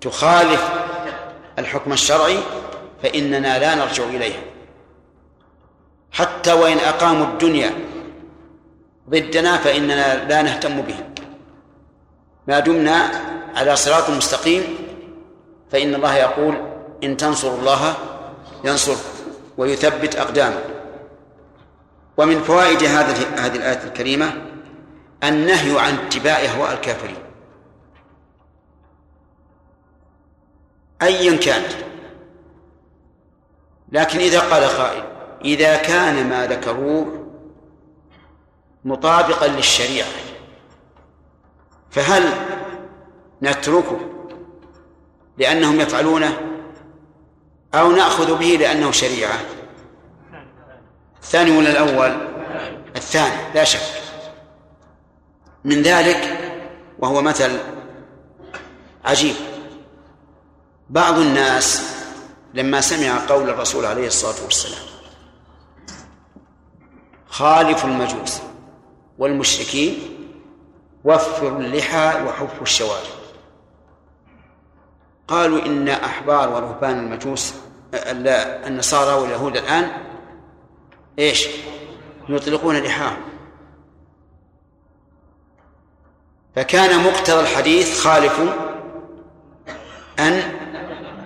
تخالف 0.01 0.71
الحكم 1.59 1.93
الشرعي 1.93 2.39
فإننا 3.03 3.59
لا 3.59 3.75
نرجع 3.75 4.05
إليها 4.05 4.41
حتى 6.13 6.53
وإن 6.53 6.79
أقاموا 6.79 7.27
الدنيا 7.27 7.71
ضدنا 9.09 9.57
فإننا 9.57 10.29
لا 10.29 10.43
نهتم 10.43 10.83
بهم. 10.83 11.15
ما 12.47 12.59
دمنا 12.59 13.11
على 13.57 13.77
صراط 13.77 14.11
مستقيم 14.11 14.63
فإن 15.73 15.95
الله 15.95 16.15
يقول 16.15 16.55
إن 17.05 17.17
تنصروا 17.17 17.59
الله 17.59 17.95
ينصركم 18.65 19.01
ويثبت 19.59 20.17
أقدامكم 20.17 20.71
ومن 22.17 22.43
فوائد 22.43 22.83
هذه 22.83 23.17
هذه 23.37 23.57
الآية 23.57 23.85
الكريمة 23.85 24.50
النهي 25.25 25.81
عن 25.81 25.95
اتباع 25.95 26.37
أهواء 26.37 26.73
الكافرين. 26.73 27.23
أيا 31.03 31.37
كانت 31.37 31.73
لكن 33.93 34.19
إذا 34.19 34.41
قال 34.41 34.65
قائل 34.65 35.05
إذا 35.45 35.77
كان 35.77 36.29
ما 36.29 36.47
ذكروه 36.47 37.27
مطابقا 38.85 39.49
للشريعة 39.49 40.09
فهل 41.91 42.23
نتركه 43.43 44.01
لأنهم 45.39 45.81
يفعلونه 45.81 46.41
أو 47.75 47.93
نأخذ 47.93 48.39
به 48.39 48.47
لأنه 48.47 48.91
شريعة؟ 48.91 49.39
الثاني 51.23 51.59
ولا 51.59 51.71
الأول؟ 51.71 52.29
الثاني 52.97 53.55
لا 53.55 53.65
شك. 53.65 54.00
من 55.65 55.83
ذلك 55.83 56.39
وهو 56.99 57.23
مثل 57.23 57.59
عجيب. 59.05 59.35
بعض 60.91 61.19
الناس 61.19 61.97
لما 62.55 62.81
سمع 62.81 63.27
قول 63.29 63.51
الرسول 63.51 63.87
عليه 63.87 64.07
الصلاة 64.07 64.45
والسلام 64.45 64.83
خالفوا 67.29 67.91
المجوس 67.91 68.39
والمشركين 69.19 69.99
وفروا 71.05 71.59
اللحى 71.59 72.23
وحفوا 72.25 72.63
الشوارب. 72.63 73.21
قالوا 75.29 75.67
إن 75.67 75.89
أحبار 75.89 76.49
ورهبان 76.49 76.99
المجوس 76.99 77.55
النصارى 77.95 79.23
واليهود 79.23 79.57
الآن 79.57 79.91
إيش؟ 81.19 81.49
يطلقون 82.29 82.77
لحاهم. 82.77 83.30
فكان 86.57 87.05
مقتضى 87.05 87.41
الحديث 87.41 88.01
خالف 88.01 88.41
أن 90.19 90.43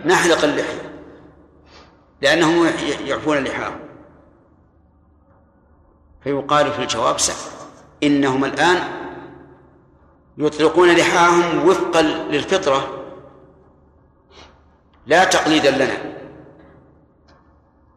نحلق 0.04 0.44
اللحية 0.44 0.92
لأنهم 2.22 2.70
يعفون 3.04 3.36
اللحاهم 3.36 3.78
فيقال 6.24 6.72
في 6.72 6.82
الجواب 6.82 7.18
سهل 7.18 7.50
إنهم 8.02 8.44
الآن 8.44 8.78
يطلقون 10.38 10.90
لحاهم 10.90 11.68
وفقا 11.68 12.02
للفطرة 12.02 13.04
لا 15.06 15.24
تقليدا 15.24 15.70
لنا. 15.70 16.14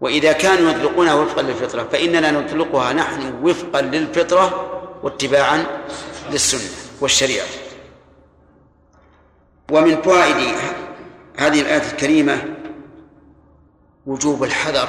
وإذا 0.01 0.31
كانوا 0.31 0.71
يطلقونها 0.71 1.13
وفقا 1.13 1.41
للفطرة 1.41 1.83
فإننا 1.83 2.31
نطلقها 2.31 2.93
نحن 2.93 3.39
وفقا 3.43 3.81
للفطرة 3.81 4.69
واتباعا 5.03 5.65
للسنة. 6.31 6.86
والشريعة. 7.01 7.47
ومن 9.71 10.01
فوائد 10.01 10.55
هذه 11.37 11.61
الآية 11.61 11.91
الكريمة 11.91 12.55
وجوب 14.05 14.43
الحذر 14.43 14.87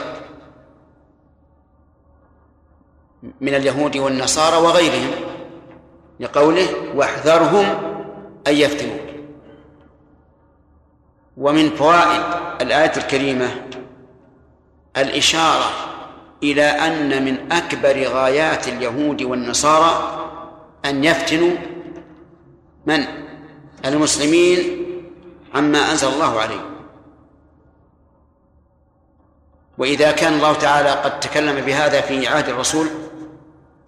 من 3.40 3.54
اليهود 3.54 3.96
والنصارى 3.96 4.56
وغيرهم 4.56 5.10
لقوله 6.20 6.66
واحذرهم 6.94 7.66
أن 8.46 8.54
يفتنوك. 8.54 9.08
ومن 11.36 11.70
فوائد 11.70 12.22
الآية 12.60 12.92
الكريمة 12.96 13.68
الإشارة 14.96 15.70
إلى 16.42 16.62
أن 16.62 17.24
من 17.24 17.52
أكبر 17.52 18.02
غايات 18.02 18.68
اليهود 18.68 19.22
والنصارى 19.22 20.18
أن 20.84 21.04
يفتنوا 21.04 21.56
من؟ 22.86 23.04
المسلمين 23.84 24.86
عما 25.54 25.90
أنزل 25.92 26.08
الله 26.08 26.40
عليه 26.40 26.60
وإذا 29.78 30.12
كان 30.12 30.32
الله 30.32 30.52
تعالى 30.52 30.90
قد 30.90 31.20
تكلم 31.20 31.64
بهذا 31.64 32.00
في 32.00 32.26
عهد 32.26 32.48
الرسول 32.48 32.86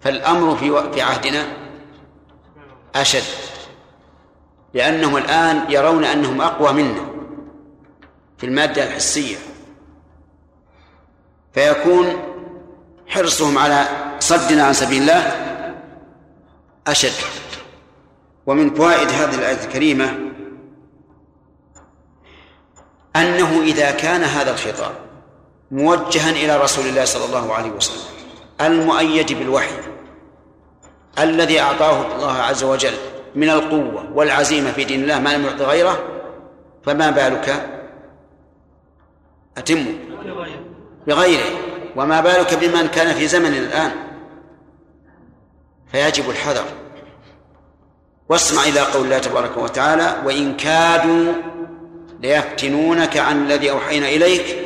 فالأمر 0.01 0.55
في 0.55 0.91
في 0.93 1.01
عهدنا 1.01 1.47
أشد 2.95 3.23
لأنهم 4.73 5.17
الآن 5.17 5.65
يرون 5.69 6.05
أنهم 6.05 6.41
أقوى 6.41 6.73
منا 6.73 7.05
في 8.37 8.45
المادة 8.47 8.83
الحسية. 8.83 9.37
فيكون 11.53 12.05
حرصهم 13.07 13.57
على 13.57 13.85
صدنا 14.19 14.63
عن 14.63 14.73
سبيل 14.73 15.01
الله 15.01 15.21
أشد. 16.87 17.13
ومن 18.51 18.73
فوائد 18.73 19.09
هذه 19.09 19.35
الآية 19.35 19.63
الكريمة 19.63 20.19
أنه 23.15 23.61
إذا 23.61 23.91
كان 23.91 24.23
هذا 24.23 24.51
الخطاب 24.51 24.91
موجها 25.71 26.29
إلى 26.29 26.57
رسول 26.57 26.85
الله 26.85 27.05
صلى 27.05 27.25
الله 27.25 27.53
عليه 27.53 27.71
وسلم 27.71 28.03
المؤيد 28.61 29.33
بالوحي 29.33 29.75
الذي 31.19 31.59
أعطاه 31.59 32.15
الله 32.15 32.33
عز 32.33 32.63
وجل 32.63 32.93
من 33.35 33.49
القوة 33.49 34.11
والعزيمة 34.13 34.71
في 34.71 34.83
دين 34.83 35.03
الله 35.03 35.19
ما 35.19 35.37
لم 35.37 35.45
يعط 35.45 35.61
غيره 35.61 35.99
فما 36.83 37.09
بالك؟ 37.09 37.69
أتم 39.57 39.85
بغيره. 41.07 41.59
وما 41.95 42.21
بالك 42.21 42.53
بمن 42.53 42.87
كان 42.87 43.15
في 43.15 43.27
زمن 43.27 43.53
الآن؟ 43.53 43.91
فيجب 45.91 46.29
الحذر. 46.29 46.80
واسمع 48.31 48.63
إلى 48.63 48.79
قول 48.79 49.05
الله 49.05 49.17
تبارك 49.17 49.57
وتعالى 49.57 50.21
وإن 50.25 50.57
كادوا 50.57 51.33
ليفتنونك 52.19 53.17
عن 53.17 53.45
الذي 53.45 53.71
أوحينا 53.71 54.09
إليك 54.09 54.57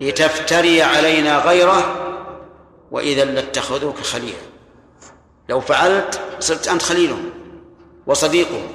لتفتري 0.00 0.82
علينا 0.82 1.38
غيره 1.38 1.96
وإذا 2.90 3.24
لاتخذوك 3.24 3.96
خليلا. 3.96 4.38
لو 5.48 5.60
فعلت 5.60 6.20
صرت 6.40 6.68
أنت 6.68 6.82
خليلهم 6.82 7.30
وصديقهم. 8.06 8.68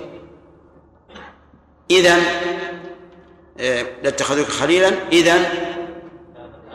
إذا 1.92 2.16
آه، 3.60 3.86
لاتخذوك 4.04 4.48
خليلا 4.48 4.92
إذا 5.12 5.36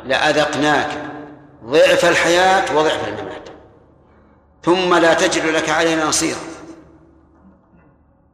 لأذقناك 0.04 0.88
ضعف 1.64 2.04
الحياة 2.04 2.76
وضعف 2.76 3.08
الممات. 3.08 3.39
ثم 4.62 4.94
لا 4.94 5.14
تجد 5.14 5.44
لك 5.46 5.68
علينا 5.68 6.04
نصيرا 6.04 6.40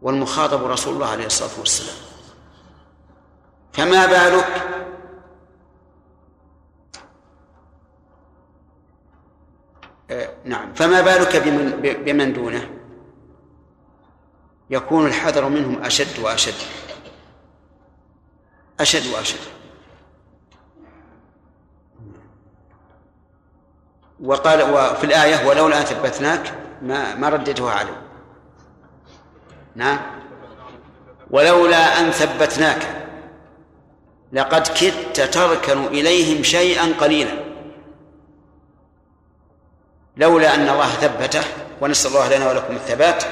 والمخاطب 0.03 0.65
رسول 0.65 0.95
الله 0.95 1.07
عليه 1.07 1.27
الصلاة 1.27 1.59
والسلام. 1.59 1.97
فما 3.73 4.07
بالك؟ 4.07 4.63
آه 10.11 10.35
نعم. 10.45 10.75
فما 10.75 11.01
بالك 11.01 11.37
بمن, 11.37 11.71
بمن 12.05 12.33
دونه؟ 12.33 12.71
يكون 14.71 15.07
الحذر 15.07 15.49
منهم 15.49 15.83
أشد 15.83 16.19
وأشد. 16.19 16.55
أشد 18.81 19.07
وأشد. 19.07 19.56
وقال 24.25 24.63
وفي 24.63 25.05
الآية 25.05 25.47
ولولا 25.47 25.79
أن 25.79 25.85
ثبتناك 25.85 26.55
ما 26.83 27.15
ما 27.15 27.29
رددتها 27.29 27.71
عليه 27.71 28.03
نعم. 29.75 29.99
ولولا 31.31 32.01
أن 32.01 32.11
ثبتناك 32.11 32.83
لقد 34.33 34.67
كدت 34.67 35.21
تركن 35.21 35.87
إليهم 35.87 36.43
شيئا 36.43 36.93
قليلا. 37.01 37.31
لولا 40.17 40.55
أن 40.55 40.69
الله 40.69 40.89
ثبته 40.89 41.45
ونسأل 41.81 42.11
الله 42.11 42.37
لنا 42.37 42.51
ولكم 42.51 42.77
الثبات 42.77 43.25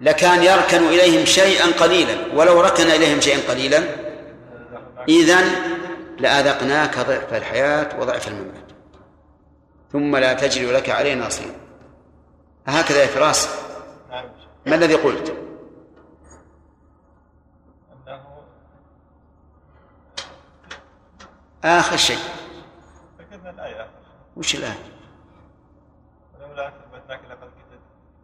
لكان 0.00 0.42
يركن 0.44 0.82
إليهم 0.88 1.24
شيئا 1.24 1.66
قليلا. 1.66 2.14
ولو 2.34 2.60
ركن 2.60 2.86
إليهم 2.86 3.20
شيئا 3.20 3.50
قليلا 3.50 3.82
إذن 5.08 5.50
لأذقناك 6.18 6.98
ضعف 6.98 7.34
الحياة 7.34 8.00
وضعف 8.00 8.28
الممات. 8.28 8.71
ثم 9.92 10.16
لا 10.16 10.32
تجد 10.34 10.68
لك 10.68 10.90
علينا 10.90 11.26
نصير 11.26 11.54
هكذا 12.66 13.02
يا 13.02 13.06
فراس. 13.06 13.48
ما 14.66 14.74
الذي 14.74 14.94
قلت؟ 14.94 15.36
آخر 21.64 21.96
شيء. 21.96 22.18
ذكرنا 23.18 23.50
الآية 23.50 23.90
وش 24.36 24.54
الآية 24.54 24.92
ولولا 26.34 26.70
ثبتناك 26.70 27.20
لقد 27.30 27.50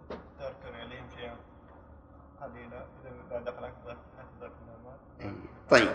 كنت 0.09 0.19
تركن 0.39 0.75
إليهم 0.75 1.07
شيئا 1.17 1.37
قليلا 2.43 2.87
إذا 3.05 3.51
المال 4.79 5.35
طيب. 5.71 5.89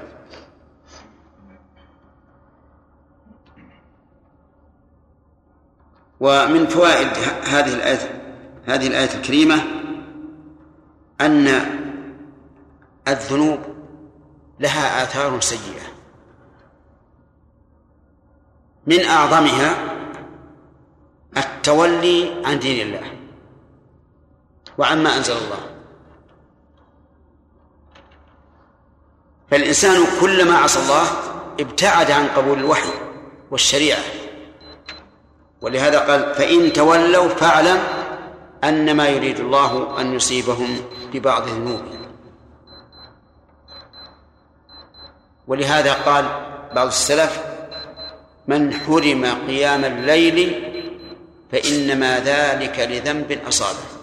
ومن 6.24 6.68
فوائد 6.68 7.08
هذه 7.44 7.74
الآية 7.74 8.22
هذه 8.66 8.88
الآية 8.88 9.16
الكريمة 9.16 9.64
أن 11.22 11.48
الذنوب 13.08 13.60
لها 14.60 15.04
آثار 15.04 15.40
سيئة. 15.40 15.94
من 18.88 19.06
أعظمها 19.06 19.76
التولي 21.38 22.41
عن 22.45 22.60
دين 22.60 22.88
الله 22.88 23.12
وعما 24.78 25.18
أنزل 25.18 25.34
الله. 25.34 25.70
فالإنسان 29.52 30.04
كلما 30.22 30.58
عصى 30.58 30.80
الله 30.80 31.04
ابتعد 31.60 32.12
عن 32.12 32.28
قبول 32.28 32.60
الوحي 32.60 32.94
والشريعة. 33.52 34.23
ولهذا 35.64 35.99
قال 35.99 36.35
فإن 36.35 36.73
تولوا 36.73 37.27
فاعلم 37.27 37.84
أن 38.64 38.98
ما 38.98 39.07
يريد 39.07 39.40
الله 39.40 40.02
أن 40.02 40.14
يصيبهم 40.14 40.77
ببعض 41.14 41.48
ذنوبهم 41.48 42.03
ولهذا 45.48 45.94
قال 45.94 46.26
بعض 46.76 46.88
السلف 46.88 47.44
من 48.48 48.73
حرم 48.73 49.26
قيام 49.48 49.85
الليل 49.85 50.69
فإنما 51.52 52.19
ذلك 52.19 52.80
لذنب 52.80 53.40
أصابه. 53.48 53.94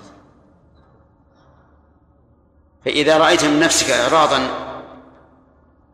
فإذا 2.85 3.19
رأيت 3.19 3.45
من 3.45 3.61
نفسك 3.61 3.91
إعراضا 3.91 4.49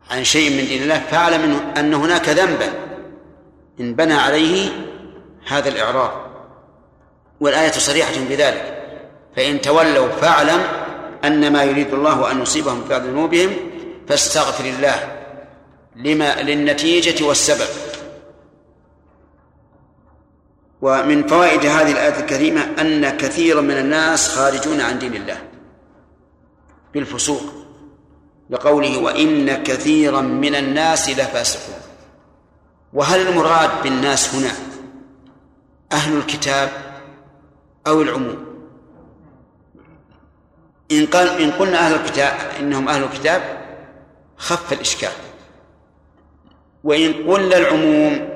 عن 0.09 0.23
شيء 0.23 0.49
من 0.49 0.67
دين 0.67 0.83
الله 0.83 0.99
فاعلم 0.99 1.71
أن 1.77 1.93
هناك 1.93 2.29
ذنبا 2.29 2.73
إن 3.79 3.93
بنى 3.95 4.13
عليه 4.13 4.86
هذا 5.47 5.69
الإعراض 5.69 6.11
والآية 7.39 7.71
صريحة 7.71 8.13
بذلك 8.29 8.77
فإن 9.35 9.61
تولوا 9.61 10.07
فاعلم 10.07 10.63
أن 11.23 11.53
ما 11.53 11.63
يريد 11.63 11.93
الله 11.93 12.31
أن 12.31 12.41
يصيبهم 12.41 12.83
في 12.87 12.97
ذنوبهم 12.97 13.55
فاستغفر 14.07 14.65
الله 14.65 15.17
لما 15.95 16.41
للنتيجة 16.41 17.25
والسبب. 17.25 17.67
ومن 20.81 21.27
فوائد 21.27 21.65
هذه 21.65 21.91
الآية 21.91 22.19
الكريمة 22.19 22.61
أن 22.79 23.17
كثيرا 23.17 23.61
من 23.61 23.77
الناس 23.77 24.29
خارجون 24.29 24.81
عن 24.81 24.99
دين 24.99 25.13
الله 25.15 25.37
بالفسوق 26.93 27.43
لقوله 28.49 28.97
وإن 28.97 29.63
كثيرا 29.63 30.21
من 30.21 30.55
الناس 30.55 31.09
لفاسقون. 31.09 31.79
وهل 32.93 33.27
المراد 33.27 33.69
بالناس 33.83 34.35
هنا 34.35 34.66
أهل 35.91 36.17
الكتاب 36.17 36.69
أو 37.87 38.01
العموم. 38.01 38.45
إن 40.91 41.05
قال 41.05 41.27
إن 41.41 41.51
قلنا 41.51 41.77
أهل 41.77 41.95
الكتاب 41.95 42.33
إنهم 42.59 42.89
أهل 42.89 43.03
الكتاب 43.03 43.41
خف 44.37 44.73
الإشكال. 44.73 45.11
وإن 46.83 47.13
قلنا 47.13 47.57
العموم 47.57 48.29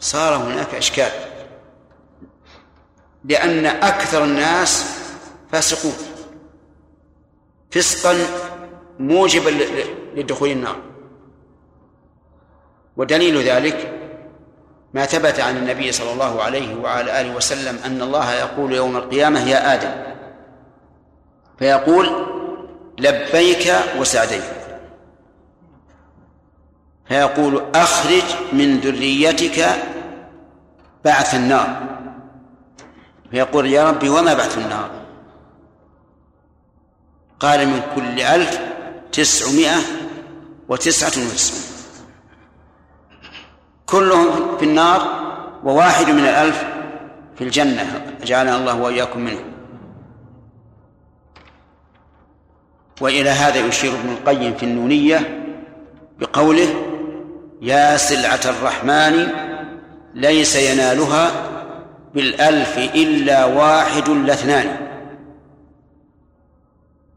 صار 0.00 0.36
هناك 0.36 0.74
إشكال. 0.74 1.10
لأن 3.24 3.66
أكثر 3.66 4.24
الناس 4.24 5.00
فاسقون. 5.52 5.94
فسقا 7.70 8.14
موجبا 8.98 9.50
لدخول 10.14 10.48
النار. 10.50 10.76
ودليل 12.96 13.42
ذلك 13.42 13.93
ما 14.94 15.06
ثبت 15.06 15.40
عن 15.40 15.56
النبي 15.56 15.92
صلى 15.92 16.12
الله 16.12 16.42
عليه 16.42 16.74
وعلى 16.74 17.20
آله 17.20 17.36
وسلم 17.36 17.78
أن 17.84 18.02
الله 18.02 18.32
يقول 18.32 18.72
يوم 18.72 18.96
القيامة 18.96 19.48
يا 19.48 19.74
آدم. 19.74 19.90
فيقول 21.58 22.26
لبيك 22.98 23.74
وسعديك. 23.98 24.42
فيقول 27.08 27.64
أخرج 27.74 28.22
من 28.52 28.80
ذريتك 28.80 29.68
بعث 31.04 31.34
النار. 31.34 31.82
فيقول 33.30 33.66
يا 33.66 33.90
ربي 33.90 34.08
وما 34.08 34.34
بعث 34.34 34.58
النار؟ 34.58 34.90
قال 37.40 37.66
من 37.68 37.82
كل 37.94 38.20
ألف 38.20 38.60
تسعمائة 39.12 39.80
وتسعة 40.68 41.08
وتسعون. 41.08 41.73
كلهم 43.86 44.58
في 44.58 44.64
النار 44.64 45.24
وواحد 45.64 46.10
من 46.10 46.24
الألف 46.24 46.64
في 47.36 47.44
الجنة. 47.44 48.16
جعلنا 48.24 48.56
الله 48.56 48.80
وإياكم 48.80 49.20
منه. 49.20 49.44
وإلى 53.00 53.30
هذا 53.30 53.58
يشير 53.66 53.92
ابن 53.92 54.08
القيم 54.08 54.54
في 54.54 54.62
النونية 54.62 55.44
بقوله 56.18 56.68
يا 57.62 57.96
سلعة 57.96 58.40
الرحمن 58.44 59.26
ليس 60.14 60.56
ينالها 60.56 61.30
بالألف 62.14 62.78
إلا 62.78 63.44
واحد 63.44 64.08
لاثنان. 64.08 64.88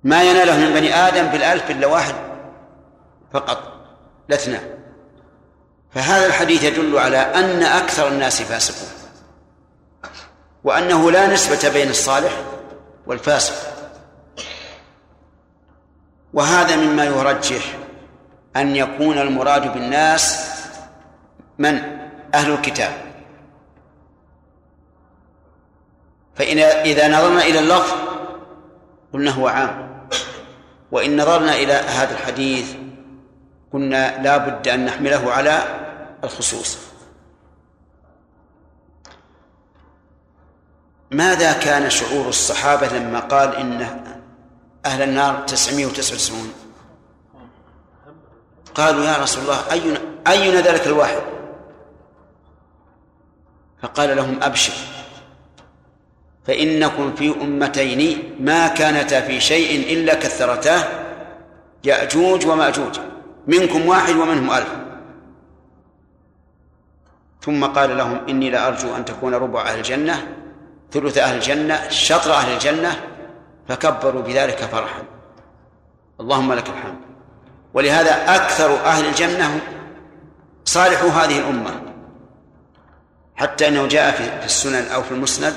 ما 0.03 0.23
يناله 0.23 0.57
من 0.57 0.73
بني 0.73 0.95
آدم 0.95 1.25
بالألف 1.27 1.71
إلا 1.71 1.87
واحد 1.87 2.15
فقط 3.33 3.73
لاثنان. 4.29 4.76
فهذا 5.97 6.25
الحديث 6.25 6.63
يدل 6.63 6.97
على 6.97 7.17
أن 7.17 7.63
أكثر 7.63 8.07
الناس 8.07 8.41
فاسقون. 8.41 8.89
وأنه 10.63 11.11
لا 11.11 11.27
نسبة 11.33 11.69
بين 11.73 11.89
الصالح 11.89 12.31
والفاسق. 13.07 13.55
وهذا 16.33 16.75
مما 16.75 17.05
يرجح 17.05 17.77
أن 18.55 18.75
يكون 18.75 19.17
المراد 19.17 19.73
بالناس 19.73 20.51
من؟ 21.57 21.81
أهل 22.33 22.53
الكتاب. 22.53 22.93
فإن 26.35 26.59
إذا 26.59 27.07
نظرنا 27.07 27.41
إلى 27.41 27.59
اللفظ 27.59 27.97
قلنا 29.13 29.31
هو 29.31 29.47
عام. 29.47 29.99
وإن 30.91 31.21
نظرنا 31.21 31.55
إلى 31.55 31.73
هذا 31.73 32.11
الحديث 32.11 32.73
قلنا 33.73 34.21
لا 34.23 34.37
بد 34.37 34.67
أن 34.67 34.85
نحمله 34.85 35.31
على 35.31 35.86
الخصوص. 36.23 36.77
ماذا 41.11 41.53
كان 41.53 41.89
شعور 41.89 42.29
الصحابة 42.29 42.87
لما 42.87 43.19
قال 43.19 43.55
إن 43.55 43.81
أهل 44.85 45.01
النار 45.01 45.43
تسعمائة 45.47 45.85
وتسعة 45.85 46.15
وتسعون؟ 46.15 46.53
قالوا 48.75 49.05
يا 49.05 49.17
رسول 49.17 49.43
الله 49.43 49.71
أينا, 49.71 50.01
أينا 50.27 50.61
ذلك 50.61 50.87
الواحد؟ 50.87 51.21
فقال 53.81 54.15
لهم 54.15 54.43
أبشر 54.43 54.73
فإنكم 56.47 57.15
في 57.15 57.41
أمتين 57.41 58.35
ما 58.39 58.67
كانتا 58.67 59.21
في 59.21 59.41
شيء 59.41 59.93
إلا 59.93 60.13
كثرتاه 60.13 60.83
يأجوج 61.83 62.47
ومأجوج 62.47 62.99
منكم 63.47 63.87
واحد 63.87 64.15
ومنهم 64.15 64.51
ألف. 64.51 64.86
ثم 67.41 67.65
قال 67.65 67.97
لهم 67.97 68.27
إني 68.29 68.49
لأرجو 68.49 68.95
أن 68.95 69.05
تكون 69.05 69.33
ربع 69.33 69.61
أهل 69.61 69.77
الجنة 69.77 70.27
ثلث 70.91 71.17
أهل 71.17 71.35
الجنة 71.35 71.89
شطر 71.89 72.33
أهل 72.33 72.53
الجنة 72.53 72.95
فكبروا 73.67 74.21
بذلك 74.21 74.57
فرحا. 74.57 75.03
اللهم 76.19 76.53
لك 76.53 76.69
الحمد. 76.69 76.99
ولهذا 77.73 78.35
أكثر 78.35 78.85
أهل 78.85 79.05
الجنة 79.05 79.61
صالحوا 80.65 81.09
هذه 81.09 81.39
الأمة. 81.39 81.81
حتى 83.35 83.67
أنه 83.67 83.87
جاء 83.87 84.11
في 84.11 84.45
السنن 84.45 84.87
أو 84.87 85.03
في 85.03 85.11
المسند 85.11 85.53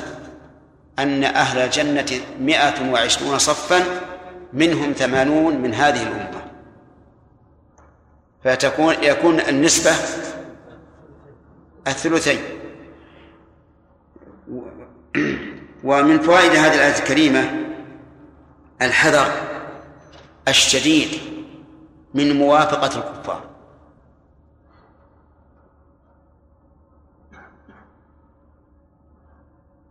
أن 0.99 1.25
أهل 1.25 1.59
الجنة 1.59 2.21
مئة 2.41 2.91
وعشرون 2.93 3.39
صفا 3.39 3.85
منهم 4.53 4.93
ثمانون 4.93 5.57
من 5.57 5.75
هذه 5.75 6.03
الأمة. 6.03 6.41
فتكون 8.45 8.95
يكون 9.03 9.41
النسبة 9.41 9.93
الثلثين 11.87 12.41
ومن 15.85 16.21
فوائد 16.21 16.51
هذه 16.51 16.75
الآية 16.75 16.99
الكريمة 16.99 17.51
الحذر 18.83 19.33
الشديد 20.49 21.21
من 22.15 22.37
موافقة 22.37 22.99
الكفار. 22.99 23.51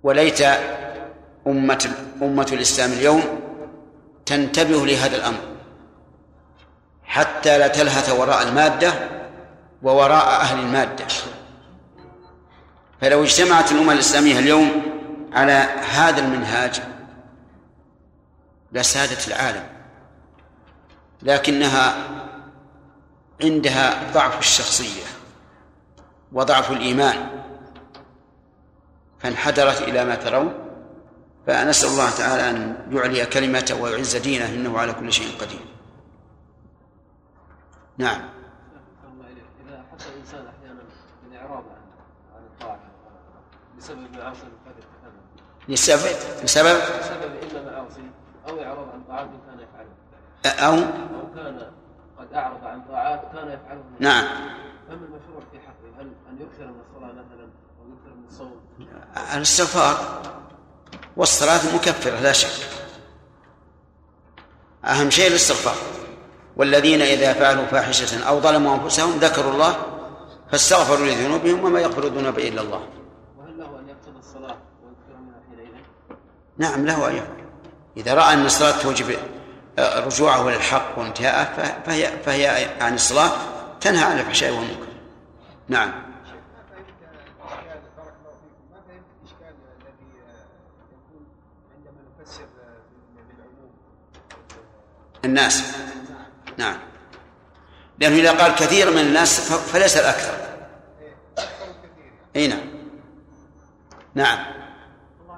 وليت 0.03 0.41
أمة 1.47 1.95
أمة 2.21 2.47
الإسلام 2.53 2.91
اليوم 2.91 3.23
تنتبه 4.25 4.85
لهذا 4.85 5.17
الأمر 5.17 5.39
حتى 7.03 7.57
لا 7.57 7.67
تلهث 7.67 8.09
وراء 8.19 8.47
المادة 8.47 8.93
ووراء 9.83 10.25
أهل 10.25 10.59
المادة. 10.59 11.05
فلو 13.01 13.23
اجتمعت 13.23 13.71
الأمة 13.71 13.93
الإسلامية 13.93 14.39
اليوم 14.39 14.81
على 15.33 15.51
هذا 15.91 16.21
المنهاج 16.21 16.81
لسادت 18.71 19.27
العالم 19.27 19.67
لكنها 21.21 21.95
عندها 23.43 24.11
ضعف 24.13 24.39
الشخصية 24.39 25.05
وضعف 26.31 26.71
الإيمان. 26.71 27.29
فانحدرت 29.19 29.81
إلى 29.81 30.05
ما 30.05 30.15
ترون 30.15 30.53
فنسأل 31.47 31.89
الله 31.89 32.09
تعالى 32.09 32.49
أن 32.49 32.77
يعلي 32.91 33.25
كلمته 33.25 33.81
ويعز 33.81 34.15
دينه 34.15 34.45
إنه 34.45 34.79
على 34.79 34.93
كل 34.93 35.13
شيء 35.13 35.37
قدير. 35.37 35.65
نعم 37.97 38.21
إذا 39.67 39.85
حصل 39.91 40.09
الإنسان 40.09 40.45
أحيانا 40.47 40.81
الإعراض 41.27 41.63
عن 42.35 42.43
الطاعة 42.43 42.79
بسبب 43.79 44.17
معاصي 44.17 44.41
لسبب؟ 45.69 46.15
بسبب 46.43 46.77
بسبب 46.99 47.31
إما 47.51 47.71
معاصي 47.71 48.01
أو 48.47 48.63
إعراض 48.63 48.89
عن 48.89 49.03
طاعات 49.07 49.27
كان 49.47 49.59
يفعلها 49.59 50.67
أو؟ 50.67 50.73
أو 50.73 51.35
كان 51.35 51.71
قد 52.19 52.33
أعرض 52.33 52.63
عن 52.63 52.81
طاعات 52.89 53.21
كان 53.33 53.47
يفعلها 53.47 53.83
نعم. 53.99 54.25
فما 54.87 54.95
المشروع 54.95 55.41
في 55.51 55.59
حقه؟ 55.59 56.01
هل 56.01 56.11
أن 56.29 56.37
يكثر 56.41 56.65
من 56.65 56.79
الصلاة 56.89 57.11
مثلا 57.11 57.43
أو 57.79 57.85
يكثر 57.93 58.15
من 58.15 58.25
الصوم؟ 58.29 58.61
الاستغفار 59.35 60.21
والصلاة 61.17 61.75
مكفرة 61.75 62.19
لا 62.19 62.31
شك. 62.31 62.67
أهم 64.85 65.09
شيء 65.09 65.27
الاستغفار. 65.27 65.75
والذين 66.59 67.01
إذا 67.01 67.33
فعلوا 67.33 67.65
فاحشة 67.65 68.23
أو 68.23 68.39
ظلموا 68.39 68.75
أنفسهم 68.75 69.19
ذكروا 69.19 69.51
الله 69.51 69.75
فاستغفروا 70.51 71.05
لذنوبهم 71.05 71.63
وما 71.63 71.79
يغفر 71.79 72.03
الذنوب 72.03 72.39
إلا 72.39 72.61
الله 72.61 72.81
وهل 73.37 73.57
له 73.57 73.79
أن 73.79 73.89
يقصد 73.89 74.17
الصلاة 74.17 74.57
ويكثر 74.83 75.19
منها 75.21 75.39
حينئذ؟ 75.49 75.73
نعم 76.59 76.85
له 76.85 77.07
أن 77.07 77.15
يفعل 77.15 77.45
إذا 77.97 78.13
رأى 78.13 78.33
أن 78.33 78.45
الصلاة 78.45 78.81
توجب 78.81 79.17
رجوعه 79.79 80.49
للحق 80.49 80.99
وانتهاءه 80.99 81.81
فهي 81.85 82.11
فهي 82.25 82.69
عن 82.81 82.95
الصلاة 82.95 83.31
تنهى 83.81 84.03
عن 84.03 84.19
الفحشاء 84.19 84.51
والمنكر. 84.51 84.87
نعم. 85.67 86.09
الناس. 95.25 95.63
نعم. 96.57 96.77
لأنه 97.99 98.15
إذا 98.15 98.31
قال 98.31 98.55
كثير 98.55 98.91
من 98.91 98.97
الناس 98.97 99.39
فليس 99.51 99.97
الأكثر. 99.97 100.33
أي 102.35 102.47
نعم 102.47 102.69
نعم 104.15 104.39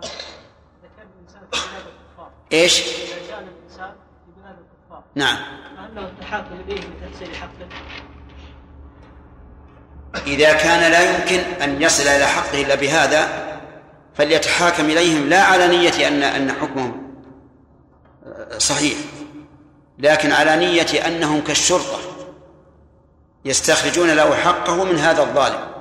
إذا 0.02 0.90
كان 0.98 1.08
الإنسان 1.14 1.42
في 1.52 1.58
بلاد 1.70 1.84
الكفار. 4.60 5.04
نعم. 5.16 5.38
فهل 5.76 5.96
له 5.96 6.08
التحاكم 6.08 6.56
إليه 6.68 6.80
لتحصيل 6.80 7.36
حقه؟ 7.36 7.68
إذا 10.28 10.54
كان 10.54 10.92
لا 10.92 11.16
يمكن 11.16 11.40
أن 11.64 11.82
يصل 11.82 12.04
إلى 12.04 12.26
حقه 12.26 12.62
إلا 12.62 12.76
بهذا 12.76 13.52
فليتحاكم 14.16 14.86
إليهم 14.86 15.30
لا 15.30 15.44
على 15.44 15.68
نية 15.68 16.08
أن 16.08 16.24
أن 16.24 16.52
حكمهم 16.52 17.14
صحيح 18.58 18.98
لكن 20.00 20.32
على 20.32 20.56
نية 20.56 21.08
أنهم 21.08 21.42
كالشرطة 21.42 22.00
يستخرجون 23.46 24.12
له 24.12 24.36
حقه 24.36 24.84
من 24.84 24.96
هذا 24.96 25.22
الظالم. 25.22 25.72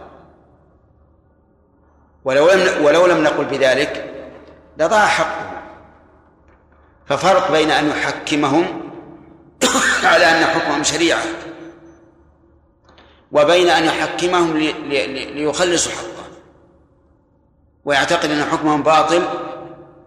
ولو 2.25 2.51
لم 2.51 2.85
ولو 2.85 3.07
لم 3.07 3.23
نقل 3.23 3.45
بذلك 3.45 4.15
لضاع 4.79 5.07
حقه. 5.07 5.60
ففرق 7.11 7.53
بين 7.53 7.71
أن 7.71 7.91
يحكمهم 7.91 8.91
على 10.05 10.25
أن 10.25 10.45
حكمهم 10.45 10.85
شريعة 10.85 11.23
وبين 13.33 13.69
أن 13.69 13.85
يحكمهم 13.85 14.57
ليخلصوا 14.57 15.93
حقه. 15.93 16.25
ويعتقد 17.85 18.31
أن 18.31 18.45
حكمهم 18.45 18.83
باطل 18.83 19.23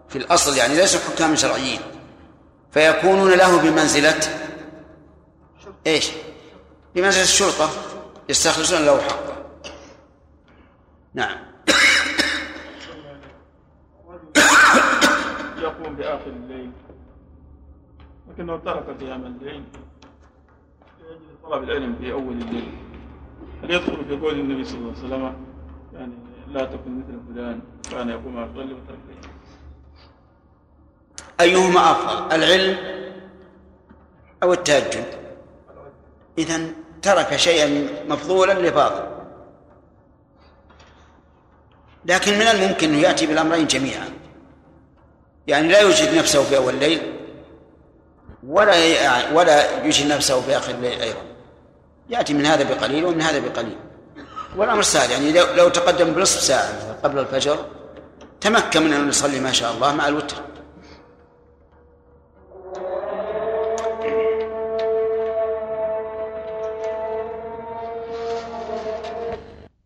في 0.08 0.18
الأصل 0.18 0.56
يعني 0.56 0.74
ليسوا 0.74 1.00
حكاما 1.00 1.36
شرعيين. 1.36 1.80
فيكونون 2.72 3.30
له 3.30 3.58
بمنزلة 3.58 4.20
إيش؟ 5.86 6.10
بمنزلة 6.94 7.22
الشرطة 7.22 7.70
يستخلصون 8.28 8.84
له 8.84 9.00
حقه. 9.00 9.36
نعم. 11.14 11.38
يقوم 15.64 15.96
بآخر 15.96 16.26
الليل. 16.26 16.70
لكنه 18.34 18.56
ترك 18.56 18.84
قيام 19.00 19.26
الليل 19.26 19.62
لأجل 21.00 21.20
طلب 21.42 21.62
العلم 21.62 21.96
في 22.00 22.12
أول 22.12 22.32
الليل 22.32 22.68
هل 23.62 23.70
يدخل 23.70 24.04
في 24.08 24.16
قول 24.16 24.40
النبي 24.40 24.64
صلى 24.64 24.78
الله 24.78 24.92
عليه 24.96 25.06
وسلم 25.06 25.36
يعني 25.94 26.12
لا 26.48 26.64
تكن 26.64 26.98
مثل 26.98 27.34
فلان 27.34 27.60
كان 27.90 28.08
يقوم 28.08 28.38
على 28.38 28.50
الليل 28.50 28.72
وترك 28.72 28.98
أيهما 31.40 31.90
أفضل 31.90 32.34
العلم 32.34 32.76
أو 34.42 34.52
التهجد؟ 34.52 35.04
إذا 36.38 36.70
ترك 37.02 37.36
شيئا 37.36 37.88
مفضولا 38.08 38.52
لفاضل 38.52 39.14
لكن 42.04 42.32
من 42.32 42.42
الممكن 42.46 42.88
أنه 42.88 42.98
يأتي 42.98 43.26
بالأمرين 43.26 43.66
جميعا. 43.66 44.08
يعني 45.46 45.68
لا 45.68 45.80
يجد 45.80 46.18
نفسه 46.18 46.42
في 46.42 46.56
أول 46.56 46.74
الليل 46.74 47.13
ولا 48.48 48.74
ولا 49.32 49.84
يجد 49.84 50.12
نفسه 50.12 50.40
في 50.40 50.56
آخر 50.56 50.70
الليل 50.74 51.00
أيضا. 51.00 51.22
يأتي 52.08 52.34
من 52.34 52.46
هذا 52.46 52.74
بقليل 52.74 53.04
ومن 53.04 53.22
هذا 53.22 53.38
بقليل. 53.38 53.78
والأمر 54.56 54.82
سهل 54.82 55.10
يعني 55.10 55.32
لو, 55.32 55.46
لو 55.54 55.68
تقدم 55.68 56.14
بنصف 56.14 56.40
ساعة 56.40 57.00
قبل 57.02 57.18
الفجر 57.18 57.64
تمكن 58.40 58.82
من 58.82 58.92
أن 58.92 59.08
يصلي 59.08 59.40
ما 59.40 59.52
شاء 59.52 59.72
الله 59.72 59.94
مع 59.94 60.08
الوتر. 60.08 60.36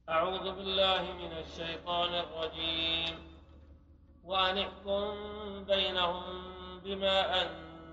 أعوذ 0.09 0.53
بالله 0.57 1.03
من 1.03 1.33
الشيطان 1.33 2.15
الرجيم. 2.15 3.19
وأن 4.25 4.59
احكم 4.59 5.15
بينهم 5.65 6.23
بما 6.85 7.43
أنزل 7.43 7.68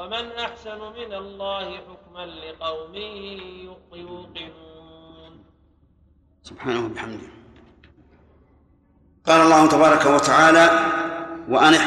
ومن 0.00 0.32
أحسن 0.32 0.78
من 0.78 1.12
الله 1.12 1.76
حكما 1.76 2.26
لقوم 2.26 2.94
يوقنون. 3.94 5.44
سبحانه 6.42 6.84
وبحمده. 6.84 7.28
قال 9.26 9.40
الله 9.40 9.68
تبارك 9.68 10.06
وتعالى 10.06 10.70
وأن 11.48 11.74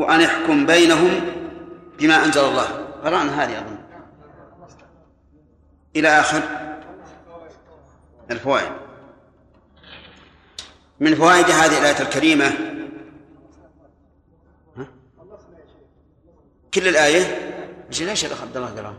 وأن 0.00 0.20
احكم 0.20 0.66
بينهم 0.66 1.20
بما 1.98 2.24
أنزل 2.24 2.44
الله. 2.44 2.86
قرأنا 3.04 3.44
هذه 3.44 3.58
أظن 3.58 3.78
إلى 5.96 6.08
آخر. 6.08 6.42
الفوائد. 8.30 8.72
من 11.00 11.14
فوائد 11.14 11.50
هذه 11.50 11.78
الآية 11.78 12.02
الكريمة 12.02 12.46
ها؟ 14.76 14.86
كل 16.76 16.88
الآية؟ 16.88 17.24
إيش 17.88 18.02
ليش 18.02 18.24
يا 18.24 18.36
عبد 18.42 18.56
الله 18.56 18.68
قرأ؟ 18.68 18.96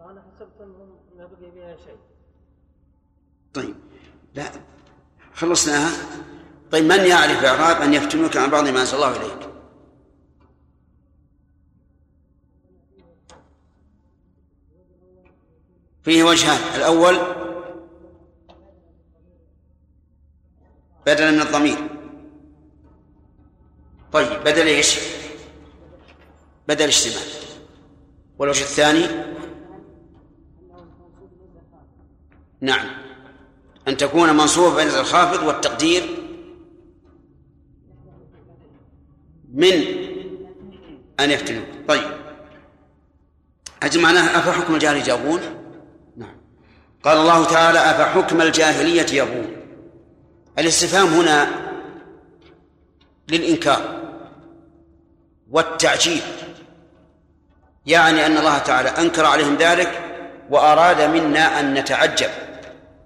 أنا 0.00 0.22
حسبت 0.36 0.60
أنهم 0.60 0.96
ما 1.18 1.26
بقي 1.26 1.52
فيها 1.52 1.76
شيء. 1.76 1.98
طيب 3.54 3.74
لا 4.34 4.50
خلصناها. 5.34 5.90
طيب 6.72 6.84
من 6.84 7.04
يعرف 7.04 7.44
إعراب 7.44 7.82
أن 7.82 7.94
يفتنوك 7.94 8.36
عن 8.36 8.50
بعض 8.50 8.68
ما 8.68 8.80
أنزل 8.80 8.94
الله 8.94 9.16
إليك؟ 9.16 9.48
فيه 16.02 16.24
وجهان. 16.24 16.76
الأول 16.76 17.18
بدلا 21.06 21.30
من 21.30 21.40
الضمير. 21.40 21.78
طيب 24.12 24.40
بدل 24.44 24.66
إيش؟ 24.66 25.15
بدل 26.68 26.84
اجتماع. 26.84 27.22
والوجه 28.38 28.60
الثاني؟ 28.60 29.06
نعم. 32.60 32.86
أن 33.88 33.96
تكون 33.96 34.36
منصوبة 34.36 34.76
بين 34.76 34.88
الخافض 34.88 35.46
والتقدير 35.46 36.02
من 39.54 39.72
أن 41.20 41.30
يفتنوا 41.30 41.64
طيب. 41.88 42.10
أجل 43.82 44.00
معناه 44.00 44.38
أفحكم 44.38 44.74
الجاهلية 44.74 45.12
يبغون 45.12 45.40
نعم. 46.16 46.36
قال 47.02 47.18
الله 47.18 47.44
تعالى 47.44 47.78
أفحكم 47.78 48.40
الجاهلية 48.42 49.22
يبغون 49.22 49.56
الاستفهام 50.58 51.06
هنا 51.06 51.48
للإنكار. 53.28 53.95
والتعجيل. 55.50 56.22
يعني 57.86 58.26
أن 58.26 58.36
الله 58.36 58.58
تعالى 58.58 58.88
أنكر 58.88 59.26
عليهم 59.26 59.56
ذلك 59.56 60.00
وأراد 60.50 61.02
منا 61.02 61.60
أن 61.60 61.74
نتعجب 61.74 62.30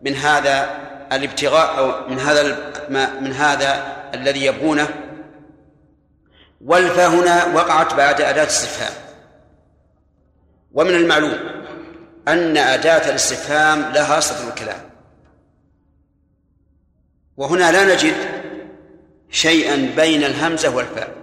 من 0.02 0.14
هذا 0.16 0.80
الابتغاء 1.12 1.78
أو 1.78 2.08
من 2.08 2.18
هذا 2.18 2.70
من 3.20 3.32
هذا 3.32 3.96
الذي 4.14 4.44
يبغونه. 4.46 4.88
والفاء 6.64 7.08
هنا 7.08 7.54
وقعت 7.54 7.94
بعد 7.94 8.20
أداة 8.20 8.46
استفهام 8.46 8.92
ومن 10.72 10.94
المعلوم 10.94 11.38
أن 12.28 12.56
أداة 12.56 13.10
الاستفهام 13.10 13.92
لها 13.92 14.20
صدر 14.20 14.48
الكلام. 14.48 14.90
وهنا 17.36 17.72
لا 17.72 17.94
نجد 17.94 18.14
شيئا 19.30 19.92
بين 19.96 20.24
الهمزة 20.24 20.76
والفاء. 20.76 21.19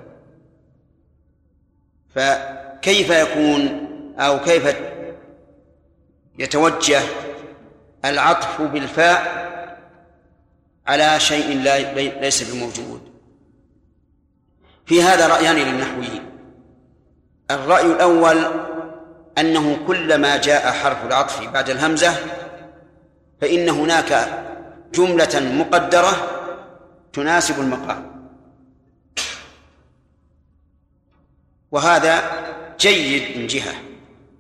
فكيف 2.18 3.10
يكون 3.10 3.88
أو 4.20 4.40
كيف 4.40 4.76
يتوجه 6.40 7.02
العطف 8.06 8.62
بالفاء 8.62 9.48
على 10.88 11.20
شيء 11.20 11.62
لا 11.62 11.94
ليس 12.22 12.52
بموجود؟ 12.52 13.02
في 14.86 15.04
هذا 15.04 15.28
رأيان 15.28 15.56
للنحويين. 15.56 16.26
الرأي 17.52 17.86
الأول 17.86 18.38
أنه 19.38 19.78
كلما 19.88 20.38
جاء 20.38 20.72
حرف 20.72 21.06
العطف 21.06 21.48
بعد 21.50 21.70
الهمزة 21.70 22.14
فإن 23.42 23.70
هناك 23.70 24.44
جملة 24.94 25.40
مقدرة 25.40 26.12
تناسب 27.14 27.60
المقام. 27.60 28.17
وهذا 31.72 32.24
جيد 32.80 33.38
من 33.38 33.48
جهة 33.48 33.74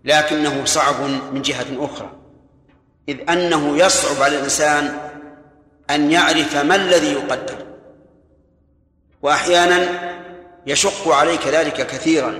لكنه 0.05 0.65
صعب 0.65 1.01
من 1.33 1.41
جهة 1.41 1.65
أخرى. 1.79 2.11
إذ 3.09 3.29
أنه 3.29 3.77
يصعب 3.77 4.21
على 4.21 4.37
الإنسان 4.37 4.99
أن 5.89 6.11
يعرف 6.11 6.55
ما 6.55 6.75
الذي 6.75 7.13
يقدر 7.13 7.65
وأحيانا 9.21 9.87
يشق 10.67 11.07
عليك 11.07 11.47
ذلك 11.47 11.87
كثيرا 11.87 12.39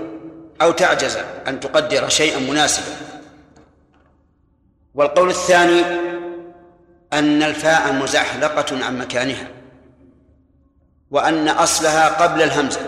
أو 0.62 0.72
تعجز 0.72 1.18
أن 1.46 1.60
تقدر 1.60 2.08
شيئا 2.08 2.38
مناسبا. 2.38 2.96
والقول 4.94 5.30
الثاني 5.30 5.82
أن 7.12 7.42
الفاء 7.42 7.92
مزحلقة 7.92 8.84
عن 8.84 8.98
مكانها 8.98 9.48
وأن 11.10 11.48
أصلها 11.48 12.08
قبل 12.08 12.42
الهمزة. 12.42 12.80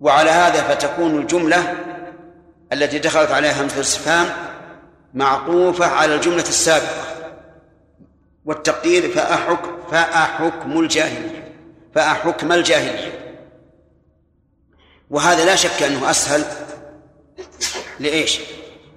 وعلى 0.00 0.30
هذا 0.30 0.62
فتكون 0.62 1.18
الجملة 1.18 1.74
التي 2.72 2.98
دخلت 2.98 3.30
عليها 3.30 3.62
همزة 3.62 3.76
الاستفهام 3.76 4.28
معطوفة 5.14 5.86
على 5.86 6.14
الجملة 6.14 6.42
السابقة. 6.48 7.04
والتقدير 8.44 9.10
فأحكم 9.10 9.78
فأحكم 9.90 10.80
الجاهلية 10.80 11.54
فأحكم 11.94 12.52
الجاهلية. 12.52 13.38
وهذا 15.10 15.44
لا 15.44 15.56
شك 15.56 15.82
أنه 15.82 16.10
أسهل 16.10 16.44
لإيش؟ 18.00 18.40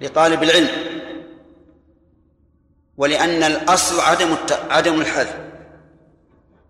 لطالب 0.00 0.42
العلم. 0.42 0.70
ولأن 2.96 3.42
الأصل 3.42 4.00
عدم 4.00 4.36
عدم 4.70 5.00
الحذف. 5.00 5.36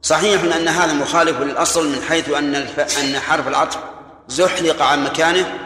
صحيح 0.03 0.43
أن 0.43 0.69
هذا 0.69 0.93
مخالف 0.93 1.41
للأصل 1.41 1.93
من 1.93 2.03
حيث 2.03 2.31
أن 2.31 2.55
الف... 2.55 2.99
أن 2.99 3.21
حرف 3.21 3.49
العطف 3.49 3.92
زحلق 4.29 4.83
عن 4.83 5.05
مكانه 5.05 5.59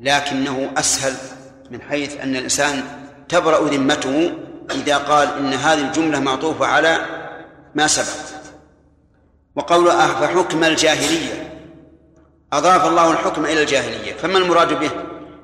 لكنه 0.00 0.70
أسهل 0.76 1.14
من 1.70 1.82
حيث 1.82 2.20
أن 2.20 2.36
الإنسان 2.36 2.82
تبرأ 3.28 3.68
ذمته 3.68 4.32
إذا 4.70 4.96
قال 4.96 5.28
إن 5.38 5.52
هذه 5.52 5.80
الجملة 5.80 6.20
معطوفة 6.20 6.66
على 6.66 6.98
ما 7.74 7.86
سبق. 7.86 8.36
وقول 9.56 9.90
فحكم 9.90 10.64
الجاهلية. 10.64 11.62
أضاف 12.52 12.86
الله 12.86 13.10
الحكم 13.10 13.44
إلى 13.44 13.62
الجاهلية. 13.62 14.12
فما 14.12 14.38
المراد 14.38 14.80
به؟ 14.80 14.90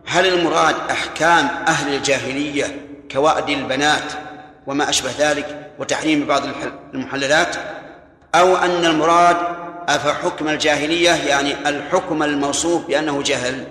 هل 0.06 0.26
المراد 0.26 0.74
أحكام 0.90 1.46
أهل 1.68 1.94
الجاهلية 1.94 2.86
كوأد 3.12 3.48
البنات 3.48 4.12
وما 4.66 4.88
أشبه 4.88 5.10
ذلك 5.18 5.70
وتحريم 5.78 6.26
بعض 6.26 6.42
المحللات؟ 6.94 7.56
أو 8.34 8.56
أن 8.56 8.84
المراد 8.84 9.36
أفحكم 9.96 10.48
الجاهلية؟ 10.48 11.10
يعني 11.10 11.68
الحكم 11.68 12.22
الموصوف 12.22 12.86
بأنه 12.86 13.22
جهل. 13.22 13.66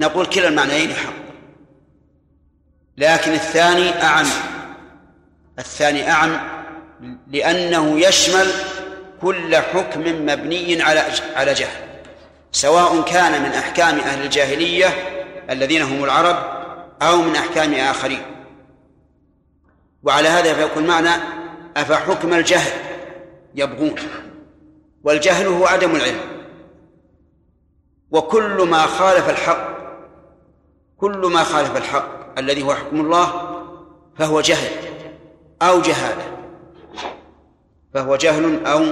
نقول 0.00 0.26
كلا 0.26 0.48
المعنيين 0.48 0.94
حق. 0.94 1.12
لكن 2.98 3.32
الثاني 3.32 4.02
أعم. 4.02 4.26
الثاني 5.58 6.10
أعم 6.10 6.40
لأنه 7.30 8.00
يشمل 8.00 8.46
كل 9.20 9.56
حكم 9.56 10.00
مبني 10.00 10.82
على 10.82 11.04
على 11.36 11.54
جهل. 11.54 11.82
سواء 12.52 13.02
كان 13.02 13.42
من 13.42 13.48
أحكام 13.48 13.98
أهل 13.98 14.22
الجاهلية 14.22 14.88
الذين 15.50 15.82
هم 15.82 16.04
العرب 16.04 16.36
أو 17.02 17.22
من 17.22 17.36
أحكام 17.36 17.74
آخرين. 17.74 18.22
وعلى 20.02 20.28
هذا 20.28 20.54
فيكون 20.54 20.86
معنى 20.86 21.10
أفحكم 21.76 22.34
الجهل 22.34 22.72
يبغون. 23.54 23.94
والجهل 25.04 25.46
هو 25.46 25.66
عدم 25.66 25.96
العلم. 25.96 26.20
وكل 28.10 28.68
ما 28.68 28.86
خالف 28.86 29.30
الحق 29.30 29.72
كل 30.96 31.30
ما 31.32 31.44
خالف 31.44 31.76
الحق 31.76 32.38
الذي 32.38 32.62
هو 32.62 32.74
حكم 32.74 33.00
الله 33.00 33.26
فهو 34.18 34.40
جهل 34.40 34.70
أو 35.62 35.80
جهالة. 35.80 36.38
فهو 37.94 38.16
جهل 38.16 38.66
أو 38.66 38.82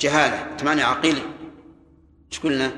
جهالة. 0.00 0.56
تمانع 0.56 0.84
عقيلي 0.84 1.22
إيش 2.32 2.40
قلنا؟ 2.40 2.72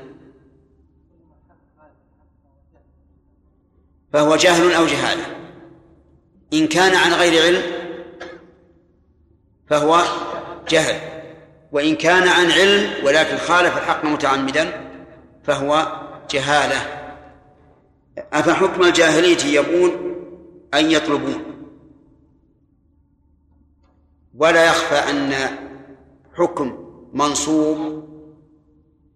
فهو 4.13 4.35
جهل 4.35 4.73
أو 4.73 4.85
جهالة. 4.85 5.25
إن 6.53 6.67
كان 6.67 6.95
عن 6.95 7.13
غير 7.13 7.43
علم 7.43 7.63
فهو 9.69 10.01
جهل. 10.69 11.12
وإن 11.73 11.95
كان 11.95 12.27
عن 12.27 12.51
علم 12.51 13.05
ولكن 13.05 13.37
خالف 13.37 13.77
الحق 13.77 14.05
متعمدا 14.05 14.89
فهو 15.43 15.87
جهالة. 16.31 16.75
أفحكم 18.33 18.83
الجاهلية 18.83 19.59
يبون 19.59 19.91
أن 20.73 20.91
يطلبون؟ 20.91 21.43
ولا 24.37 24.65
يخفى 24.65 25.11
أن 25.11 25.33
حكم 26.33 26.77
منصوب 27.13 28.03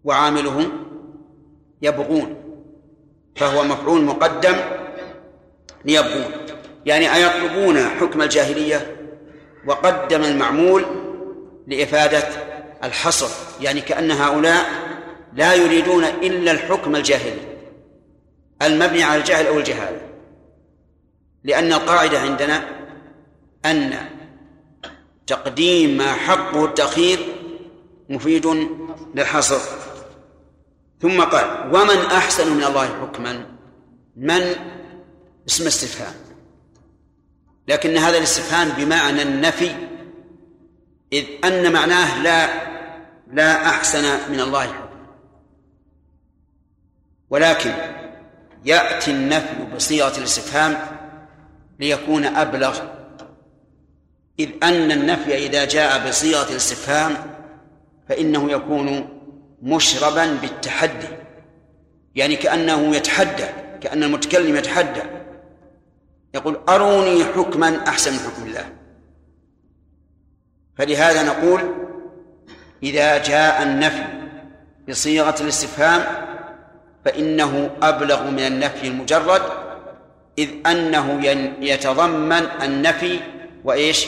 وعامله 0.04 0.70
يبغون 1.82 2.36
فهو 3.36 3.64
مفعول 3.64 4.04
مقدم 4.04 4.56
ليبغون. 5.84 6.32
يعني 6.86 7.14
أيطلبون 7.14 7.78
حكم 7.78 8.22
الجاهلية 8.22 8.96
وقدم 9.66 10.22
المعمول 10.22 11.07
لإفادة 11.68 12.28
الحصر 12.84 13.28
يعني 13.60 13.80
كأن 13.80 14.10
هؤلاء 14.10 14.66
لا 15.32 15.54
يريدون 15.54 16.04
إلا 16.04 16.50
الحكم 16.50 16.96
الجاهلي 16.96 17.40
المبني 18.62 19.02
على 19.02 19.20
الجهل 19.20 19.46
أو 19.46 19.58
الجهالة 19.58 20.00
لأن 21.44 21.72
القاعدة 21.72 22.20
عندنا 22.20 22.68
أن 23.64 23.94
تقديم 25.26 25.96
ما 25.96 26.12
حقه 26.12 26.64
التأخير 26.64 27.18
مفيد 28.08 28.68
للحصر. 29.14 29.60
ثم 31.02 31.20
قال 31.20 31.74
ومن 31.74 31.96
أحسن 31.96 32.56
من 32.56 32.64
الله 32.64 32.86
حكما؟ 32.86 33.46
من؟ 34.16 34.54
اسم 35.48 35.66
استفهام. 35.66 36.14
لكن 37.68 37.96
هذا 37.96 38.18
الاستفهام 38.18 38.68
بمعنى 38.68 39.22
النفي 39.22 39.87
إذ 41.12 41.24
أن 41.44 41.72
معناه 41.72 42.22
لا 42.22 42.48
لا 43.32 43.66
أحسن 43.68 44.32
من 44.32 44.40
الله 44.40 44.66
حكما. 44.66 44.88
ولكن 47.30 47.72
يأتي 48.64 49.10
النفي 49.10 49.64
بصيغة 49.76 50.18
الاستفهام 50.18 50.76
ليكون 51.80 52.24
أبلغ 52.24 52.80
إذ 54.38 54.50
أن 54.62 54.92
النفي 54.92 55.46
إذا 55.46 55.64
جاء 55.64 56.08
بصيغة 56.08 56.50
الاستفهام 56.50 57.16
فإنه 58.08 58.50
يكون 58.50 59.08
مشربا 59.62 60.26
بالتحدي. 60.26 61.08
يعني 62.14 62.36
كأنه 62.36 62.96
يتحدى 62.96 63.46
كأن 63.80 64.02
المتكلم 64.02 64.56
يتحدى 64.56 65.02
يقول 66.34 66.60
أروني 66.68 67.24
حكما 67.24 67.88
أحسن 67.88 68.12
من 68.12 68.18
حكم 68.18 68.42
الله. 68.42 68.72
فلهذا 70.78 71.22
نقول 71.22 71.74
إذا 72.82 73.18
جاء 73.18 73.62
النفي 73.62 74.04
بصيغة 74.88 75.34
الاستفهام 75.40 76.04
فإنه 77.04 77.70
أبلغ 77.82 78.30
من 78.30 78.46
النفي 78.46 78.88
المجرد 78.88 79.42
إذ 80.38 80.48
أنه 80.66 81.24
يتضمن 81.60 82.48
النفي 82.62 83.20
وإيش؟ 83.64 84.06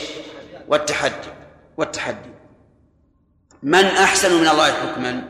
والتحدي 0.67 1.29
والتحدي. 1.77 2.31
من 3.63 3.85
أحسن 3.85 4.41
من 4.41 4.47
الله 4.47 4.71
حكما؟ 4.71 5.23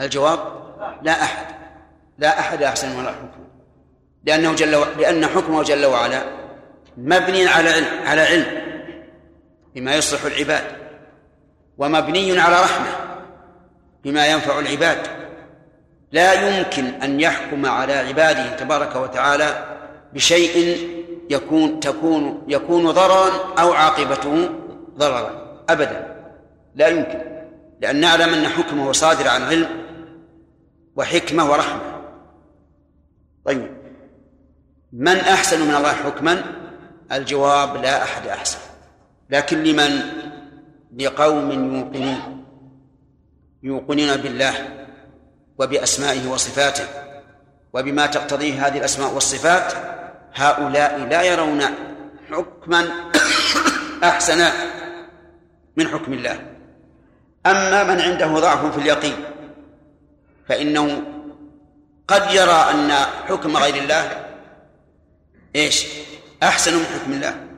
الجواب 0.00 0.38
لا 1.02 1.22
أحد 1.22 1.46
لا 2.18 2.40
أحد 2.40 2.62
أحسن 2.62 2.88
من 2.92 3.00
الله 3.00 3.12
حكما. 3.12 3.44
لأنه 4.24 4.54
جل 4.54 4.74
و... 4.74 4.84
لأن 4.98 5.26
حكمه 5.26 5.62
جل 5.62 5.84
وعلا 5.84 6.22
مبني 6.96 7.46
على 7.46 7.70
علم 7.70 7.86
على 8.06 8.20
علم. 8.20 8.63
بما 9.74 9.94
يصلح 9.94 10.24
العباد 10.24 10.64
ومبني 11.78 12.40
على 12.40 12.54
رحمة 12.54 12.86
بما 14.04 14.26
ينفع 14.26 14.58
العباد. 14.58 14.98
لا 16.12 16.32
يمكن 16.32 16.84
أن 16.84 17.20
يحكم 17.20 17.66
على 17.66 17.92
عباده 17.92 18.56
تبارك 18.56 18.96
وتعالى 18.96 19.76
بشيء 20.12 20.78
يكون 21.30 21.80
تكون 21.80 22.44
يكون 22.48 22.90
ضررا 22.90 23.54
أو 23.58 23.72
عاقبته 23.72 24.50
ضررا 24.98 25.56
أبدا. 25.68 26.24
لا 26.74 26.88
يمكن 26.88 27.20
لأن 27.80 28.00
نعلم 28.00 28.34
أن 28.34 28.48
حكمه 28.48 28.92
صادر 28.92 29.28
عن 29.28 29.42
علم 29.42 29.68
وحكمة 30.96 31.50
ورحمة. 31.50 31.80
طيب 33.44 33.74
من 34.92 35.16
أحسن 35.16 35.68
من 35.68 35.74
الله 35.74 35.92
حكما؟ 35.92 36.44
الجواب 37.12 37.76
لا 37.76 38.02
أحد 38.02 38.26
أحسن. 38.26 38.58
لكن 39.30 39.62
لمن؟ 39.62 40.24
لقوم 40.98 41.50
يوقنون 41.50 42.44
يوقنون 43.62 44.16
بالله 44.16 44.86
وبأسمائه 45.58 46.28
وصفاته 46.28 46.84
وبما 47.72 48.06
تقتضيه 48.06 48.66
هذه 48.66 48.78
الأسماء 48.78 49.14
والصفات 49.14 49.72
هؤلاء 50.34 50.98
لا 50.98 51.22
يرون 51.22 51.62
حكما 52.30 52.90
أحسن 54.10 54.50
من 55.76 55.88
حكم 55.88 56.12
الله. 56.12 56.40
أما 57.46 57.84
من 57.84 58.00
عنده 58.00 58.26
ضعف 58.26 58.72
في 58.74 58.78
اليقين 58.78 59.16
فإنه 60.48 61.02
قد 62.08 62.34
يرى 62.34 62.70
أن 62.70 62.90
حكم 63.28 63.56
غير 63.56 63.74
الله 63.74 64.26
إيش؟ 65.56 65.86
أحسن 66.42 66.74
من 66.74 66.84
حكم 66.84 67.12
الله. 67.12 67.53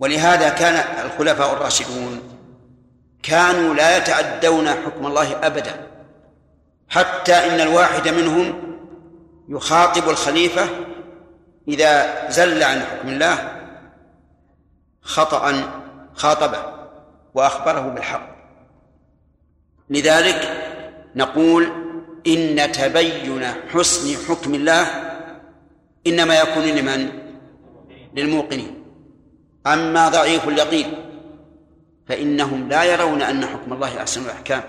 ولهذا 0.00 0.48
كان 0.48 1.06
الخلفاء 1.06 1.52
الراشدون 1.52 2.20
كانوا 3.22 3.74
لا 3.74 3.96
يتعدون 3.96 4.68
حكم 4.68 5.06
الله 5.06 5.46
أبدا 5.46 5.86
حتى 6.88 7.32
إن 7.32 7.60
الواحد 7.60 8.08
منهم 8.08 8.76
يخاطب 9.48 10.08
الخليفة 10.08 10.68
إذا 11.68 12.30
زل 12.30 12.62
عن 12.62 12.80
حكم 12.80 13.08
الله 13.08 13.60
خطأ 15.02 15.70
خاطبه 16.14 16.62
وأخبره 17.34 17.80
بالحق 17.80 18.30
لذلك 19.90 20.66
نقول 21.16 21.72
إن 22.26 22.72
تبين 22.72 23.44
حسن 23.72 24.16
حكم 24.28 24.54
الله 24.54 24.86
إنما 26.06 26.40
يكون 26.40 26.62
لمن؟ 26.64 27.10
للموقنين 28.14 28.79
أما 29.66 30.08
ضعيف 30.08 30.48
اليقين 30.48 30.94
فإنهم 32.08 32.68
لا 32.68 32.84
يرون 32.84 33.22
أن 33.22 33.46
حكم 33.46 33.72
الله 33.72 34.00
أحسن 34.00 34.24
الأحكام. 34.24 34.62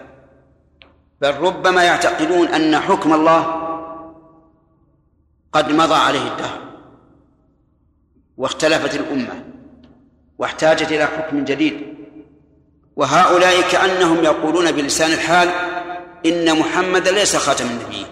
بل 1.21 1.35
ربما 1.35 1.83
يعتقدون 1.83 2.47
أن 2.47 2.79
حكم 2.79 3.13
الله 3.13 3.61
قد 5.53 5.71
مضى 5.71 5.95
عليه 5.95 6.27
الدهر 6.31 6.61
واختلفت 8.37 8.95
الأمة 8.95 9.43
واحتاجت 10.37 10.91
إلى 10.91 11.05
حكم 11.05 11.43
جديد. 11.43 11.91
وهؤلاء 12.95 13.61
كأنهم 13.71 14.23
يقولون 14.23 14.71
بلسان 14.71 15.11
الحال 15.11 15.49
إن 16.25 16.59
محمدا 16.59 17.11
ليس 17.11 17.35
خاتم 17.35 17.65
النبيين 17.65 18.07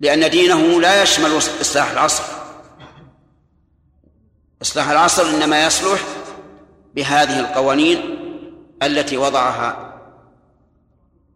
لأن 0.00 0.30
دينه 0.30 0.80
لا 0.80 1.02
يشمل 1.02 1.36
إصلاح 1.36 1.90
العصر. 1.90 2.41
إصلاح 4.62 4.90
العصر 4.90 5.22
إنما 5.22 5.66
يصلح 5.66 6.00
بهذه 6.94 7.40
القوانين 7.40 7.98
التي 8.82 9.16
وضعها 9.16 9.92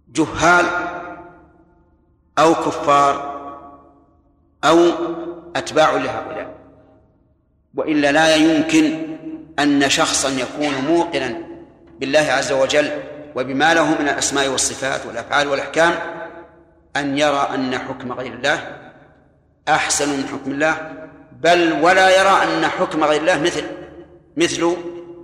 جهال 0.08 0.66
أو 2.38 2.54
كفار 2.54 3.36
أو 4.64 4.78
أتباع 5.56 5.90
لهؤلاء. 5.90 6.56
وإلا 7.74 8.12
لا 8.12 8.36
يمكن 8.36 9.16
أن 9.58 9.88
شخصا 9.90 10.28
يكون 10.28 10.74
موقنا 10.88 11.38
بالله 12.00 12.32
عز 12.32 12.52
وجل 12.52 12.90
وبما 13.36 13.74
له 13.74 13.90
من 14.00 14.08
الأسماء 14.08 14.48
والصفات 14.48 15.06
والأفعال 15.06 15.48
والأحكام 15.48 15.94
أن 16.96 17.18
يرى 17.18 17.48
أن 17.54 17.78
حكم 17.78 18.12
غير 18.12 18.32
الله 18.32 18.78
أحسن 19.68 20.08
من 20.08 20.26
حكم 20.26 20.50
الله 20.50 21.06
بل 21.40 21.72
ولا 21.72 22.20
يرى 22.20 22.42
أن 22.42 22.66
حكم 22.66 23.04
غير 23.04 23.20
الله 23.20 23.40
مثل 23.40 23.64
مثل 24.36 24.76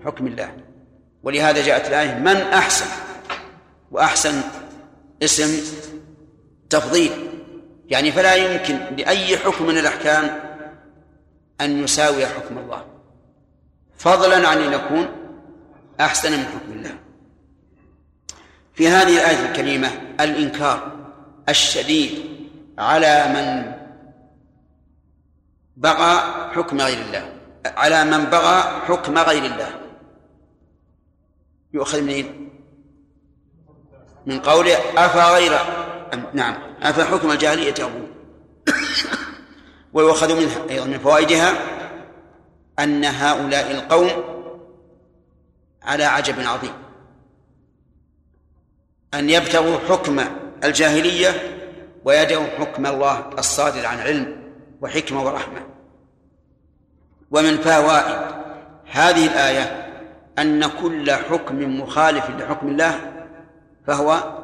حكم 0.04 0.26
الله. 0.26 0.56
ولهذا 1.22 1.66
جاءت 1.66 1.88
الآية 1.88 2.14
من 2.14 2.36
أحسن؟ 2.36 2.86
وأحسن 3.90 4.40
اسم 5.22 5.76
تفضيل. 6.70 7.10
يعني 7.88 8.12
فلا 8.12 8.34
يمكن 8.34 8.78
لأي 8.98 9.38
حكم 9.38 9.66
من 9.66 9.78
الأحكام 9.78 10.40
أن 11.60 11.84
يساوي 11.84 12.26
حكم 12.26 12.58
الله. 12.58 12.84
فضلا 13.96 14.48
عن 14.48 14.58
أن 14.58 14.72
يكون 14.72 15.08
أحسن 16.00 16.32
من 16.32 16.44
حكم 16.44 16.72
الله. 16.72 16.94
في 18.74 18.88
هذه 18.88 19.14
الآية 19.14 19.48
الكريمة 19.50 19.90
الإنكار 20.20 20.92
الشديد 21.48 22.24
على 22.78 23.24
من 23.28 23.72
بغى 25.82 26.22
حكم 26.54 26.80
غير 26.80 26.98
الله. 26.98 27.32
على 27.66 28.04
من 28.04 28.24
بغى 28.24 28.62
حكم 28.86 29.18
غير 29.18 29.44
الله. 29.44 29.70
يؤخذ 31.72 32.00
منين؟ 32.02 32.48
من 34.26 34.40
قوله 34.40 34.76
أفغير 34.96 35.52
نعم. 36.32 36.54
أفحكم 36.82 37.30
الجاهلية 37.30 37.68
يبغون 37.68 38.10
ويؤخذ 39.94 40.40
منها 40.40 40.70
أيضا 40.70 40.86
من 40.86 40.98
فوائدها 40.98 41.52
أن 42.78 43.04
هؤلاء 43.04 43.70
القوم 43.70 44.10
على 45.82 46.04
عجب 46.04 46.40
عظيم. 46.40 46.72
أن 49.14 49.30
يبتغوا 49.30 49.78
حكم 49.88 50.24
الجاهلية 50.64 51.30
ويدعوا 52.04 52.46
حكم 52.58 52.86
الله 52.86 53.30
الصادر 53.38 53.86
عن 53.86 53.98
علم 53.98 54.52
وحكمة 54.80 55.24
ورحمة. 55.24 55.71
ومن 57.32 57.56
فوائد 57.56 58.32
هذه 58.90 59.26
الآية 59.26 59.82
أن 60.38 60.66
كل 60.66 61.12
حكم 61.12 61.80
مخالف 61.80 62.30
لحكم 62.30 62.68
الله 62.68 63.24
فهو 63.86 64.38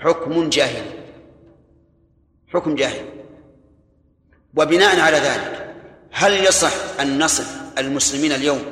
حكم 0.00 0.48
جاهلي 0.48 0.90
حكم 2.48 2.74
جاهلي 2.74 3.08
وبناء 4.56 5.00
على 5.00 5.16
ذلك 5.16 5.74
هل 6.12 6.32
يصح 6.32 7.00
أن 7.00 7.24
نصف 7.24 7.78
المسلمين 7.78 8.32
اليوم 8.32 8.62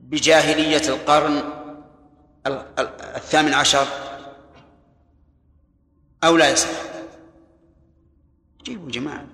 بجاهلية 0.00 0.88
القرن 0.88 1.42
الثامن 3.16 3.54
عشر؟ 3.54 3.86
أو 6.24 6.36
لا 6.36 6.50
يصح؟ 6.50 6.68
جيبوا 8.62 8.90
جماعة. 8.90 9.26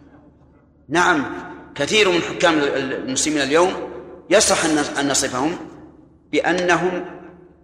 نعم. 0.88 1.53
كثير 1.74 2.10
من 2.10 2.22
حكام 2.22 2.58
المسلمين 2.58 3.42
اليوم 3.42 3.94
يصح 4.30 4.64
أن 4.98 5.08
نصفهم 5.08 5.56
بأنهم 6.32 7.04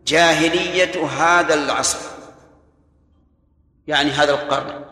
جاهلية 0.06 1.06
هذا 1.06 1.54
العصر. 1.54 1.98
يعني 3.86 4.10
هذا 4.10 4.30
القرن 4.30 4.84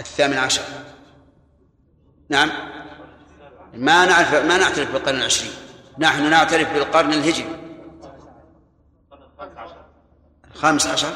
الثامن 0.00 0.38
عشر. 0.38 0.62
نعم. 2.28 2.50
ما 3.74 4.06
نعرف 4.06 4.34
ما 4.34 4.58
نعترف 4.58 4.92
بالقرن 4.92 5.16
العشرين. 5.16 5.52
نحن 5.98 6.30
نعترف 6.30 6.72
بالقرن 6.72 7.12
الهجري. 7.12 7.56
الخامس 10.54 10.86
عشر. 10.86 11.12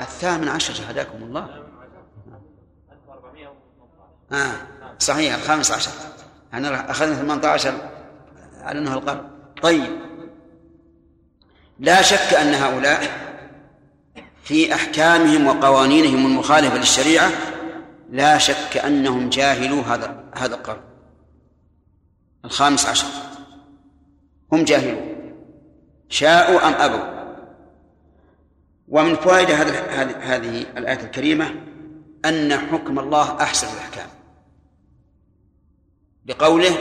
الثامن 0.00 0.48
عشر 0.48 0.74
هداكم 0.90 1.22
الله. 1.22 1.66
آه. 4.32 4.75
صحيح 4.98 5.34
الخامس 5.34 5.70
عشر. 5.70 5.90
إحنا 6.54 6.90
أخذنا 6.90 7.14
18 7.14 7.74
على 8.60 8.78
أنه 8.78 8.94
القرن 8.94 9.30
طيب. 9.62 9.98
لا 11.78 12.02
شك 12.02 12.34
أن 12.34 12.54
هؤلاء 12.54 13.26
في 14.44 14.74
أحكامهم 14.74 15.46
وقوانينهم 15.46 16.26
المخالفة 16.26 16.76
للشريعة 16.76 17.30
لا 18.10 18.38
شك 18.38 18.76
أنهم 18.76 19.28
جاهلوا 19.28 19.82
هذا 19.82 20.24
هذا 20.36 20.54
القرن 20.54 20.80
الخامس 22.44 22.86
عشر. 22.86 23.06
هم 24.52 24.64
جاهلون. 24.64 25.16
شاءوا 26.08 26.68
أم 26.68 26.74
أبوا؟ 26.74 27.16
ومن 28.88 29.14
فوائد 29.14 29.50
هذه 30.20 30.66
الآية 30.76 31.00
الكريمة 31.00 31.54
أن 32.24 32.52
حكم 32.52 32.98
الله 32.98 33.42
أحسن 33.42 33.66
الأحكام. 33.66 34.15
بقوله 36.26 36.76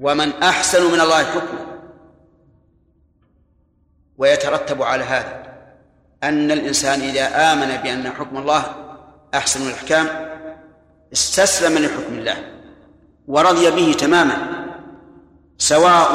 ومن 0.00 0.32
أحسن 0.32 0.92
من 0.92 1.00
الله 1.00 1.24
حكما 1.24 1.66
ويترتب 4.18 4.82
على 4.82 5.04
هذا 5.04 5.42
أن 6.22 6.50
الإنسان 6.50 7.00
إذا 7.00 7.52
آمن 7.52 7.76
بأن 7.82 8.12
حكم 8.12 8.36
الله 8.36 8.62
أحسن 9.34 9.68
الأحكام 9.68 10.06
استسلم 11.12 11.78
لحكم 11.78 12.14
الله 12.14 12.36
ورضي 13.28 13.70
به 13.70 13.92
تماما 13.92 14.36
سواء 15.58 16.12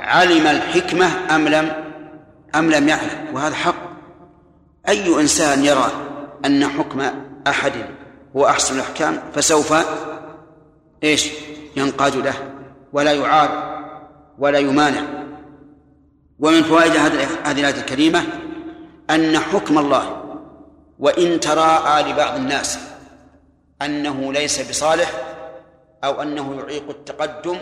علم 0.00 0.46
الحكمة 0.46 1.34
أم 1.34 1.48
لم 1.48 1.72
أم 2.54 2.70
لم 2.70 2.88
يعلم 2.88 3.28
وهذا 3.32 3.54
حق. 3.54 3.94
أي 4.88 5.20
إنسان 5.20 5.64
يرى 5.64 5.90
أن 6.44 6.68
حكم 6.68 7.02
أحد 7.46 7.72
هو 8.36 8.46
أحسن 8.46 8.74
الأحكام 8.74 9.22
فسوف 9.34 9.74
إيش؟ 11.04 11.30
ينقاد 11.76 12.16
له 12.16 12.34
ولا 12.92 13.12
يعارض 13.12 13.84
ولا 14.38 14.58
يمانع. 14.58 15.02
ومن 16.38 16.62
فوائد 16.62 16.96
هذه 16.96 17.60
الآية 17.60 17.80
الكريمة 17.80 18.22
أن 19.10 19.38
حكم 19.38 19.78
الله 19.78 20.24
وإن 20.98 21.40
تراءى 21.40 22.12
لبعض 22.12 22.36
الناس 22.36 22.78
أنه 23.82 24.32
ليس 24.32 24.68
بصالح 24.70 25.12
أو 26.04 26.22
أنه 26.22 26.54
يعيق 26.54 26.88
التقدم 26.88 27.56